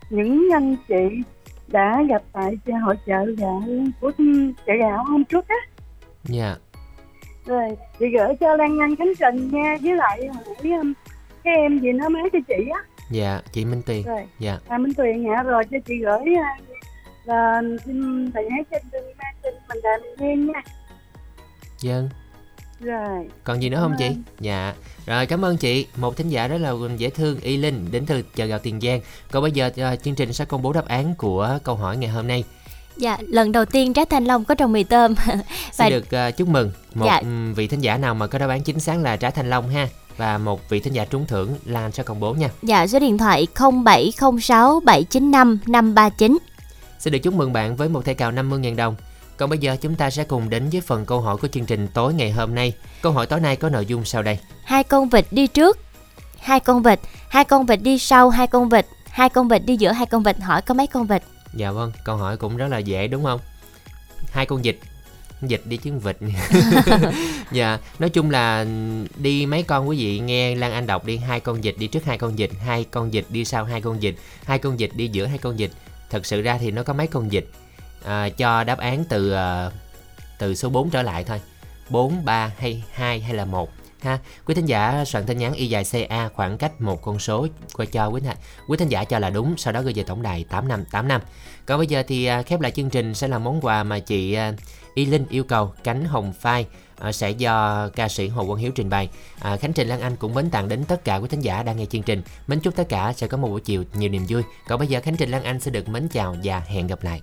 [0.09, 1.21] những anh chị
[1.67, 3.63] đã gặp tại hội chợ gạo
[4.01, 4.11] của
[4.65, 5.55] chợ gạo hôm trước á.
[6.23, 6.55] Dạ.
[7.45, 7.69] Rồi
[7.99, 10.93] chị gửi cho Lan Anh Khánh Trình nha với lại hỏi um,
[11.43, 12.79] cái em gì nó mới cho chị á.
[13.11, 14.03] Dạ, chị Minh Tuyền.
[14.03, 14.21] Rồi.
[14.39, 14.59] Dạ.
[14.67, 16.57] À, Minh Tuyền dạ rồi cho chị gửi à,
[17.25, 20.61] là xin thầy hát trên đừng mang trên mình đàn nghe nha.
[21.81, 22.09] Dân.
[22.79, 23.27] Rồi.
[23.43, 24.09] Còn gì nữa không chị?
[24.39, 24.73] Dạ.
[25.05, 25.87] Rồi cảm ơn chị.
[25.95, 28.99] Một thính giả rất là dễ thương Y Linh đến từ chợ gạo Tiền Giang.
[29.31, 32.09] Còn bây giờ ờ, chương trình sẽ công bố đáp án của câu hỏi ngày
[32.09, 32.43] hôm nay.
[32.97, 35.15] Dạ, lần đầu tiên trái thanh long có trong mì tôm.
[35.71, 37.21] Xin được ờ, chúc mừng một Dạ.
[37.55, 39.87] vị thính giả nào mà có đáp án chính xác là trái thanh long ha
[40.17, 42.49] và một vị thính giả trúng thưởng Lan sẽ công bố nha.
[42.61, 46.37] Dạ, số điện thoại 0706 795 539.
[46.99, 48.95] Xin được chúc mừng bạn với một thẻ cào 50.000 đồng.
[49.37, 51.87] Còn bây giờ chúng ta sẽ cùng đến với phần câu hỏi của chương trình
[51.93, 52.73] tối ngày hôm nay.
[53.01, 54.39] Câu hỏi tối nay có nội dung sau đây.
[54.63, 55.79] Hai con vịt đi trước,
[56.39, 56.99] hai con vịt,
[57.29, 58.85] hai con vịt đi sau hai con vịt,
[59.15, 61.91] hai con vịt đi giữa hai con vịt hỏi có mấy con vịt dạ vâng
[62.03, 63.39] câu hỏi cũng rất là dễ đúng không
[64.31, 64.77] hai con vịt
[65.41, 66.17] dịch đi chứ vịt
[67.51, 68.65] dạ nói chung là
[69.17, 72.05] đi mấy con quý vị nghe lan anh đọc đi hai con vịt đi trước
[72.05, 75.07] hai con vịt hai con vịt đi sau hai con vịt hai con vịt đi
[75.07, 75.71] giữa hai con vịt
[76.09, 77.45] thật sự ra thì nó có mấy con vịt
[78.05, 79.71] à, cho đáp án từ à,
[80.37, 81.41] từ số 4 trở lại thôi
[81.89, 83.69] 4, 3 hay 2 hay là 1
[84.01, 84.19] ha.
[84.45, 87.85] Quý thính giả soạn tin nhắn y dài CA khoảng cách một con số qua
[87.85, 88.37] cho quý thính
[88.67, 91.21] quý thính giả cho là đúng, sau đó gửi về tổng đài 8585.
[91.65, 94.33] Còn bây giờ thì à, khép lại chương trình sẽ là món quà mà chị
[94.33, 94.53] à,
[94.93, 96.65] Y Linh yêu cầu cánh hồng phai
[96.99, 99.09] à, sẽ do ca sĩ Hồ Quang Hiếu trình bày.
[99.39, 101.77] À, Khánh Trình Lan Anh cũng mến tặng đến tất cả quý thính giả đang
[101.77, 102.21] nghe chương trình.
[102.47, 104.43] Mến chúc tất cả sẽ có một buổi chiều nhiều niềm vui.
[104.67, 107.21] Còn bây giờ Khánh Trình Lan Anh sẽ được mến chào và hẹn gặp lại.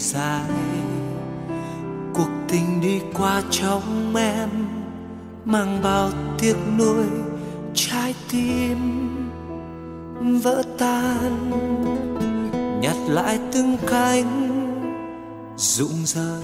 [0.00, 0.50] Dài.
[2.14, 4.48] Cuộc tình đi qua trong em
[5.44, 7.06] mang bao tiếc nuối,
[7.74, 8.78] trái tim
[10.42, 11.50] vỡ tan.
[12.80, 14.50] Nhặt lại từng cánh
[15.56, 16.42] rụng rơi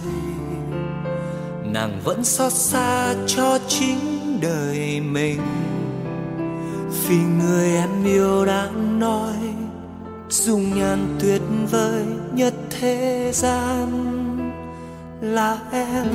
[1.77, 3.99] nàng vẫn xót xa cho chính
[4.41, 5.41] đời mình.
[7.09, 9.37] Vì người em yêu đang nói,
[10.28, 13.90] dung nhan tuyệt vời nhất thế gian
[15.20, 16.07] là em.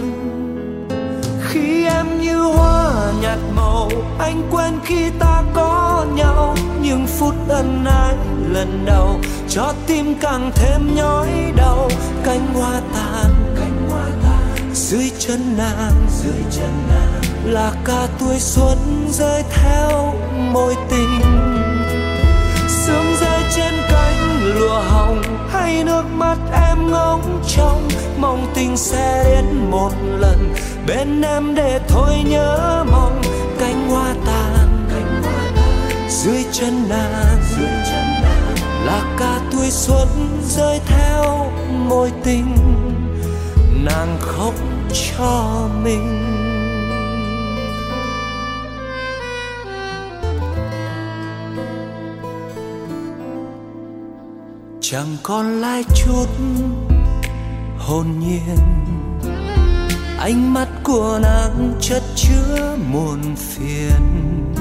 [1.41, 3.89] Khi em như hoa nhạt màu,
[4.19, 6.55] anh quên khi ta có nhau.
[6.81, 8.15] Những phút ân ái
[8.49, 9.19] lần đầu,
[9.49, 11.89] cho tim càng thêm nhói đau.
[12.23, 14.71] Cánh hoa tàn, cánh hoa tàn.
[14.73, 17.21] Dưới chân nàng, dưới chân nàng.
[17.53, 20.13] Là cả tuổi xuân rơi theo
[20.53, 21.21] môi tình.
[22.67, 25.21] Sương rơi trên cánh lụa hồng
[25.71, 26.37] hay nước mắt
[26.69, 27.87] em ngóng trông,
[28.17, 30.53] mong tình sẽ đến một lần.
[30.87, 33.21] Bên em để thôi nhớ mong,
[33.59, 34.87] cánh hoa tàn
[36.09, 37.37] dưới chân nàng
[38.85, 40.07] là ca tuổi xuân
[40.47, 41.51] rơi theo
[41.89, 42.55] môi tình.
[43.85, 44.53] Nàng khóc
[44.91, 46.30] cho mình.
[54.91, 56.25] Chẳng còn lại chút
[57.77, 58.57] hồn nhiên.
[60.19, 64.53] Ánh mắt của nàng chất chứa muôn phiền.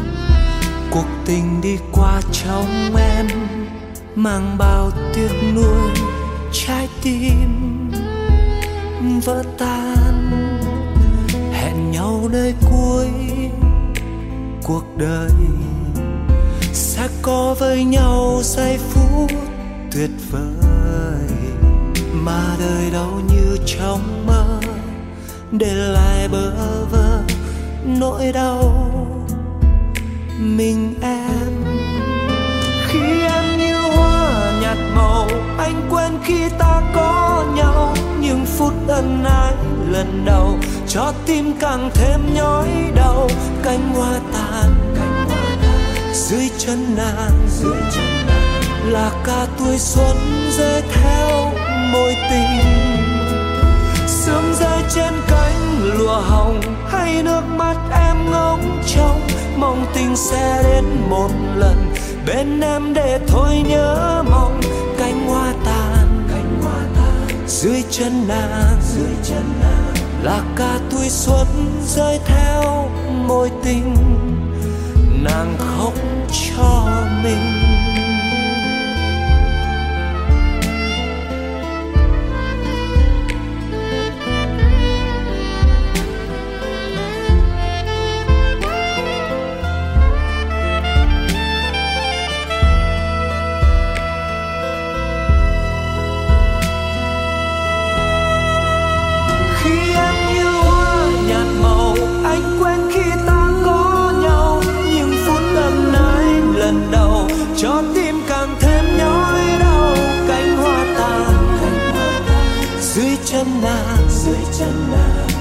[0.91, 3.27] Cuộc tình đi qua trong em
[4.15, 5.91] mang bao tiếc nuối,
[6.53, 7.91] trái tim
[9.25, 10.31] vỡ tan.
[11.53, 13.09] Hẹn nhau nơi cuối
[14.63, 15.31] cuộc đời,
[16.73, 19.50] sẽ có với nhau giây phút
[19.93, 21.29] tuyệt vời.
[22.13, 24.61] Mà đời đâu như trong mơ,
[25.53, 26.51] để lại bơ
[26.85, 27.23] vơ
[27.85, 28.87] nỗi đau.
[30.39, 31.65] Mình, em,
[32.89, 37.95] khi em như hoa nhạt màu, anh quên khi ta có nhau.
[38.21, 39.55] Những phút ân ái
[39.91, 40.59] lần đầu,
[40.89, 43.29] cho tim càng thêm nhói đau.
[43.63, 44.71] Cánh hoa tàn
[46.13, 48.20] dưới chân nàng, dưới chân
[48.85, 50.17] là ca tuổi xuân
[50.59, 51.53] rơi theo
[51.93, 52.61] môi tình.
[54.07, 57.77] Sương rơi trên cánh lụa hồng, hay nước mắt
[58.07, 59.21] em ngóng trông.
[59.57, 61.95] Mong tình sẽ đến một lần,
[62.27, 64.61] bên em để thôi nhớ mong.
[64.99, 67.47] Cánh hoa tàn, cánh hoa tàn.
[67.47, 69.95] Dưới chân nàng, dưới chân nàng.
[70.23, 71.47] Là ca tuổi xuân
[71.87, 72.91] rơi theo
[73.27, 73.95] môi tình.
[75.23, 75.93] Nàng khóc
[76.31, 76.87] cho
[77.23, 77.60] mình.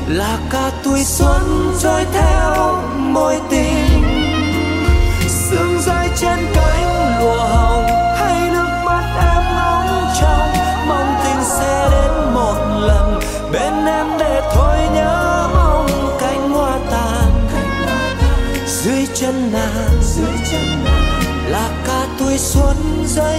[0.08, 4.04] là cả tuổi xuân trôi theo môi tình.
[5.28, 7.86] Sương rơi trên cánh lụa hồng,
[8.16, 10.50] hay nước mắt em nóng trong.
[10.88, 13.20] Mong tình sẽ đến một lần,
[13.52, 17.48] bên em để thôi nhớ mong cánh hoa tàn.
[18.68, 23.39] Dưới chân nàng, dưới chân nàng, là cả tuổi xuân rơi